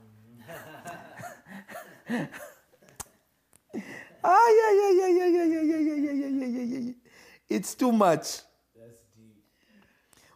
ah, 4.24 4.50
yeah, 4.50 4.74
yeah, 4.74 4.92
yeah, 4.92 5.08
yeah, 5.08 5.28
yeah, 5.28 5.46
yeah, 5.46 5.62
yeah, 5.62 5.78
yeah, 5.78 5.96
yeah, 5.96 6.14
yeah, 6.14 6.46
yeah, 6.46 6.64
yeah, 6.64 6.80
yeah. 6.80 6.94
It's 7.50 7.76
too 7.76 7.92
much. 7.92 8.42
That's 8.76 9.00
deep. 9.18 9.36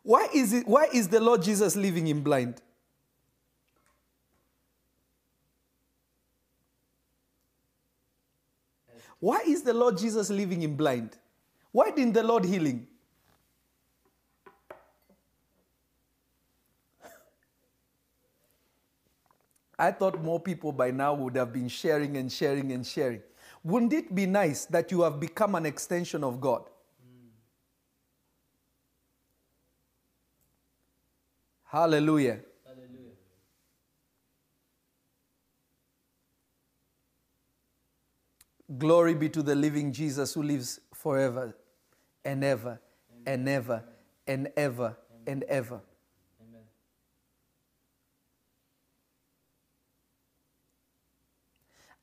Why 0.04 0.28
is 0.34 0.54
it? 0.54 0.68
Why 0.68 0.88
is 0.94 1.08
the 1.08 1.20
Lord 1.20 1.44
Jesus 1.44 1.76
leaving 1.76 2.08
him 2.08 2.22
blind? 2.22 2.62
Why 9.20 9.42
is 9.48 9.62
the 9.64 9.74
Lord 9.74 9.98
Jesus 9.98 10.30
leaving 10.30 10.62
him 10.62 10.76
blind? 10.76 11.18
Why 11.72 11.92
didn't 11.92 12.14
the 12.14 12.24
Lord 12.24 12.46
heal 12.46 12.66
him? 12.66 12.88
I 19.80 19.92
thought 19.92 20.22
more 20.22 20.40
people 20.40 20.72
by 20.72 20.92
now 20.92 21.14
would 21.14 21.36
have 21.36 21.54
been 21.54 21.68
sharing 21.68 22.18
and 22.18 22.32
sharing 22.32 22.72
and 22.74 22.86
sharing. 22.86 23.22
Wouldn't 23.64 23.94
it 23.94 24.14
be 24.14 24.26
nice 24.26 24.66
that 24.66 24.92
you 24.92 25.02
have 25.02 25.20
become 25.20 25.56
an 25.56 25.66
extension 25.66 26.24
of 26.24 26.42
God? 26.42 26.64
Hallelujah. 31.64 32.40
Hallelujah. 32.66 33.16
Glory 38.78 39.16
be 39.16 39.30
to 39.30 39.42
the 39.42 39.56
living 39.56 39.92
Jesus 39.92 40.34
who 40.34 40.44
lives 40.44 40.80
forever 40.94 41.56
and 42.24 42.44
ever 42.44 42.80
and 43.26 43.48
ever 43.48 43.84
and 44.28 44.50
ever 44.58 44.98
and 45.26 45.44
ever. 45.44 45.82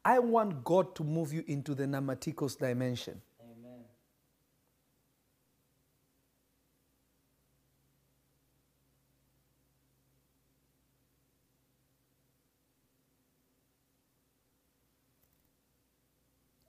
I 0.05 0.19
want 0.21 0.65
God 0.65 0.95
to 0.97 1.05
move 1.05 1.33
you 1.33 1.45
into 1.47 1.75
the 1.75 1.85
Namatikos 1.85 2.59
dimension. 2.59 3.21
Amen. 3.41 3.85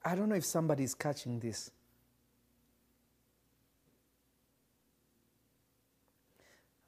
I 0.04 0.14
don't 0.14 0.28
know 0.28 0.36
if 0.36 0.44
somebody 0.46 0.84
is 0.84 0.94
catching 0.94 1.40
this. 1.40 1.70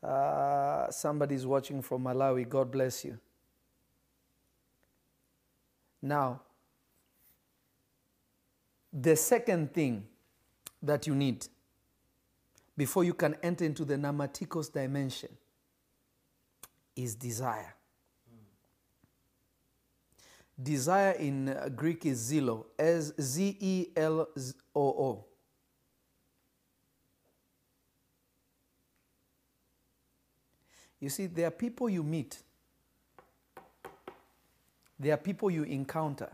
Uh, 0.03 0.91
somebody's 0.91 1.47
watching 1.47 1.83
from 1.83 2.05
Malawi. 2.05 2.49
God 2.49 2.71
bless 2.71 3.05
you. 3.05 3.19
Now, 6.05 6.43
the 8.93 9.17
second 9.17 9.73
thing 9.73 10.07
that 10.83 11.07
you 11.07 11.15
need 11.15 11.47
before 12.77 13.05
you 13.05 13.15
can 13.15 13.37
enter 13.43 13.65
into 13.65 13.87
the 13.87 13.97
Namatikos 13.97 14.71
dimension 14.71 15.31
is 16.95 17.15
desire. 17.15 17.75
Desire 20.63 21.13
in 21.13 21.49
uh, 21.49 21.71
Greek 21.75 22.05
is 22.05 22.31
zelo, 22.31 22.67
as 22.79 23.15
Z 23.19 23.57
E 23.59 23.87
L 23.97 24.29
O 24.77 24.83
O. 24.83 25.25
You 31.01 31.09
see, 31.09 31.29
there 31.29 31.49
are 31.49 31.51
people 31.51 31.89
you 31.89 32.03
meet, 32.03 32.43
there 34.99 35.15
are 35.15 35.19
people 35.19 35.51
you 35.51 35.65
encounter 35.65 36.31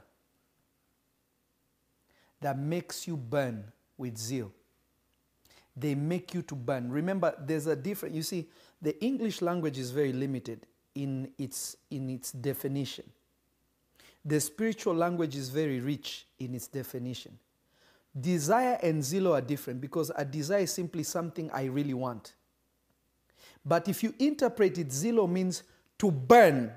that 2.40 2.58
makes 2.58 3.06
you 3.06 3.16
burn 3.16 3.64
with 3.96 4.16
zeal. 4.16 4.52
They 5.76 5.94
make 5.94 6.34
you 6.34 6.42
to 6.42 6.54
burn. 6.54 6.90
Remember, 6.90 7.34
there's 7.38 7.66
a 7.66 7.76
different. 7.76 8.14
You 8.14 8.22
see, 8.22 8.48
the 8.82 9.02
English 9.02 9.40
language 9.40 9.78
is 9.78 9.90
very 9.90 10.12
limited 10.12 10.66
in 10.94 11.30
its 11.38 11.76
in 11.90 12.10
its 12.10 12.32
definition. 12.32 13.04
The 14.24 14.40
spiritual 14.40 14.94
language 14.94 15.36
is 15.36 15.48
very 15.48 15.80
rich 15.80 16.26
in 16.38 16.54
its 16.54 16.66
definition. 16.66 17.38
Desire 18.18 18.78
and 18.82 19.02
zeal 19.02 19.32
are 19.32 19.40
different 19.40 19.80
because 19.80 20.10
a 20.14 20.24
desire 20.24 20.60
is 20.60 20.72
simply 20.72 21.04
something 21.04 21.50
I 21.52 21.64
really 21.64 21.94
want. 21.94 22.34
But 23.64 23.88
if 23.88 24.02
you 24.02 24.12
interpret 24.18 24.78
it, 24.78 24.92
zeal 24.92 25.26
means 25.26 25.62
to 25.98 26.10
burn, 26.10 26.72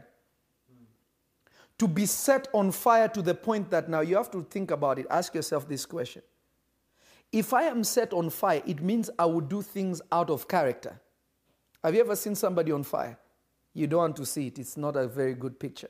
to 1.84 1.88
be 1.90 2.06
set 2.06 2.48
on 2.54 2.72
fire 2.72 3.10
to 3.10 3.22
the 3.22 3.36
point 3.36 3.70
that 3.70 3.90
now 3.90 4.00
you 4.00 4.16
have 4.16 4.32
to 4.32 4.42
think 4.50 4.72
about 4.72 4.98
it. 5.00 5.06
Ask 5.10 5.36
yourself 5.36 5.68
this 5.68 5.86
question 5.86 6.22
If 7.30 7.54
I 7.54 7.64
am 7.64 7.84
set 7.84 8.14
on 8.14 8.30
fire, 8.30 8.62
it 8.66 8.82
means 8.82 9.10
I 9.20 9.26
will 9.26 9.42
do 9.42 9.62
things 9.62 10.02
out 10.10 10.30
of 10.30 10.48
character. 10.48 10.98
Have 11.84 11.94
you 11.94 12.00
ever 12.00 12.16
seen 12.16 12.36
somebody 12.36 12.72
on 12.72 12.84
fire? 12.84 13.20
You 13.74 13.88
don't 13.88 14.00
want 14.00 14.16
to 14.16 14.26
see 14.26 14.48
it, 14.48 14.60
it's 14.60 14.78
not 14.78 14.96
a 14.96 15.10
very 15.10 15.34
good 15.34 15.60
picture. 15.60 15.90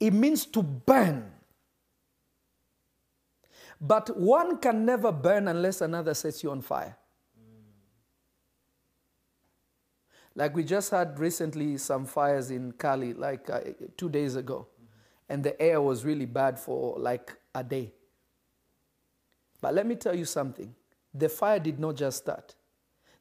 It 0.00 0.14
means 0.14 0.46
to 0.46 0.62
burn. 0.62 1.32
But 3.78 4.16
one 4.16 4.56
can 4.56 4.86
never 4.86 5.12
burn 5.12 5.48
unless 5.48 5.82
another 5.82 6.14
sets 6.14 6.42
you 6.42 6.50
on 6.50 6.62
fire. 6.62 6.96
Like 10.36 10.54
we 10.54 10.64
just 10.64 10.90
had 10.90 11.18
recently 11.18 11.78
some 11.78 12.04
fires 12.04 12.50
in 12.50 12.72
Cali, 12.72 13.14
like 13.14 13.48
uh, 13.48 13.60
two 13.96 14.10
days 14.10 14.36
ago, 14.36 14.68
and 15.30 15.42
the 15.42 15.60
air 15.60 15.80
was 15.80 16.04
really 16.04 16.26
bad 16.26 16.58
for 16.60 16.98
like 16.98 17.34
a 17.54 17.64
day. 17.64 17.90
But 19.62 19.72
let 19.72 19.86
me 19.86 19.94
tell 19.96 20.14
you 20.14 20.26
something 20.26 20.74
the 21.14 21.30
fire 21.30 21.58
did 21.58 21.80
not 21.80 21.96
just 21.96 22.18
start. 22.18 22.54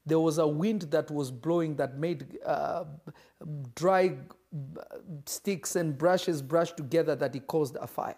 There 0.05 0.19
was 0.19 0.37
a 0.37 0.45
wind 0.45 0.83
that 0.91 1.09
was 1.09 1.31
blowing 1.31 1.77
that 1.77 1.97
made 1.97 2.37
uh, 2.45 2.83
dry 3.75 4.17
sticks 5.25 5.77
and 5.77 5.97
brushes 5.97 6.41
brush 6.41 6.73
together 6.73 7.15
that 7.15 7.33
it 7.33 7.47
caused 7.47 7.77
a 7.77 7.87
fire. 7.87 8.17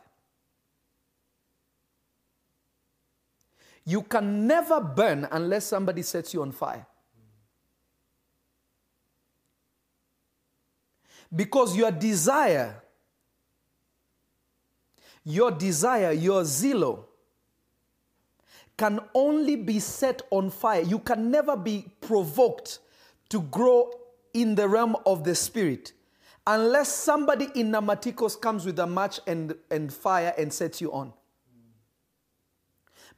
You 3.86 4.02
can 4.02 4.48
never 4.48 4.82
burn 4.82 5.28
unless 5.32 5.66
somebody 5.66 6.02
sets 6.02 6.34
you 6.34 6.42
on 6.42 6.52
fire. 6.52 6.86
Because 11.36 11.76
your 11.76 11.92
desire, 11.92 12.82
your 15.24 15.52
desire, 15.52 16.12
your 16.12 16.46
zeal 16.46 17.08
can 18.78 19.00
only 19.14 19.56
be 19.56 19.80
set 19.80 20.22
on 20.30 20.50
fire. 20.50 20.82
You 20.82 21.00
can 21.00 21.32
never 21.32 21.58
be 21.58 21.86
provoked 22.00 22.80
to 23.30 23.42
grow 23.42 23.92
in 24.34 24.56
the 24.56 24.68
realm 24.68 24.96
of 25.06 25.24
the 25.24 25.36
spirit 25.36 25.94
unless 26.48 26.94
somebody 26.94 27.50
in 27.56 27.72
Namatikos 27.72 28.40
comes 28.40 28.66
with 28.66 28.80
a 28.80 28.88
match 28.88 29.20
and, 29.28 29.54
and 29.70 29.94
fire 29.94 30.34
and 30.38 30.52
sets 30.52 30.80
you 30.80 30.92
on. 30.94 31.12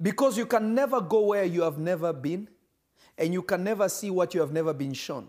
Because 0.02 0.38
you 0.38 0.48
can 0.48 0.74
never 0.74 1.00
go 1.00 1.26
where 1.26 1.44
you 1.44 1.62
have 1.62 1.78
never 1.78 2.12
been, 2.12 2.50
and 3.18 3.34
you 3.34 3.44
can 3.44 3.64
never 3.64 3.88
see 3.90 4.10
what 4.10 4.34
you 4.34 4.40
have 4.40 4.52
never 4.52 4.74
been 4.74 4.94
shown. 4.94 5.28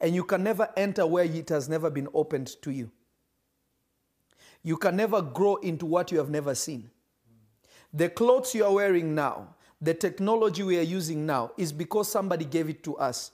And 0.00 0.14
you 0.14 0.24
can 0.24 0.42
never 0.42 0.68
enter 0.76 1.06
where 1.06 1.24
it 1.24 1.48
has 1.50 1.68
never 1.68 1.90
been 1.90 2.08
opened 2.14 2.56
to 2.62 2.70
you. 2.70 2.90
You 4.62 4.76
can 4.76 4.96
never 4.96 5.20
grow 5.22 5.56
into 5.56 5.86
what 5.86 6.10
you 6.10 6.18
have 6.18 6.30
never 6.30 6.54
seen. 6.54 6.90
The 7.92 8.08
clothes 8.08 8.54
you 8.54 8.64
are 8.64 8.72
wearing 8.72 9.14
now, 9.14 9.54
the 9.80 9.94
technology 9.94 10.62
we 10.62 10.78
are 10.78 10.82
using 10.82 11.26
now, 11.26 11.52
is 11.56 11.72
because 11.72 12.10
somebody 12.10 12.44
gave 12.44 12.68
it 12.68 12.82
to 12.84 12.96
us. 12.96 13.32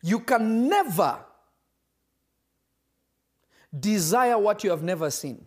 You 0.00 0.20
can 0.20 0.68
never 0.68 1.18
desire 3.78 4.38
what 4.38 4.62
you 4.62 4.70
have 4.70 4.82
never 4.82 5.10
seen. 5.10 5.46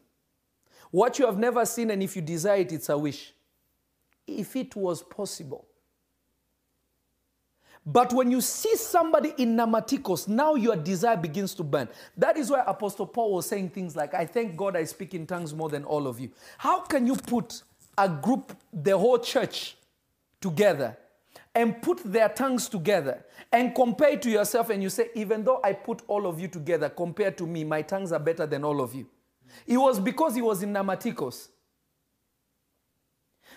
What 0.92 1.18
you 1.18 1.26
have 1.26 1.38
never 1.38 1.66
seen, 1.66 1.89
and 1.89 2.04
if 2.04 2.16
you 2.16 2.22
desire 2.22 2.58
it, 2.58 2.72
it's 2.72 2.89
a 2.89 2.98
wish. 2.98 3.34
If 4.28 4.56
it 4.56 4.76
was 4.76 5.02
possible. 5.02 5.66
But 7.86 8.14
when 8.14 8.30
you 8.30 8.42
see 8.42 8.76
somebody 8.76 9.34
in 9.38 9.56
Namatikos, 9.56 10.28
now 10.28 10.54
your 10.54 10.76
desire 10.76 11.18
begins 11.18 11.56
to 11.56 11.64
burn. 11.64 11.89
That 12.16 12.38
is 12.38 12.52
why 12.52 12.64
Apostle 12.68 13.08
Paul 13.08 13.34
was 13.34 13.48
saying 13.48 13.70
things 13.70 13.96
like, 13.96 14.14
I 14.14 14.26
thank 14.26 14.56
God 14.56 14.76
I 14.76 14.84
speak 14.84 15.16
in 15.16 15.26
tongues 15.26 15.54
more 15.54 15.70
than 15.70 15.84
all 15.84 16.08
of 16.08 16.20
you. 16.20 16.30
How 16.60 16.82
can 16.82 17.08
you 17.08 17.16
put 17.16 17.64
a 17.98 18.08
group, 18.08 18.56
the 18.72 18.96
whole 18.98 19.18
church, 19.18 19.78
together 20.39 20.96
and 21.56 21.82
put 21.82 22.02
their 22.04 22.30
tongues 22.30 22.70
together 22.70 23.26
and 23.52 23.74
compare 23.74 24.18
to 24.18 24.30
yourself 24.30 24.70
and 24.70 24.82
you 24.82 24.89
say, 24.89 25.10
even 25.16 25.44
though 25.44 25.60
I 25.64 25.74
put 25.74 26.02
all 26.08 26.28
of 26.28 26.39
you 26.39 26.48
together, 26.48 26.88
compared 26.89 27.38
to 27.39 27.48
me, 27.48 27.64
my 27.64 27.82
tongues 27.82 28.12
are 28.12 28.20
better 28.20 28.46
than 28.46 28.64
all 28.64 28.80
of 28.80 28.94
you. 28.94 29.08
It 29.68 29.78
was 29.78 29.99
because 29.99 30.36
he 30.36 30.41
was 30.41 30.64
in 30.64 30.74
Namatikos. 30.74 31.49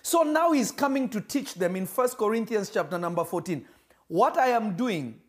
So 0.03 0.22
now 0.22 0.53
he's 0.53 0.70
coming 0.70 1.09
to 1.11 1.20
teach 1.20 1.55
them 1.55 1.76
in 1.76 1.86
1 1.86 2.09
Corinthians 2.11 2.70
chapter 2.70 2.99
number 2.99 3.24
14. 3.24 3.64
What 4.07 4.36
I 4.36 4.49
am 4.49 4.76
doing, 4.76 5.20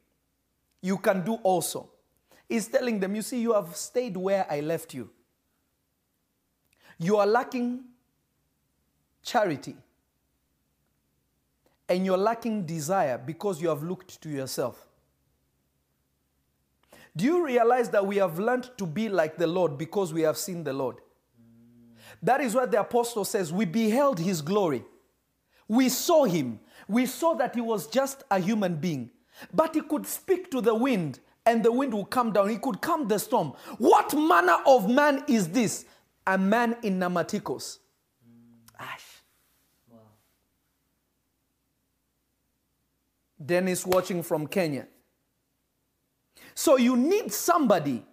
you 0.82 0.98
can 0.98 1.24
do 1.24 1.36
also. 1.36 1.90
He's 2.50 2.68
telling 2.68 3.00
them, 3.00 3.16
you 3.16 3.22
see, 3.22 3.40
you 3.42 3.54
have 3.54 3.76
stayed 3.76 4.18
where 4.18 4.46
I 4.52 4.60
left 4.60 4.94
you. 4.94 5.10
You 7.00 7.18
are 7.18 7.26
lacking 7.26 7.84
charity. 9.24 9.76
And 11.88 12.06
you're 12.06 12.18
lacking 12.18 12.66
desire 12.66 13.18
because 13.18 13.62
you 13.62 13.70
have 13.70 13.84
looked 13.84 14.22
to 14.22 14.30
yourself. 14.30 14.88
Do 17.16 17.26
you 17.26 17.46
realize 17.46 17.90
that 17.90 18.06
we 18.06 18.18
have 18.18 18.40
learned 18.40 18.70
to 18.78 18.86
be 18.86 19.08
like 19.10 19.38
the 19.38 19.48
Lord 19.48 19.78
because 19.78 20.14
we 20.14 20.22
have 20.22 20.38
seen 20.38 20.64
the 20.64 20.74
Lord? 20.74 20.98
That 22.22 22.42
is 22.42 22.54
what 22.54 22.72
the 22.72 22.80
apostle 22.82 23.26
says. 23.26 23.54
We 23.54 23.66
beheld 23.66 24.20
his 24.20 24.42
glory. 24.42 24.84
We 25.68 25.90
saw 25.90 26.26
him. 26.26 26.60
We 26.88 27.06
saw 27.06 27.34
that 27.36 27.56
he 27.56 27.62
was 27.62 27.88
just 27.88 28.24
a 28.30 28.40
human 28.40 28.76
being. 28.76 29.12
But 29.54 29.76
he 29.76 29.82
could 29.82 30.06
speak 30.06 30.52
to 30.52 30.62
the 30.62 30.76
wind 30.76 31.20
and 31.46 31.64
the 31.64 31.72
wind 31.72 31.94
would 31.94 32.10
come 32.10 32.32
down. 32.32 32.50
He 32.50 32.58
could 32.58 32.82
calm 32.82 33.08
the 33.08 33.20
storm. 33.20 33.54
What 33.78 34.14
manner 34.14 34.58
of 34.66 34.90
man 34.90 35.24
is 35.28 35.50
this? 35.50 35.86
A 36.28 36.38
man 36.38 36.78
in 36.84 37.00
Namatikos. 37.00 37.80
Ash. 38.80 39.04
Dennis 43.44 43.86
watching 43.86 44.24
from 44.24 44.48
Kenya. 44.48 44.88
So 46.56 46.78
you 46.78 46.96
need 46.96 47.32
somebody 47.34 48.04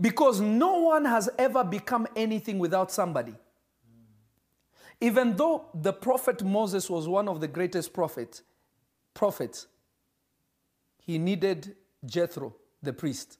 because 0.00 0.40
no 0.40 0.78
one 0.78 1.06
has 1.06 1.28
ever 1.38 1.64
become 1.64 2.06
anything 2.14 2.58
without 2.58 2.92
somebody. 2.92 3.34
Even 5.00 5.34
though 5.34 5.64
the 5.74 5.94
prophet 5.94 6.44
Moses 6.44 6.90
was 6.90 7.08
one 7.08 7.26
of 7.26 7.40
the 7.40 7.48
greatest 7.48 7.94
prophet, 7.94 8.42
prophets, 9.14 9.66
he 10.98 11.18
needed 11.18 11.74
Jethro, 12.04 12.54
the 12.82 12.92
priest. 12.92 13.38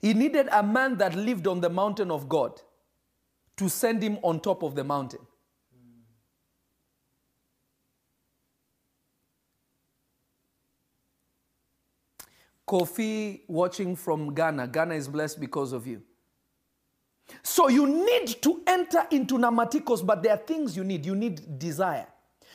He 0.00 0.14
needed 0.14 0.48
a 0.50 0.62
man 0.62 0.96
that 0.96 1.14
lived 1.14 1.46
on 1.46 1.60
the 1.60 1.68
mountain 1.68 2.10
of 2.10 2.28
God 2.28 2.60
to 3.56 3.68
send 3.68 4.02
him 4.02 4.18
on 4.22 4.40
top 4.40 4.62
of 4.62 4.74
the 4.74 4.84
mountain. 4.84 5.20
Kofi 12.72 13.42
watching 13.48 13.94
from 13.94 14.32
Ghana. 14.32 14.66
Ghana 14.68 14.94
is 14.94 15.06
blessed 15.06 15.38
because 15.38 15.74
of 15.74 15.86
you. 15.86 16.00
So 17.42 17.68
you 17.68 17.86
need 17.86 18.40
to 18.40 18.62
enter 18.66 19.06
into 19.10 19.36
Namatikos, 19.36 20.04
but 20.04 20.22
there 20.22 20.32
are 20.32 20.38
things 20.38 20.74
you 20.74 20.82
need. 20.82 21.04
You 21.04 21.14
need 21.14 21.58
desire. 21.58 22.06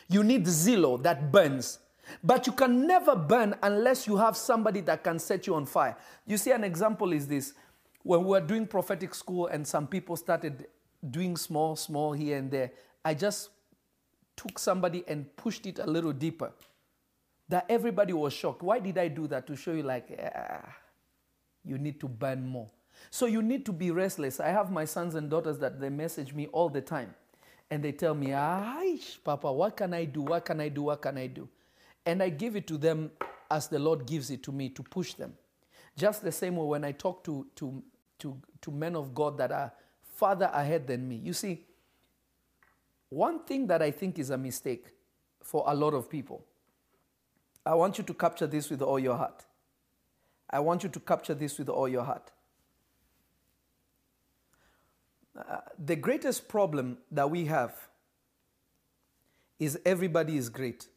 You 0.09 0.24
need 0.24 0.45
zelo 0.45 1.01
that 1.03 1.32
burns. 1.32 1.78
But 2.24 2.47
you 2.47 2.53
can 2.53 2.88
never 2.88 3.15
burn 3.15 3.53
unless 3.61 4.07
you 4.07 4.18
have 4.18 4.36
somebody 4.36 4.82
that 4.82 5.03
can 5.03 5.20
set 5.20 5.45
you 5.45 5.53
on 5.53 5.68
fire. 5.68 5.95
You 6.26 6.38
see, 6.38 6.49
an 6.49 6.63
example 6.63 7.13
is 7.13 7.28
this. 7.28 7.53
When 8.01 8.22
we 8.22 8.30
were 8.30 8.41
doing 8.41 8.65
prophetic 8.65 9.13
school 9.13 9.45
and 9.45 9.68
some 9.68 9.86
people 9.86 10.15
started 10.15 10.65
doing 11.11 11.38
small, 11.38 11.76
small 11.76 12.13
here 12.13 12.38
and 12.38 12.49
there, 12.49 12.72
I 13.05 13.13
just 13.13 13.51
took 14.36 14.57
somebody 14.57 15.03
and 15.07 15.36
pushed 15.36 15.68
it 15.68 15.78
a 15.78 15.86
little 15.86 16.13
deeper. 16.13 16.53
That 17.49 17.65
everybody 17.69 18.13
was 18.13 18.33
shocked. 18.33 18.61
Why 18.61 18.79
did 18.79 18.97
I 18.97 19.07
do 19.07 19.27
that? 19.27 19.47
To 19.47 19.55
show 19.55 19.71
you, 19.71 19.83
like, 19.83 20.07
ah, 20.35 20.75
you 21.63 21.77
need 21.77 21.99
to 22.01 22.07
burn 22.07 22.45
more. 22.45 22.69
So 23.09 23.25
you 23.25 23.41
need 23.41 23.65
to 23.65 23.71
be 23.71 23.91
restless. 23.91 24.39
I 24.39 24.49
have 24.49 24.71
my 24.71 24.85
sons 24.85 25.15
and 25.15 25.29
daughters 25.29 25.57
that 25.59 25.79
they 25.79 25.89
message 25.89 26.33
me 26.33 26.47
all 26.47 26.69
the 26.69 26.81
time. 26.81 27.13
And 27.69 27.83
they 27.83 27.91
tell 27.91 28.15
me, 28.15 28.27
Aish, 28.27 29.17
Papa, 29.23 29.51
what 29.51 29.77
can 29.77 29.93
I 29.93 30.05
do? 30.05 30.21
What 30.21 30.45
can 30.45 30.61
I 30.61 30.69
do? 30.69 30.83
What 30.83 31.01
can 31.01 31.17
I 31.17 31.27
do? 31.27 31.47
And 32.05 32.23
I 32.23 32.29
give 32.29 32.55
it 32.55 32.67
to 32.67 32.77
them 32.77 33.11
as 33.51 33.67
the 33.67 33.79
Lord 33.79 34.05
gives 34.05 34.31
it 34.31 34.43
to 34.43 34.51
me 34.51 34.69
to 34.69 34.83
push 34.83 35.13
them. 35.13 35.33
Just 35.97 36.23
the 36.23 36.31
same 36.31 36.55
way 36.55 36.65
when 36.65 36.83
I 36.85 36.91
talk 36.91 37.23
to, 37.25 37.45
to, 37.55 37.83
to, 38.19 38.37
to 38.61 38.71
men 38.71 38.95
of 38.95 39.13
God 39.13 39.37
that 39.37 39.51
are 39.51 39.71
farther 40.01 40.49
ahead 40.53 40.87
than 40.87 41.07
me. 41.07 41.15
You 41.15 41.33
see, 41.33 41.65
one 43.09 43.43
thing 43.43 43.67
that 43.67 43.81
I 43.81 43.91
think 43.91 44.19
is 44.19 44.29
a 44.29 44.37
mistake 44.37 44.87
for 45.41 45.63
a 45.67 45.75
lot 45.75 45.93
of 45.93 46.09
people, 46.09 46.45
I 47.68 47.76
want 47.76 47.97
you 47.97 48.03
to 48.05 48.13
capture 48.13 48.47
this 48.47 48.70
with 48.70 48.82
all 48.82 48.97
your 48.97 49.18
heart. 49.18 49.43
I 50.49 50.59
want 50.59 50.84
you 50.84 50.89
to 50.89 50.99
capture 51.01 51.34
this 51.34 51.59
with 51.59 51.68
all 51.68 51.89
your 51.89 52.03
heart. 52.03 52.32
Uh, 55.38 55.57
the 55.78 55.97
greatest 55.97 56.47
problem 56.47 56.97
that 57.11 57.30
we 57.30 57.45
have 57.45 57.76
is 59.59 59.78
everybody 59.86 60.38
is 60.38 60.47
great. 60.47 60.88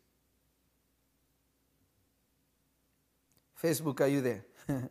Facebook, 3.60 4.00
are 4.00 4.06
you 4.06 4.20
there? 4.20 4.44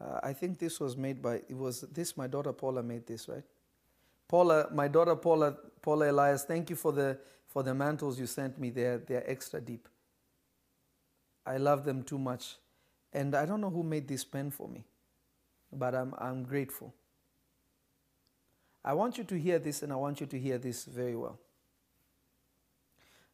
Uh, 0.00 0.20
I 0.22 0.32
think 0.32 0.58
this 0.58 0.78
was 0.78 0.96
made 0.96 1.20
by 1.20 1.36
it 1.36 1.56
was 1.56 1.80
this 1.80 2.16
my 2.16 2.26
daughter 2.26 2.52
Paula 2.52 2.82
made 2.82 3.06
this 3.06 3.28
right. 3.28 3.44
Paula, 4.28 4.68
my 4.72 4.88
daughter 4.88 5.16
Paula, 5.16 5.56
Paula 5.82 6.10
Elias, 6.10 6.44
thank 6.44 6.70
you 6.70 6.76
for 6.76 6.92
the 6.92 7.18
for 7.46 7.62
the 7.62 7.74
mantles 7.74 8.18
you 8.20 8.26
sent 8.26 8.58
me. 8.58 8.70
They're 8.70 8.98
they're 8.98 9.28
extra 9.28 9.60
deep. 9.60 9.88
I 11.46 11.56
love 11.56 11.84
them 11.84 12.02
too 12.02 12.18
much, 12.18 12.56
and 13.12 13.34
I 13.34 13.46
don't 13.46 13.60
know 13.60 13.70
who 13.70 13.82
made 13.82 14.06
this 14.06 14.24
pen 14.24 14.50
for 14.50 14.68
me, 14.68 14.84
but 15.72 15.94
I'm 15.94 16.14
I'm 16.18 16.44
grateful. 16.44 16.94
I 18.84 18.92
want 18.94 19.18
you 19.18 19.24
to 19.24 19.38
hear 19.38 19.58
this, 19.58 19.82
and 19.82 19.92
I 19.92 19.96
want 19.96 20.20
you 20.20 20.26
to 20.26 20.38
hear 20.38 20.58
this 20.58 20.84
very 20.84 21.16
well. 21.16 21.38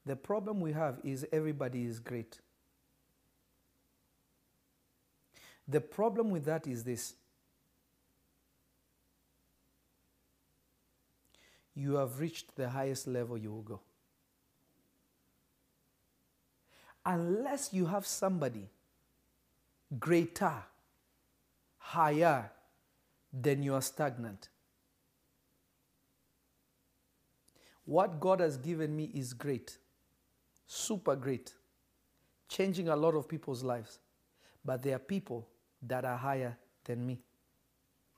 The 0.07 0.17
problem 0.17 0.61
we 0.61 0.73
have 0.73 1.01
is 1.03 1.27
everybody 1.33 1.85
is 1.85 1.99
great. 1.99 2.39
The 5.67 5.81
problem 5.81 6.31
with 6.31 6.45
that 6.45 6.67
is 6.67 6.85
this 6.85 7.15
you 11.75 11.95
have 11.95 12.21
reached 12.21 12.55
the 12.57 12.69
highest 12.69 13.07
level 13.07 13.37
you 13.37 13.51
will 13.51 13.62
go. 13.62 13.81
Unless 17.07 17.73
you 17.73 17.87
have 17.87 18.07
somebody 18.07 18.69
greater, 19.99 20.55
higher, 21.79 22.51
then 23.33 23.62
you 23.62 23.75
are 23.75 23.83
stagnant. 23.83 24.49
What 27.85 28.21
God 28.21 28.41
has 28.41 28.57
given 28.57 28.97
me 28.97 29.11
is 29.12 29.35
great, 29.35 29.77
super 30.67 31.17
great, 31.17 31.53
changing 32.49 32.89
a 32.89 32.97
lot 32.97 33.15
of 33.15 33.29
people's 33.29 33.62
lives. 33.62 33.99
But 34.65 34.83
there 34.83 34.97
are 34.97 35.01
people 35.01 35.47
that 35.87 36.05
are 36.05 36.16
higher 36.16 36.57
than 36.85 37.07
me. 37.07 37.20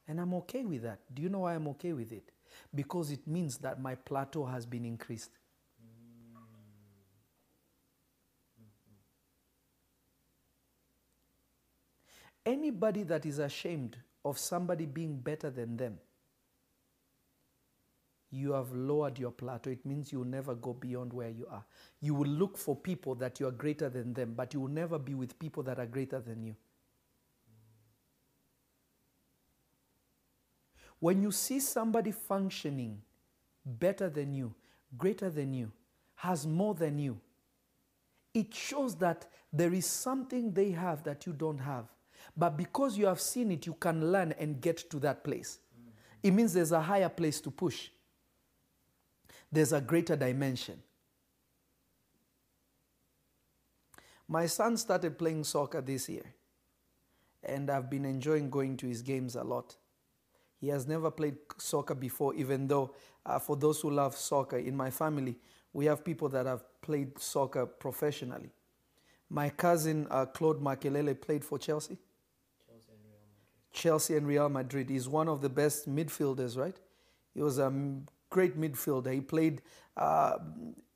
And 0.09 0.21
I'm 0.21 0.35
okay 0.35 0.65
with 0.65 0.83
that. 0.83 1.01
Do 1.13 1.23
you 1.23 1.29
know 1.29 1.41
why 1.41 1.55
I'm 1.55 1.69
okay 1.69 1.93
with 1.93 2.13
it? 2.13 2.31
Because 2.75 3.11
it 3.11 3.27
means 3.27 3.59
that 3.59 3.81
my 3.81 3.95
plateau 3.95 4.45
has 4.45 4.65
been 4.65 4.85
increased. 4.85 5.31
Anybody 12.45 13.03
that 13.03 13.27
is 13.27 13.41
ashamed 13.41 13.97
of 14.25 14.39
somebody 14.39 14.87
being 14.87 15.17
better 15.17 15.51
than 15.51 15.77
them, 15.77 15.99
you 18.31 18.53
have 18.53 18.73
lowered 18.73 19.19
your 19.19 19.33
plateau. 19.33 19.71
It 19.71 19.85
means 19.85 20.13
you 20.13 20.19
will 20.19 20.27
never 20.27 20.55
go 20.55 20.73
beyond 20.73 21.13
where 21.13 21.31
you 21.31 21.47
are. 21.51 21.65
You 22.01 22.15
will 22.15 22.29
look 22.29 22.57
for 22.57 22.77
people 22.77 23.17
that 23.17 23.41
you 23.41 23.49
are 23.49 23.53
greater 23.53 23.89
than 23.89 24.13
them, 24.13 24.35
but 24.37 24.55
you 24.55 24.61
will 24.61 24.69
never 24.69 24.99
be 24.99 25.15
with 25.15 25.39
people 25.39 25.63
that 25.65 25.81
are 25.81 25.87
greater 25.87 26.21
than 26.21 26.45
you. 26.45 26.55
When 31.01 31.23
you 31.23 31.31
see 31.31 31.61
somebody 31.61 32.11
functioning 32.11 33.03
better 33.65 34.09
than 34.09 34.33
you, 34.33 34.55
greater 34.97 35.31
than 35.31 35.53
you, 35.53 35.71
has 36.15 36.47
more 36.47 36.75
than 36.75 36.99
you, 36.99 37.21
it 38.33 38.55
shows 38.55 38.97
that 38.97 39.27
there 39.53 39.73
is 39.73 39.87
something 39.87 40.53
they 40.53 40.71
have 40.71 41.03
that 41.05 41.27
you 41.27 41.33
don't 41.33 41.59
have. 41.59 41.87
But 42.37 42.57
because 42.57 42.97
you 42.99 43.07
have 43.07 43.21
seen 43.21 43.51
it, 43.53 43.67
you 43.67 43.75
can 43.75 44.11
learn 44.13 44.33
and 44.39 44.61
get 44.61 44.91
to 44.91 44.99
that 45.01 45.25
place. 45.25 45.59
It 46.23 46.33
means 46.33 46.53
there's 46.53 46.73
a 46.73 46.81
higher 46.81 47.09
place 47.09 47.41
to 47.43 47.51
push, 47.51 47.89
there's 49.53 49.73
a 49.73 49.81
greater 49.81 50.17
dimension. 50.17 50.83
My 54.29 54.47
son 54.47 54.77
started 54.77 55.19
playing 55.19 55.45
soccer 55.45 55.81
this 55.81 56.09
year, 56.09 56.25
and 57.45 57.71
I've 57.71 57.89
been 57.89 58.05
enjoying 58.05 58.51
going 58.51 58.77
to 58.79 58.87
his 58.87 59.03
games 59.03 59.37
a 59.37 59.45
lot. 59.45 59.77
He 60.61 60.69
has 60.69 60.87
never 60.87 61.11
played 61.11 61.37
soccer 61.59 61.95
before, 61.95 62.35
even 62.35 62.67
though, 62.67 62.95
uh, 63.25 63.39
for 63.39 63.57
those 63.57 63.81
who 63.81 63.91
love 63.91 64.17
soccer, 64.17 64.59
in 64.59 64.77
my 64.77 64.91
family, 64.91 65.37
we 65.73 65.85
have 65.87 66.05
people 66.05 66.29
that 66.31 66.47
have 66.47 66.65
played 66.81 67.19
soccer 67.19 67.67
professionally. 67.67 68.51
My 69.29 69.51
cousin 69.51 70.07
uh, 70.11 70.27
Claude 70.27 70.63
Makelele 70.63 71.21
played 71.21 71.45
for 71.45 71.59
Chelsea. 71.59 71.99
Chelsea 73.73 74.17
and 74.17 74.27
Real 74.27 74.49
Madrid. 74.49 74.89
He's 74.89 75.09
one 75.09 75.29
of 75.29 75.43
the 75.43 75.49
best 75.51 75.89
midfielders, 75.89 76.57
right? 76.57 76.77
He 77.35 77.43
was 77.43 77.59
a 77.59 77.73
great 78.31 78.59
midfielder. 78.59 79.13
He 79.13 79.21
played 79.21 79.63
uh, 79.97 80.39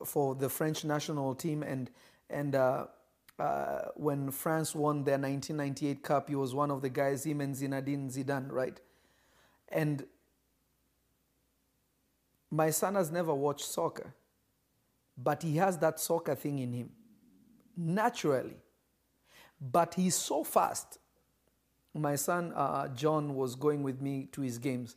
for 0.03 0.35
the 0.35 0.49
French 0.49 0.83
national 0.83 1.35
team, 1.35 1.61
and 1.63 1.91
and 2.29 2.55
uh, 2.55 2.87
uh, 3.37 3.81
when 3.95 4.31
France 4.31 4.73
won 4.73 5.03
their 5.03 5.19
1998 5.19 6.03
Cup, 6.03 6.29
he 6.29 6.35
was 6.35 6.55
one 6.55 6.71
of 6.71 6.81
the 6.81 6.89
guys. 6.89 7.25
Him 7.25 7.41
and 7.41 7.55
Zinedine 7.55 8.11
Zidane, 8.11 8.51
right? 8.51 8.79
And 9.71 10.05
my 12.49 12.69
son 12.69 12.95
has 12.95 13.11
never 13.11 13.33
watched 13.33 13.65
soccer, 13.65 14.13
but 15.17 15.43
he 15.43 15.55
has 15.57 15.77
that 15.79 15.99
soccer 15.99 16.35
thing 16.35 16.59
in 16.59 16.73
him 16.73 16.89
naturally. 17.77 18.55
But 19.59 19.93
he's 19.93 20.15
so 20.15 20.43
fast. 20.43 20.97
My 21.93 22.15
son 22.15 22.53
uh, 22.55 22.87
John 22.89 23.35
was 23.35 23.55
going 23.55 23.83
with 23.83 24.01
me 24.01 24.27
to 24.31 24.41
his 24.41 24.57
games. 24.57 24.95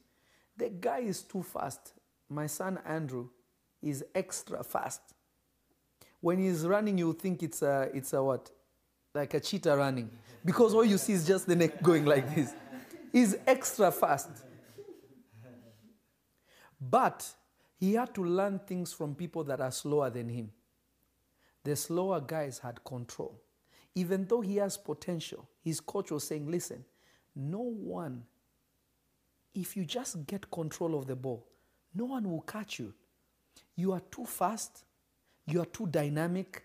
The 0.57 0.71
guy 0.71 1.01
is 1.01 1.23
too 1.23 1.43
fast. 1.43 1.93
My 2.29 2.47
son 2.47 2.79
Andrew 2.87 3.29
is 3.83 4.05
extra 4.15 4.63
fast. 4.63 5.01
When 6.21 6.39
he's 6.39 6.65
running, 6.67 6.97
you 6.97 7.13
think 7.13 7.43
it's 7.43 7.61
a, 7.63 7.91
it's 7.93 8.13
a 8.13 8.23
what? 8.23 8.51
Like 9.15 9.35
a 9.35 9.41
cheetah 9.41 9.77
running. 9.77 10.11
Because 10.45 10.73
all 10.73 10.85
you 10.85 10.99
see 10.99 11.13
is 11.13 11.27
just 11.27 11.47
the 11.47 11.57
neck 11.57 11.83
going 11.83 12.05
like 12.05 12.35
this. 12.35 12.55
He's 13.13 13.37
extra 13.47 13.91
fast. 13.91 14.31
But 16.91 17.27
he 17.79 17.95
had 17.95 18.15
to 18.15 18.25
learn 18.25 18.59
things 18.59 18.93
from 18.93 19.15
people 19.15 19.45
that 19.45 19.61
are 19.61 19.71
slower 19.71 20.11
than 20.11 20.29
him. 20.29 20.51
The 21.65 21.77
slower 21.77 22.21
guys 22.21 22.59
had 22.59 22.85
control. 22.85 23.41
Even 23.95 24.27
though 24.27 24.41
he 24.41 24.57
has 24.57 24.77
potential, 24.77 25.49
his 25.63 25.81
coach 25.81 26.11
was 26.11 26.25
saying, 26.25 26.51
listen, 26.51 26.85
no 27.35 27.61
one, 27.61 28.25
if 29.55 29.77
you 29.77 29.85
just 29.85 30.27
get 30.27 30.51
control 30.51 30.99
of 30.99 31.07
the 31.07 31.17
ball, 31.17 31.47
no 31.95 32.07
one 32.07 32.29
will 32.29 32.43
catch 32.43 32.79
you. 32.79 32.93
You 33.77 33.93
are 33.93 34.03
too 34.11 34.27
fast, 34.27 34.85
you 35.47 35.61
are 35.61 35.67
too 35.67 35.87
dynamic, 35.87 36.65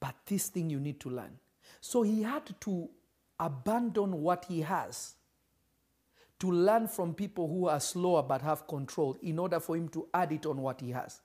but 0.00 0.14
this 0.26 0.48
thing 0.48 0.70
you 0.70 0.80
need 0.80 0.98
to 1.00 1.10
learn. 1.10 1.38
So 1.80 2.02
he 2.02 2.22
had 2.22 2.54
to 2.60 2.88
abandon 3.38 4.22
what 4.22 4.46
he 4.46 4.62
has 4.62 5.14
to 6.42 6.50
learn 6.50 6.88
from 6.88 7.14
people 7.14 7.46
who 7.46 7.68
are 7.68 7.78
slower 7.78 8.20
but 8.20 8.42
have 8.42 8.66
control 8.66 9.16
in 9.22 9.38
order 9.38 9.60
for 9.60 9.76
him 9.76 9.88
to 9.88 10.08
add 10.12 10.32
it 10.32 10.44
on 10.44 10.60
what 10.60 10.80
he 10.80 10.90
has. 10.90 11.20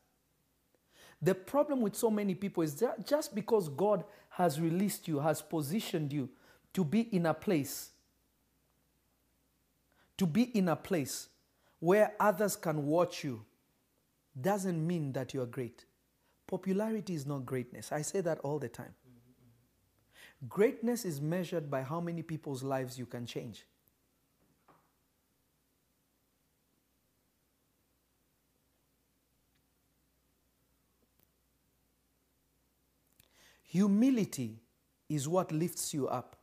The 1.19 1.33
problem 1.33 1.81
with 1.81 1.95
so 1.95 2.11
many 2.11 2.35
people 2.35 2.61
is 2.61 2.75
that 2.75 3.07
just 3.07 3.33
because 3.33 3.67
God 3.67 4.03
has 4.29 4.61
released 4.61 5.07
you, 5.07 5.17
has 5.17 5.41
positioned 5.41 6.13
you 6.13 6.29
to 6.71 6.83
be 6.83 6.99
in 6.99 7.25
a 7.25 7.33
place, 7.33 7.89
to 10.19 10.27
be 10.27 10.43
in 10.43 10.69
a 10.69 10.75
place 10.75 11.29
where 11.79 12.13
others 12.19 12.55
can 12.55 12.85
watch 12.85 13.23
you, 13.23 13.43
doesn't 14.39 14.85
mean 14.85 15.13
that 15.13 15.33
you 15.33 15.41
are 15.41 15.47
great. 15.47 15.85
Popularity 16.45 17.15
is 17.15 17.25
not 17.25 17.43
greatness. 17.43 17.91
I 17.91 18.03
say 18.03 18.21
that 18.21 18.37
all 18.41 18.59
the 18.59 18.69
time. 18.69 18.93
Greatness 20.47 21.05
is 21.05 21.19
measured 21.19 21.71
by 21.71 21.81
how 21.81 21.99
many 21.99 22.21
people's 22.21 22.61
lives 22.61 22.99
you 22.99 23.07
can 23.07 23.25
change. 23.25 23.65
Humility 33.67 34.61
is 35.09 35.27
what 35.27 35.51
lifts 35.51 35.93
you 35.93 36.07
up. 36.07 36.37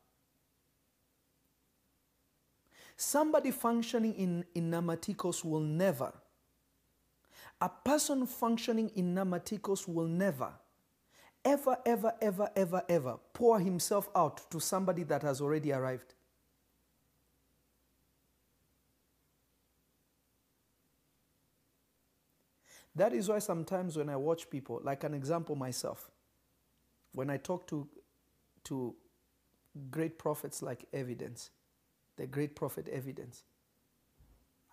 Somebody 2.97 3.51
functioning 3.51 4.14
in, 4.14 4.45
in 4.55 4.70
pneumatikos 4.70 5.45
will 5.45 5.61
never, 5.61 6.12
a 7.61 7.68
person 7.68 8.27
functioning 8.27 8.91
in 8.95 9.14
pneumatikos 9.14 9.89
will 9.89 10.07
never, 10.07 10.53
ever, 11.45 11.77
ever, 11.87 12.12
ever, 12.20 12.51
ever, 12.55 12.83
ever 12.89 13.16
pour 13.33 13.59
himself 13.59 14.09
out 14.14 14.49
to 14.51 14.61
somebody 14.61 15.03
that 15.05 15.22
has 15.22 15.41
already 15.41 15.72
arrived. 15.72 16.14
That 22.95 23.12
is 23.12 23.29
why 23.29 23.41
sometimes 23.41 23.97
when 23.97 24.09
I 24.09 24.16
watch 24.16 24.49
people, 24.49 24.81
like 24.85 25.03
an 25.03 25.14
example 25.14 25.57
myself, 25.57 26.11
when 27.15 27.31
I 27.31 27.39
talk 27.39 27.67
to, 27.69 27.89
to 28.65 28.95
great 29.91 30.19
prophets 30.19 30.62
like 30.62 30.85
Evidence, 30.93 31.51
the 32.17 32.27
great 32.27 32.57
prophet 32.57 32.89
Evidence, 32.89 33.45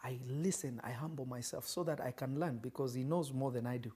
I 0.04 0.20
listen, 0.28 0.82
I 0.84 0.92
humble 0.92 1.26
myself 1.26 1.68
so 1.68 1.84
that 1.84 2.02
I 2.02 2.12
can 2.12 2.40
learn 2.40 2.58
because 2.58 2.94
he 2.96 3.04
knows 3.04 3.32
more 3.32 3.52
than 3.52 3.68
I 3.68 3.78
do. 3.78 3.92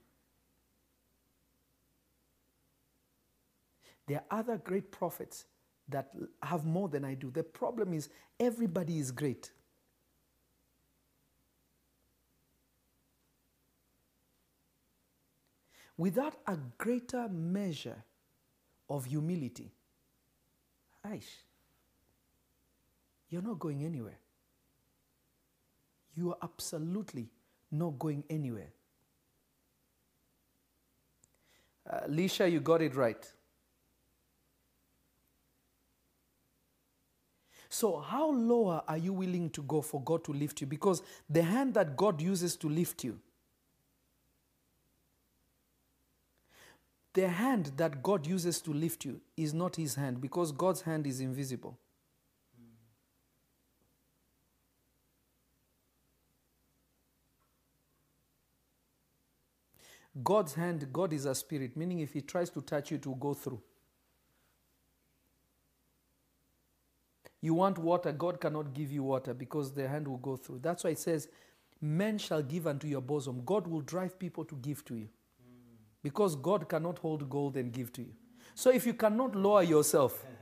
There 4.06 4.22
are 4.30 4.38
other 4.38 4.56
great 4.58 4.92
prophets 4.92 5.46
that 5.88 6.10
have 6.42 6.64
more 6.64 6.88
than 6.88 7.04
I 7.04 7.14
do. 7.14 7.30
The 7.30 7.42
problem 7.42 7.92
is 7.92 8.08
everybody 8.38 8.98
is 8.98 9.10
great. 9.10 9.50
Without 15.96 16.36
a 16.46 16.56
greater 16.78 17.28
measure 17.28 18.04
of 18.88 19.06
humility, 19.06 19.72
Aish, 21.06 21.42
you're 23.30 23.42
not 23.42 23.58
going 23.58 23.84
anywhere. 23.84 24.18
You 26.14 26.30
are 26.30 26.38
absolutely 26.42 27.28
not 27.70 27.98
going 27.98 28.24
anywhere. 28.30 28.72
Uh, 31.88 32.00
Lisha, 32.08 32.50
you 32.50 32.60
got 32.60 32.82
it 32.82 32.94
right. 32.96 33.32
So, 37.68 37.98
how 37.98 38.30
lower 38.30 38.82
are 38.88 38.98
you 38.98 39.12
willing 39.12 39.50
to 39.50 39.62
go 39.62 39.82
for 39.82 40.00
God 40.02 40.24
to 40.24 40.32
lift 40.32 40.60
you? 40.60 40.66
Because 40.66 41.02
the 41.28 41.42
hand 41.42 41.74
that 41.74 41.96
God 41.96 42.20
uses 42.20 42.56
to 42.56 42.68
lift 42.68 43.04
you, 43.04 43.20
the 47.16 47.28
hand 47.28 47.72
that 47.78 48.02
God 48.02 48.26
uses 48.26 48.60
to 48.60 48.74
lift 48.74 49.06
you 49.06 49.22
is 49.38 49.54
not 49.54 49.76
His 49.76 49.94
hand 49.94 50.20
because 50.20 50.52
God's 50.52 50.82
hand 50.82 51.06
is 51.06 51.20
invisible. 51.20 51.78
God's 60.22 60.52
hand, 60.54 60.92
God 60.92 61.14
is 61.14 61.24
a 61.24 61.34
spirit, 61.34 61.74
meaning 61.74 62.00
if 62.00 62.12
He 62.12 62.20
tries 62.20 62.50
to 62.50 62.60
touch 62.60 62.90
you, 62.90 62.98
to 62.98 63.14
go 63.14 63.32
through. 63.32 63.62
You 67.40 67.54
want 67.54 67.78
water, 67.78 68.12
God 68.12 68.42
cannot 68.42 68.74
give 68.74 68.92
you 68.92 69.04
water 69.04 69.32
because 69.32 69.72
the 69.72 69.88
hand 69.88 70.06
will 70.06 70.18
go 70.18 70.36
through. 70.36 70.58
That's 70.58 70.84
why 70.84 70.90
it 70.90 70.98
says, 70.98 71.28
Men 71.80 72.18
shall 72.18 72.42
give 72.42 72.66
unto 72.66 72.86
your 72.86 73.00
bosom. 73.02 73.42
God 73.46 73.66
will 73.66 73.82
drive 73.82 74.18
people 74.18 74.44
to 74.44 74.54
give 74.56 74.84
to 74.86 74.96
you 74.96 75.08
because 76.06 76.36
God 76.36 76.68
cannot 76.68 76.98
hold 76.98 77.28
gold 77.28 77.56
and 77.56 77.72
give 77.72 77.92
to 77.94 78.02
you. 78.02 78.12
So 78.54 78.70
if 78.70 78.86
you 78.86 78.94
cannot 78.94 79.34
lower 79.34 79.64
yourself, 79.64 80.24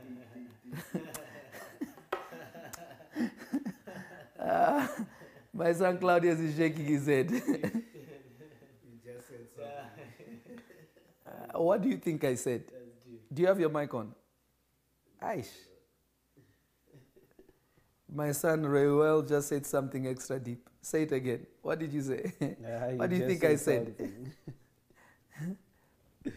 Ah, 4.47 4.87
my 5.51 5.73
son 5.73 5.97
Claudius 5.97 6.39
is 6.39 6.55
shaking 6.55 6.85
his 6.85 7.07
head. 7.07 7.31
Uh, 11.27 11.59
what 11.59 11.81
do 11.81 11.89
you 11.89 11.97
think 11.97 12.23
I 12.23 12.35
said? 12.35 12.63
Do 13.33 13.41
you 13.41 13.47
have 13.47 13.59
your 13.59 13.69
mic 13.69 13.91
on? 13.93 14.13
Aish. 15.21 15.49
My 18.13 18.31
son 18.33 18.63
Reuel 18.63 19.23
just 19.23 19.49
said 19.49 19.65
something 19.65 20.05
extra 20.07 20.37
deep. 20.39 20.69
Say 20.81 21.01
it 21.03 21.11
again. 21.11 21.47
What 21.63 21.79
did 21.79 21.91
you 21.91 22.01
say? 22.03 22.31
Yeah, 22.39 22.91
what 22.99 23.09
do 23.09 23.15
you 23.15 23.27
think 23.27 23.43
I 23.43 23.55
said? 23.55 23.95
you 26.25 26.31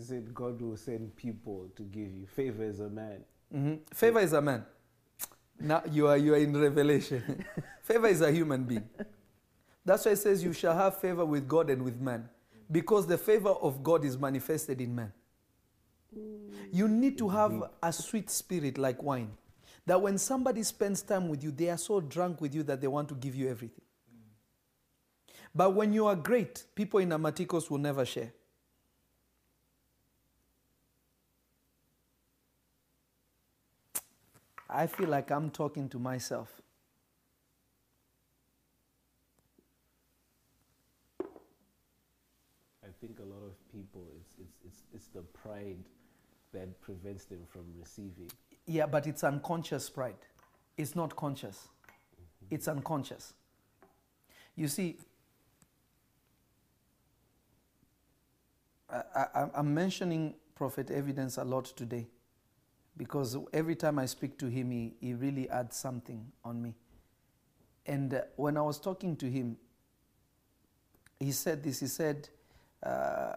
said 0.00 0.34
God 0.34 0.60
will 0.60 0.76
send 0.76 1.14
people 1.16 1.68
to 1.76 1.82
give 1.82 2.10
you 2.12 2.26
favor 2.26 2.64
as 2.64 2.80
a 2.80 2.88
man. 2.88 3.24
hmm 3.52 3.74
Favor 3.92 4.20
is 4.20 4.32
a 4.32 4.40
man. 4.40 4.64
Now 5.60 5.82
you 5.90 6.06
are 6.06 6.16
you 6.16 6.34
are 6.34 6.38
in 6.38 6.56
revelation. 6.60 7.44
favor 7.82 8.06
is 8.06 8.20
a 8.20 8.30
human 8.30 8.64
being. 8.64 8.88
That's 9.84 10.04
why 10.04 10.12
it 10.12 10.16
says 10.16 10.44
you 10.44 10.52
shall 10.52 10.76
have 10.76 10.98
favor 11.00 11.24
with 11.24 11.48
God 11.48 11.70
and 11.70 11.82
with 11.82 12.00
man. 12.00 12.28
Because 12.70 13.06
the 13.06 13.16
favor 13.18 13.48
of 13.50 13.82
God 13.82 14.04
is 14.04 14.18
manifested 14.18 14.80
in 14.80 14.94
man. 14.94 15.12
You 16.70 16.86
need 16.88 17.16
to 17.18 17.28
have 17.28 17.62
a 17.82 17.92
sweet 17.92 18.30
spirit 18.30 18.76
like 18.76 19.02
wine. 19.02 19.30
That 19.86 20.00
when 20.02 20.18
somebody 20.18 20.62
spends 20.62 21.00
time 21.00 21.28
with 21.28 21.42
you, 21.42 21.50
they 21.50 21.70
are 21.70 21.78
so 21.78 22.00
drunk 22.00 22.42
with 22.42 22.54
you 22.54 22.62
that 22.64 22.80
they 22.82 22.86
want 22.86 23.08
to 23.08 23.14
give 23.14 23.34
you 23.34 23.48
everything. 23.48 23.80
But 25.54 25.74
when 25.74 25.92
you 25.92 26.06
are 26.06 26.16
great, 26.16 26.64
people 26.74 27.00
in 27.00 27.08
pneumatikos 27.08 27.70
will 27.70 27.78
never 27.78 28.04
share. 28.04 28.32
I 34.70 34.86
feel 34.86 35.08
like 35.08 35.30
I'm 35.30 35.50
talking 35.50 35.88
to 35.88 35.98
myself. 35.98 36.60
I 42.82 42.88
think 43.00 43.18
a 43.18 43.24
lot 43.24 43.42
of 43.46 43.54
people, 43.72 44.04
it's, 44.20 44.34
it's, 44.40 44.58
it's, 44.66 44.82
it's 44.92 45.06
the 45.06 45.22
pride 45.22 45.78
that 46.52 46.80
prevents 46.80 47.24
them 47.24 47.40
from 47.48 47.64
receiving. 47.78 48.30
Yeah, 48.66 48.86
but 48.86 49.06
it's 49.06 49.24
unconscious 49.24 49.88
pride. 49.88 50.16
It's 50.76 50.94
not 50.94 51.16
conscious. 51.16 51.68
Mm-hmm. 51.86 52.54
It's 52.54 52.68
unconscious. 52.68 53.32
You 54.54 54.68
see, 54.68 54.96
I, 58.90 59.48
I'm 59.54 59.74
mentioning 59.74 60.34
Prophet 60.54 60.90
Evidence 60.90 61.36
a 61.36 61.44
lot 61.44 61.66
today 61.66 62.06
because 62.96 63.36
every 63.52 63.76
time 63.76 63.98
I 63.98 64.06
speak 64.06 64.38
to 64.38 64.46
him, 64.46 64.70
he, 64.70 64.94
he 65.00 65.14
really 65.14 65.48
adds 65.48 65.76
something 65.76 66.32
on 66.44 66.60
me. 66.60 66.74
And 67.86 68.12
uh, 68.12 68.22
when 68.36 68.56
I 68.56 68.62
was 68.62 68.80
talking 68.80 69.16
to 69.16 69.26
him, 69.30 69.56
he 71.20 71.32
said 71.32 71.62
this. 71.62 71.80
He 71.80 71.86
said, 71.86 72.28
uh, 72.82 73.32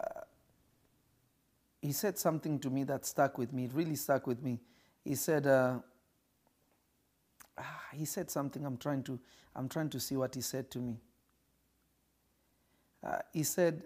he 1.82 1.92
said 1.92 2.18
something 2.18 2.60
to 2.60 2.70
me 2.70 2.84
that 2.86 3.06
stuck 3.06 3.38
with 3.38 3.54
me. 3.54 3.66
It 3.66 3.74
really 3.74 3.96
stuck 3.96 4.28
with 4.28 4.42
me. 4.42 4.60
He 5.04 5.16
said, 5.16 5.48
uh, 5.48 5.80
ah, 7.58 7.82
he 7.94 8.06
said 8.06 8.30
something. 8.30 8.66
I'm 8.66 8.78
trying 8.78 9.04
to, 9.04 9.20
I'm 9.56 9.68
trying 9.68 9.90
to 9.90 10.00
see 10.00 10.16
what 10.16 10.36
he 10.36 10.42
said 10.42 10.70
to 10.72 10.80
me. 10.80 10.98
Uh, 13.04 13.18
he 13.34 13.44
said, 13.44 13.86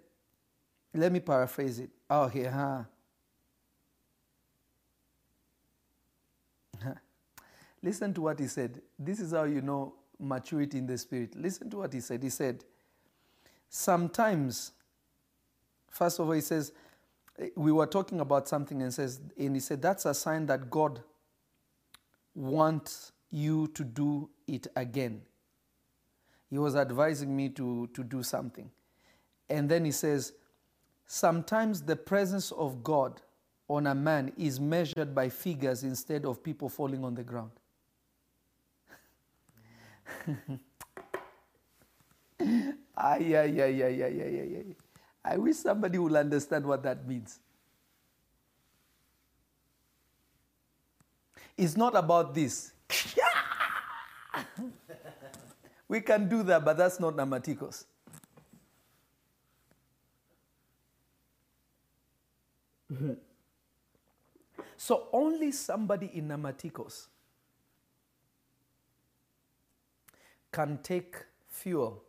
let 0.95 1.11
me 1.11 1.19
paraphrase 1.19 1.79
it. 1.79 1.89
Oh, 2.09 2.27
here, 2.27 2.51
huh? 6.81 6.91
Listen 7.83 8.13
to 8.13 8.21
what 8.21 8.39
he 8.39 8.47
said. 8.47 8.81
This 8.97 9.19
is 9.19 9.31
how 9.31 9.43
you 9.43 9.61
know 9.61 9.93
maturity 10.19 10.77
in 10.77 10.87
the 10.87 10.97
spirit. 10.97 11.35
Listen 11.35 11.69
to 11.69 11.77
what 11.77 11.93
he 11.93 11.99
said. 11.99 12.23
He 12.23 12.29
said, 12.29 12.63
sometimes, 13.69 14.71
first 15.89 16.19
of 16.19 16.27
all, 16.27 16.33
he 16.33 16.41
says, 16.41 16.71
we 17.55 17.71
were 17.71 17.87
talking 17.87 18.21
about 18.21 18.47
something 18.47 18.81
and 18.81 18.93
says, 18.93 19.19
and 19.37 19.55
he 19.55 19.59
said, 19.59 19.81
that's 19.81 20.05
a 20.05 20.13
sign 20.13 20.45
that 20.45 20.69
God 20.69 21.01
wants 22.33 23.11
you 23.31 23.67
to 23.73 23.83
do 23.83 24.29
it 24.47 24.67
again. 24.75 25.21
He 26.49 26.57
was 26.57 26.75
advising 26.75 27.35
me 27.35 27.49
to, 27.49 27.87
to 27.93 28.03
do 28.03 28.23
something. 28.23 28.69
And 29.49 29.67
then 29.67 29.83
he 29.83 29.91
says, 29.91 30.33
sometimes 31.07 31.81
the 31.81 31.95
presence 31.95 32.51
of 32.51 32.83
God 32.83 33.21
on 33.67 33.87
a 33.87 33.95
man 33.95 34.31
is 34.37 34.59
measured 34.59 35.15
by 35.15 35.29
figures 35.29 35.83
instead 35.83 36.25
of 36.25 36.43
people 36.43 36.69
falling 36.69 37.03
on 37.03 37.15
the 37.15 37.23
ground. 37.23 37.49
ah, 42.95 43.17
yeah, 43.17 43.43
yeah, 43.43 43.65
yeah, 43.65 43.87
yeah, 43.87 44.07
yeah, 44.07 44.07
yeah, 44.07 44.43
yeah. 44.43 44.61
I 45.23 45.37
wish 45.37 45.57
somebody 45.57 45.97
will 45.97 46.15
understand 46.15 46.65
what 46.65 46.83
that 46.83 47.07
means. 47.07 47.39
It's 51.57 51.75
not 51.75 51.95
about 51.95 52.35
this. 52.35 52.71
we 55.87 56.01
can 56.01 56.29
do 56.29 56.43
that, 56.43 56.63
but 56.63 56.77
that's 56.77 56.99
not 56.99 57.15
pneumatikos. 57.15 57.85
So 64.77 65.07
only 65.13 65.51
somebody 65.51 66.11
in 66.13 66.27
pneumatikos 66.27 67.07
can 70.51 70.79
take 70.83 71.15
fuel, 71.47 72.03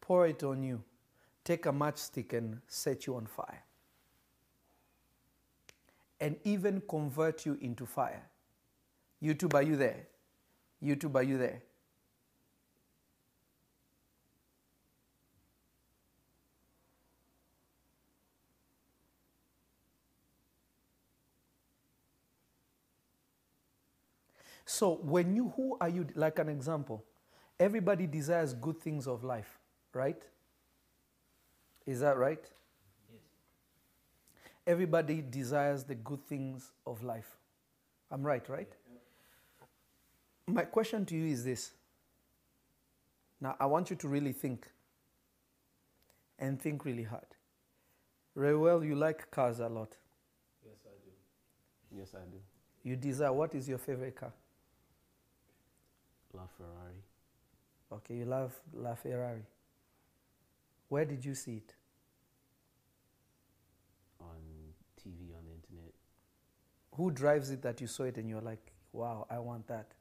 pour 0.00 0.26
it 0.26 0.42
on 0.42 0.62
you, 0.62 0.82
take 1.44 1.66
a 1.66 1.72
matchstick 1.72 2.32
and 2.34 2.60
set 2.68 3.06
you 3.06 3.16
on 3.16 3.26
fire, 3.26 3.64
and 6.20 6.36
even 6.44 6.82
convert 6.88 7.44
you 7.46 7.58
into 7.60 7.86
fire. 7.86 8.22
YouTube, 9.22 9.54
are 9.54 9.62
you 9.62 9.76
there? 9.76 10.06
YouTube, 10.82 11.14
are 11.16 11.22
you 11.22 11.38
there? 11.38 11.62
So 24.66 24.96
when 25.02 25.34
you, 25.36 25.52
who 25.56 25.76
are 25.80 25.88
you? 25.88 26.06
Like 26.14 26.38
an 26.38 26.48
example, 26.48 27.04
everybody 27.60 28.06
desires 28.06 28.54
good 28.54 28.80
things 28.80 29.06
of 29.06 29.22
life, 29.22 29.58
right? 29.92 30.22
Is 31.86 32.00
that 32.00 32.16
right? 32.16 32.42
Yes. 33.12 33.20
Everybody 34.66 35.22
desires 35.22 35.84
the 35.84 35.94
good 35.94 36.24
things 36.24 36.72
of 36.86 37.02
life. 37.02 37.36
I'm 38.10 38.22
right, 38.22 38.48
right? 38.48 38.72
My 40.46 40.62
question 40.62 41.04
to 41.06 41.16
you 41.16 41.26
is 41.26 41.44
this. 41.44 41.72
Now, 43.40 43.56
I 43.60 43.66
want 43.66 43.90
you 43.90 43.96
to 43.96 44.08
really 44.08 44.32
think 44.32 44.68
and 46.38 46.60
think 46.60 46.84
really 46.84 47.02
hard. 47.02 47.26
Reuel, 48.34 48.84
you 48.84 48.94
like 48.94 49.30
cars 49.30 49.60
a 49.60 49.68
lot. 49.68 49.96
Yes, 50.64 50.78
I 50.86 50.96
do. 51.04 51.98
Yes, 51.98 52.14
I 52.14 52.24
do. 52.30 52.38
You 52.82 52.96
desire, 52.96 53.32
what 53.32 53.54
is 53.54 53.68
your 53.68 53.78
favorite 53.78 54.16
car? 54.16 54.32
La 56.34 56.46
Ferrari. 56.56 57.02
Okay, 57.92 58.14
you 58.14 58.24
love 58.24 58.52
La 58.72 58.94
Ferrari. 58.94 59.44
Where 60.88 61.04
did 61.04 61.24
you 61.24 61.34
see 61.34 61.56
it? 61.56 61.74
On 64.20 64.74
TV, 65.00 65.34
on 65.36 65.44
the 65.44 65.52
internet. 65.52 65.92
Who 66.96 67.10
drives 67.10 67.50
it 67.50 67.62
that 67.62 67.80
you 67.80 67.86
saw 67.86 68.04
it 68.04 68.16
and 68.16 68.28
you're 68.28 68.40
like, 68.40 68.72
wow, 68.92 69.26
I 69.30 69.38
want 69.38 69.66
that? 69.68 69.92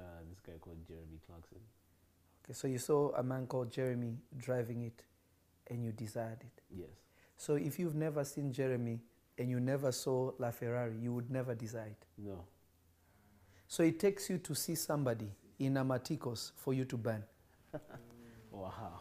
Uh, 0.00 0.04
this 0.28 0.40
guy 0.40 0.58
called 0.60 0.78
Jeremy 0.86 1.20
Clarkson. 1.26 1.58
Okay, 2.44 2.54
so 2.54 2.66
you 2.66 2.78
saw 2.78 3.12
a 3.16 3.22
man 3.22 3.46
called 3.46 3.70
Jeremy 3.70 4.16
driving 4.36 4.82
it 4.82 5.02
and 5.68 5.84
you 5.84 5.92
desired 5.92 6.40
it. 6.40 6.62
Yes. 6.70 6.88
So 7.36 7.54
if 7.54 7.78
you've 7.78 7.94
never 7.94 8.24
seen 8.24 8.52
Jeremy 8.52 9.00
and 9.38 9.50
you 9.50 9.60
never 9.60 9.92
saw 9.92 10.32
La 10.38 10.50
Ferrari, 10.50 10.96
you 11.00 11.12
would 11.12 11.30
never 11.30 11.54
desire 11.54 11.86
it. 11.86 12.06
No. 12.18 12.44
So 13.70 13.84
it 13.84 14.00
takes 14.00 14.28
you 14.28 14.38
to 14.38 14.52
see 14.56 14.74
somebody 14.74 15.30
in 15.60 15.74
pneumatikos 15.74 16.50
for 16.56 16.74
you 16.74 16.84
to 16.84 16.96
burn. 16.96 17.22
Wow. 18.52 18.98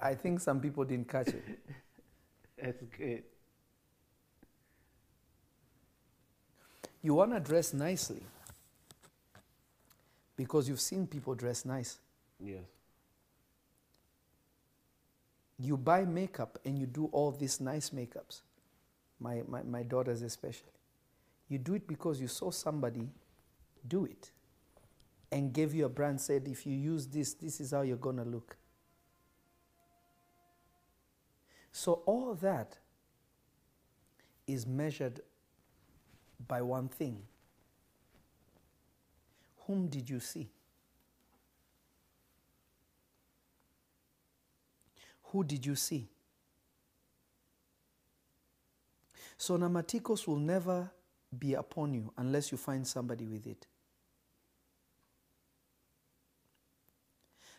I 0.00 0.14
think 0.14 0.38
some 0.38 0.60
people 0.60 0.84
didn't 0.84 1.08
catch 1.08 1.28
it. 1.28 1.42
That's 2.62 2.80
good. 2.96 3.24
You 7.02 7.14
want 7.14 7.32
to 7.32 7.40
dress 7.40 7.74
nicely 7.74 8.22
because 10.36 10.68
you've 10.68 10.80
seen 10.80 11.08
people 11.08 11.34
dress 11.34 11.64
nice. 11.64 11.98
Yes. 12.38 12.62
You 15.58 15.76
buy 15.76 16.04
makeup 16.04 16.60
and 16.64 16.78
you 16.78 16.86
do 16.86 17.06
all 17.06 17.32
these 17.32 17.60
nice 17.60 17.90
makeups. 17.90 18.42
My, 19.20 19.42
my, 19.48 19.62
my 19.62 19.82
daughters, 19.82 20.22
especially. 20.22 20.72
You 21.48 21.58
do 21.58 21.74
it 21.74 21.86
because 21.86 22.20
you 22.20 22.28
saw 22.28 22.50
somebody 22.50 23.08
do 23.86 24.04
it 24.04 24.30
and 25.32 25.52
gave 25.52 25.74
you 25.74 25.86
a 25.86 25.88
brand, 25.88 26.20
said, 26.20 26.46
if 26.48 26.66
you 26.66 26.74
use 26.74 27.06
this, 27.06 27.34
this 27.34 27.60
is 27.60 27.72
how 27.72 27.82
you're 27.82 27.96
going 27.96 28.16
to 28.16 28.24
look. 28.24 28.56
So, 31.72 32.02
all 32.06 32.34
that 32.36 32.76
is 34.46 34.66
measured 34.66 35.20
by 36.46 36.62
one 36.62 36.88
thing 36.88 37.22
Whom 39.68 39.86
did 39.88 40.08
you 40.08 40.18
see? 40.18 40.48
Who 45.24 45.44
did 45.44 45.66
you 45.66 45.76
see? 45.76 46.08
So, 49.38 49.56
pneumatikos 49.56 50.26
will 50.26 50.36
never 50.36 50.90
be 51.38 51.54
upon 51.54 51.94
you 51.94 52.12
unless 52.16 52.50
you 52.50 52.58
find 52.58 52.84
somebody 52.84 53.24
with 53.24 53.46
it. 53.46 53.66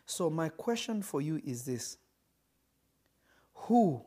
So, 0.05 0.29
my 0.29 0.49
question 0.49 1.01
for 1.01 1.21
you 1.21 1.41
is 1.43 1.63
this 1.63 1.97
Who 3.53 4.01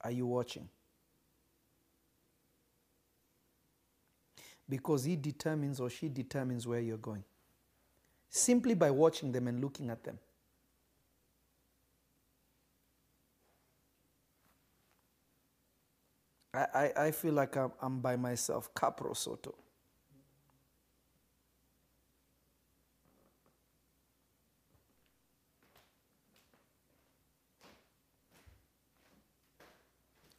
are 0.00 0.10
you 0.10 0.26
watching? 0.26 0.68
Because 4.66 5.04
he 5.04 5.16
determines 5.16 5.78
or 5.78 5.90
she 5.90 6.08
determines 6.08 6.66
where 6.66 6.80
you're 6.80 6.96
going. 6.96 7.24
Simply 8.30 8.74
by 8.74 8.90
watching 8.90 9.32
them 9.32 9.48
and 9.48 9.60
looking 9.60 9.90
at 9.90 10.04
them. 10.04 10.18
I, 16.54 16.66
I, 16.74 16.92
feel 17.12 17.34
like 17.34 17.56
I'm, 17.56 17.72
I'm 17.80 18.00
by 18.00 18.16
myself. 18.16 18.72
Capro 18.74 19.16
Soto. 19.16 19.54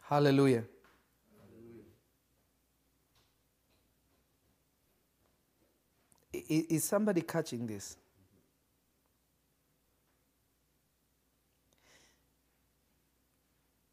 Hallelujah. 0.03 0.65
I- 6.33 6.67
Is 6.69 6.83
somebody 6.85 7.21
catching 7.21 7.67
this? 7.67 7.97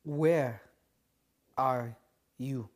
Where 0.05 0.62
are 1.59 1.97
you? 2.39 2.69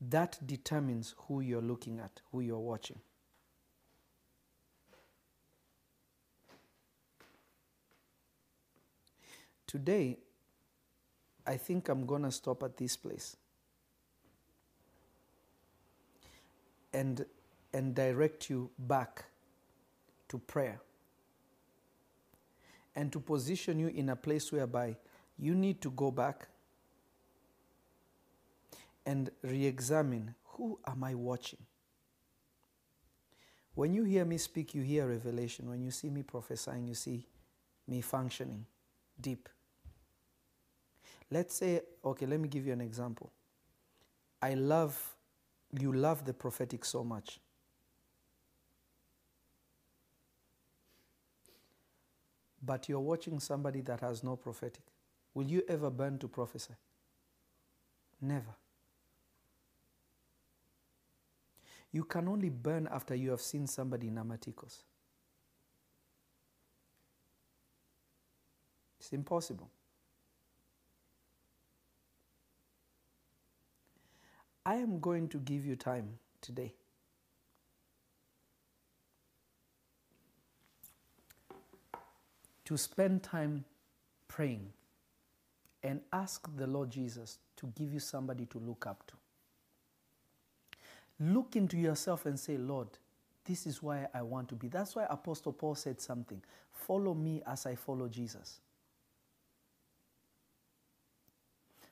That 0.00 0.38
determines 0.46 1.14
who 1.28 1.40
you're 1.40 1.60
looking 1.60 2.00
at, 2.00 2.20
who 2.32 2.40
you're 2.40 2.58
watching. 2.58 2.98
Today, 9.66 10.18
I 11.46 11.56
think 11.56 11.88
I'm 11.88 12.06
going 12.06 12.22
to 12.22 12.32
stop 12.32 12.62
at 12.62 12.76
this 12.76 12.96
place 12.96 13.36
and, 16.92 17.24
and 17.72 17.94
direct 17.94 18.50
you 18.50 18.70
back 18.78 19.26
to 20.28 20.38
prayer 20.38 20.80
and 22.94 23.12
to 23.12 23.20
position 23.20 23.78
you 23.78 23.88
in 23.88 24.08
a 24.08 24.16
place 24.16 24.52
whereby 24.52 24.96
you 25.38 25.54
need 25.54 25.80
to 25.80 25.90
go 25.90 26.10
back 26.10 26.48
and 29.06 29.30
re 29.42 29.64
examine 29.64 30.34
who 30.44 30.78
am 30.86 31.04
I 31.04 31.14
watching? 31.14 31.58
When 33.74 33.94
you 33.94 34.04
hear 34.04 34.24
me 34.24 34.36
speak, 34.36 34.74
you 34.74 34.82
hear 34.82 35.06
revelation. 35.06 35.68
When 35.68 35.82
you 35.82 35.90
see 35.90 36.10
me 36.10 36.22
prophesying, 36.22 36.86
you 36.86 36.94
see 36.94 37.26
me 37.88 38.00
functioning 38.02 38.66
deep. 39.18 39.48
Let's 41.30 41.54
say, 41.54 41.80
okay, 42.04 42.26
let 42.26 42.40
me 42.40 42.48
give 42.48 42.66
you 42.66 42.72
an 42.72 42.80
example. 42.80 43.32
I 44.42 44.54
love, 44.54 45.14
you 45.78 45.92
love 45.92 46.24
the 46.24 46.34
prophetic 46.34 46.84
so 46.84 47.04
much. 47.04 47.38
But 52.62 52.88
you're 52.88 53.00
watching 53.00 53.40
somebody 53.40 53.80
that 53.82 54.00
has 54.00 54.22
no 54.22 54.36
prophetic. 54.36 54.82
Will 55.34 55.46
you 55.46 55.62
ever 55.68 55.90
burn 55.90 56.18
to 56.18 56.28
prophesy? 56.28 56.74
Never. 58.20 58.54
You 61.92 62.04
can 62.04 62.28
only 62.28 62.50
burn 62.50 62.88
after 62.90 63.14
you 63.14 63.30
have 63.30 63.40
seen 63.40 63.66
somebody 63.66 64.08
in 64.08 64.14
pneumatikos. 64.14 64.82
It's 69.00 69.12
impossible. 69.12 69.70
I 74.64 74.76
am 74.76 75.00
going 75.00 75.28
to 75.28 75.38
give 75.38 75.64
you 75.64 75.74
time 75.74 76.18
today. 76.42 76.74
To 82.70 82.78
spend 82.78 83.24
time 83.24 83.64
praying 84.28 84.72
and 85.82 86.00
ask 86.12 86.48
the 86.56 86.68
Lord 86.68 86.88
Jesus 86.88 87.40
to 87.56 87.66
give 87.76 87.92
you 87.92 87.98
somebody 87.98 88.46
to 88.46 88.60
look 88.60 88.86
up 88.86 89.04
to. 89.08 89.14
Look 91.18 91.56
into 91.56 91.76
yourself 91.76 92.26
and 92.26 92.38
say, 92.38 92.56
Lord, 92.56 92.86
this 93.44 93.66
is 93.66 93.82
why 93.82 94.06
I 94.14 94.22
want 94.22 94.48
to 94.50 94.54
be. 94.54 94.68
That's 94.68 94.94
why 94.94 95.04
Apostle 95.10 95.52
Paul 95.52 95.74
said 95.74 96.00
something 96.00 96.40
follow 96.70 97.12
me 97.12 97.42
as 97.44 97.66
I 97.66 97.74
follow 97.74 98.06
Jesus. 98.06 98.60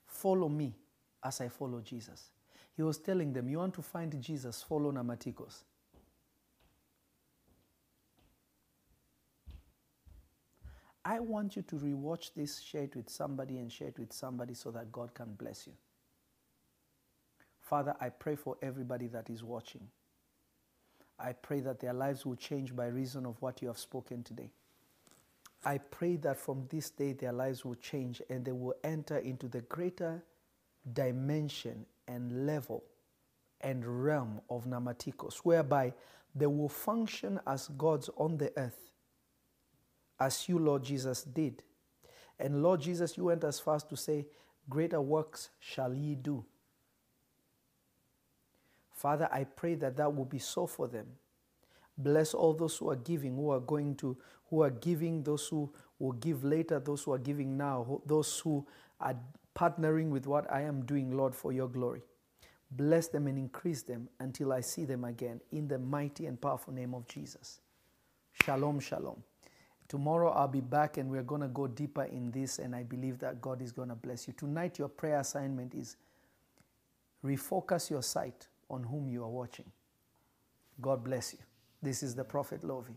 Follow 0.07 0.49
me 0.49 0.77
as 1.25 1.41
I 1.41 1.49
follow 1.49 1.81
Jesus. 1.81 2.31
He 2.77 2.85
was 2.85 2.99
telling 2.99 3.33
them, 3.33 3.49
You 3.49 3.59
want 3.59 3.75
to 3.75 3.83
find 3.83 4.23
Jesus, 4.23 4.63
follow 4.63 4.93
pneumatikos. 4.93 5.65
I 11.09 11.21
want 11.21 11.57
you 11.57 11.63
to 11.63 11.77
rewatch 11.77 12.35
this, 12.37 12.61
share 12.61 12.83
it 12.83 12.95
with 12.95 13.09
somebody, 13.09 13.57
and 13.57 13.73
share 13.73 13.89
it 13.89 13.99
with 13.99 14.13
somebody 14.13 14.53
so 14.53 14.71
that 14.73 14.93
God 14.93 15.15
can 15.15 15.33
bless 15.39 15.67
you. 15.67 15.73
Father, 17.63 17.97
I 17.99 18.11
pray 18.11 18.37
for 18.37 18.59
everybody 18.61 19.07
that 19.09 19.31
is 19.31 19.43
watching. 19.43 19.89
I 21.19 21.33
pray 21.33 21.61
that 21.61 21.81
their 21.81 21.95
lives 21.95 22.27
will 22.27 22.37
change 22.37 22.77
by 22.77 22.89
reason 22.89 23.25
of 23.25 23.41
what 23.41 23.63
you 23.63 23.69
have 23.69 23.79
spoken 23.79 24.23
today. 24.23 24.51
I 25.65 25.79
pray 25.79 26.17
that 26.17 26.37
from 26.37 26.67
this 26.69 26.91
day 26.91 27.15
their 27.15 27.33
lives 27.33 27.65
will 27.65 27.77
change 27.77 28.21
and 28.29 28.45
they 28.45 28.53
will 28.53 28.75
enter 28.85 29.17
into 29.17 29.49
the 29.49 29.63
greater 29.63 30.23
dimension 30.93 31.87
and 32.07 32.45
level 32.45 32.85
and 33.63 34.05
realm 34.05 34.43
of 34.51 34.67
pneumatikos, 34.67 35.39
whereby 35.39 35.95
they 36.35 36.47
will 36.47 36.69
function 36.69 37.41
as 37.47 37.69
gods 37.79 38.11
on 38.19 38.37
the 38.37 38.53
earth, 38.59 38.88
as 40.21 40.49
you, 40.49 40.59
Lord 40.59 40.83
Jesus, 40.85 41.23
did. 41.23 41.63
And 42.39 42.63
Lord 42.63 42.81
Jesus, 42.81 43.17
you 43.17 43.25
went 43.25 43.45
as 43.45 43.61
far 43.61 43.77
as 43.77 43.85
to 43.85 43.97
say, 43.97 44.27
Greater 44.69 45.01
works 45.01 45.51
shall 45.61 45.95
ye 45.95 46.15
do. 46.15 46.45
Father, 48.93 49.29
I 49.33 49.45
pray 49.45 49.75
that 49.77 49.97
that 49.97 50.15
will 50.15 50.25
be 50.25 50.39
so 50.39 50.67
for 50.67 50.89
them. 50.89 51.07
Bless 51.97 52.35
all 52.35 52.55
those 52.55 52.77
who 52.77 52.91
are 52.91 52.97
giving, 52.97 53.37
who 53.37 53.51
are 53.51 53.61
going 53.61 53.97
to, 53.97 54.17
who 54.51 54.63
are 54.63 54.71
giving, 54.71 55.23
those 55.23 55.47
who 55.49 55.73
will 55.99 56.13
give 56.13 56.45
later, 56.45 56.81
those 56.81 57.05
who 57.05 57.13
are 57.13 57.19
giving 57.19 57.57
now, 57.57 58.01
those 58.07 58.39
who 58.41 58.67
are 59.01 59.17
partnering 59.57 60.11
with 60.11 60.27
what 60.27 60.51
I 60.53 60.63
am 60.63 60.85
doing, 60.85 61.17
Lord, 61.17 61.35
for 61.35 61.53
your 61.53 61.69
glory. 61.69 62.03
Bless 62.71 63.09
them 63.09 63.27
and 63.27 63.39
increase 63.39 63.83
them 63.83 64.09
until 64.21 64.53
I 64.53 64.61
see 64.61 64.85
them 64.85 65.05
again 65.05 65.41
in 65.53 65.69
the 65.69 65.79
mighty 65.79 66.27
and 66.27 66.41
powerful 66.41 66.73
name 66.73 66.95
of 66.95 67.07
Jesus. 67.09 67.61
Shalom, 68.45 68.81
shalom. 68.81 69.23
Tomorrow 69.89 70.31
I'll 70.33 70.49
be 70.49 70.61
back 70.61 70.99
and 70.99 71.11
we're 71.11 71.23
going 71.23 71.41
to 71.41 71.49
go 71.49 71.67
deeper 71.67 72.05
in 72.05 72.31
this, 72.31 72.59
and 72.59 72.77
I 72.77 72.83
believe 72.83 73.19
that 73.21 73.41
God 73.41 73.63
is 73.63 73.73
going 73.73 73.89
to 73.89 73.95
bless 73.95 74.27
you. 74.27 74.35
Tonight, 74.35 74.79
your 74.79 74.89
prayer 74.89 75.21
assignment 75.21 75.75
is 75.75 75.97
refocus 77.25 77.91
your 77.91 78.03
sight 78.03 78.49
on 78.69 78.85
whom 78.85 79.09
you 79.09 79.25
are 79.25 79.31
watching. 79.31 79.65
God 80.81 81.03
bless 81.03 81.33
you. 81.33 81.39
This 81.83 82.03
is 82.03 82.15
the 82.15 82.25
Prophet 82.25 82.63
Lovy. 82.63 82.97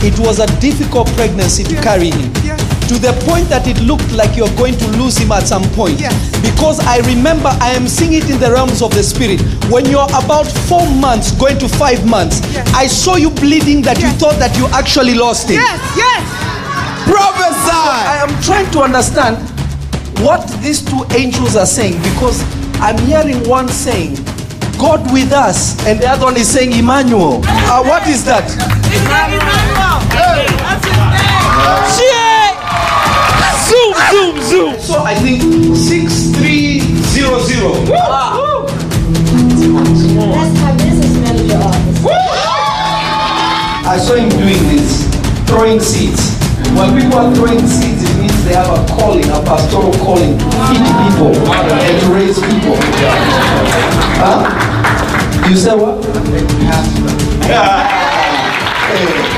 It 0.00 0.18
was 0.18 0.38
a 0.38 0.46
difficult 0.60 1.08
pregnancy 1.14 1.64
to 1.64 1.74
carry 1.82 2.10
him. 2.10 2.32
To 2.88 2.96
the 2.96 3.12
point 3.28 3.48
that 3.50 3.66
it 3.68 3.78
looked 3.82 4.10
like 4.12 4.36
you're 4.36 4.54
going 4.56 4.78
to 4.78 4.86
lose 4.96 5.18
him 5.18 5.30
at 5.32 5.46
some 5.46 5.62
point. 5.76 5.98
Because 6.40 6.80
I 6.80 6.98
remember 7.04 7.50
I 7.60 7.70
am 7.76 7.86
seeing 7.86 8.14
it 8.14 8.30
in 8.30 8.40
the 8.40 8.50
realms 8.50 8.80
of 8.80 8.94
the 8.94 9.02
spirit. 9.02 9.42
When 9.68 9.84
you're 9.86 10.08
about 10.16 10.46
four 10.70 10.88
months, 10.96 11.32
going 11.32 11.58
to 11.58 11.68
five 11.68 12.06
months, 12.06 12.40
I 12.72 12.86
saw 12.86 13.16
you 13.16 13.30
bleeding 13.30 13.82
that 13.82 14.00
you 14.00 14.08
thought 14.16 14.38
that 14.38 14.56
you 14.56 14.66
actually 14.72 15.14
lost 15.14 15.50
him. 15.50 15.60
Yes, 15.60 15.80
yes. 15.96 16.22
Prophesy! 17.04 17.84
I 18.08 18.24
am 18.24 18.32
trying 18.42 18.70
to 18.72 18.80
understand 18.80 19.36
what 20.24 20.48
these 20.62 20.80
two 20.82 21.04
angels 21.14 21.56
are 21.56 21.66
saying 21.66 22.00
because 22.14 22.40
I'm 22.80 22.98
hearing 23.06 23.46
one 23.48 23.68
saying, 23.68 24.16
God 24.78 25.10
with 25.12 25.32
us, 25.32 25.74
and 25.86 25.98
the 26.00 26.06
other 26.06 26.24
one 26.24 26.36
is 26.36 26.48
saying 26.48 26.72
Emmanuel. 26.72 27.40
Uh, 27.44 27.82
what 27.82 28.06
is 28.06 28.24
that? 28.24 28.44
It's 28.46 28.54
Emmanuel. 29.02 29.98
Hey. 30.14 30.46
Zoom, 33.68 33.92
zoom, 34.10 34.40
zoom. 34.40 34.74
So 34.80 35.02
I 35.04 35.14
think 35.14 35.42
6300. 35.76 37.88
That's 40.32 40.54
my 40.62 40.72
business 40.78 41.14
manager 41.20 41.58
office. 41.58 42.00
I 43.84 43.98
saw 44.00 44.14
him 44.14 44.28
doing 44.30 44.62
this, 44.72 45.04
throwing 45.46 45.80
seeds. 45.80 46.36
When 46.76 46.88
people 46.96 47.18
are 47.18 47.34
throwing 47.34 47.66
seeds, 47.66 48.02
it 48.08 48.16
means 48.20 48.44
they 48.44 48.54
have 48.54 48.70
a 48.70 48.86
calling, 48.94 49.24
a 49.24 49.42
pastoral 49.44 49.92
calling 50.04 50.38
to 50.38 50.44
feed 50.44 50.80
people 50.80 51.34
and 51.52 52.00
to 52.00 52.06
raise 52.14 52.38
people. 52.40 52.76
Huh? 54.20 55.48
You 55.48 55.56
said 55.56 55.74
what? 55.74 56.04
Hey. 58.88 59.37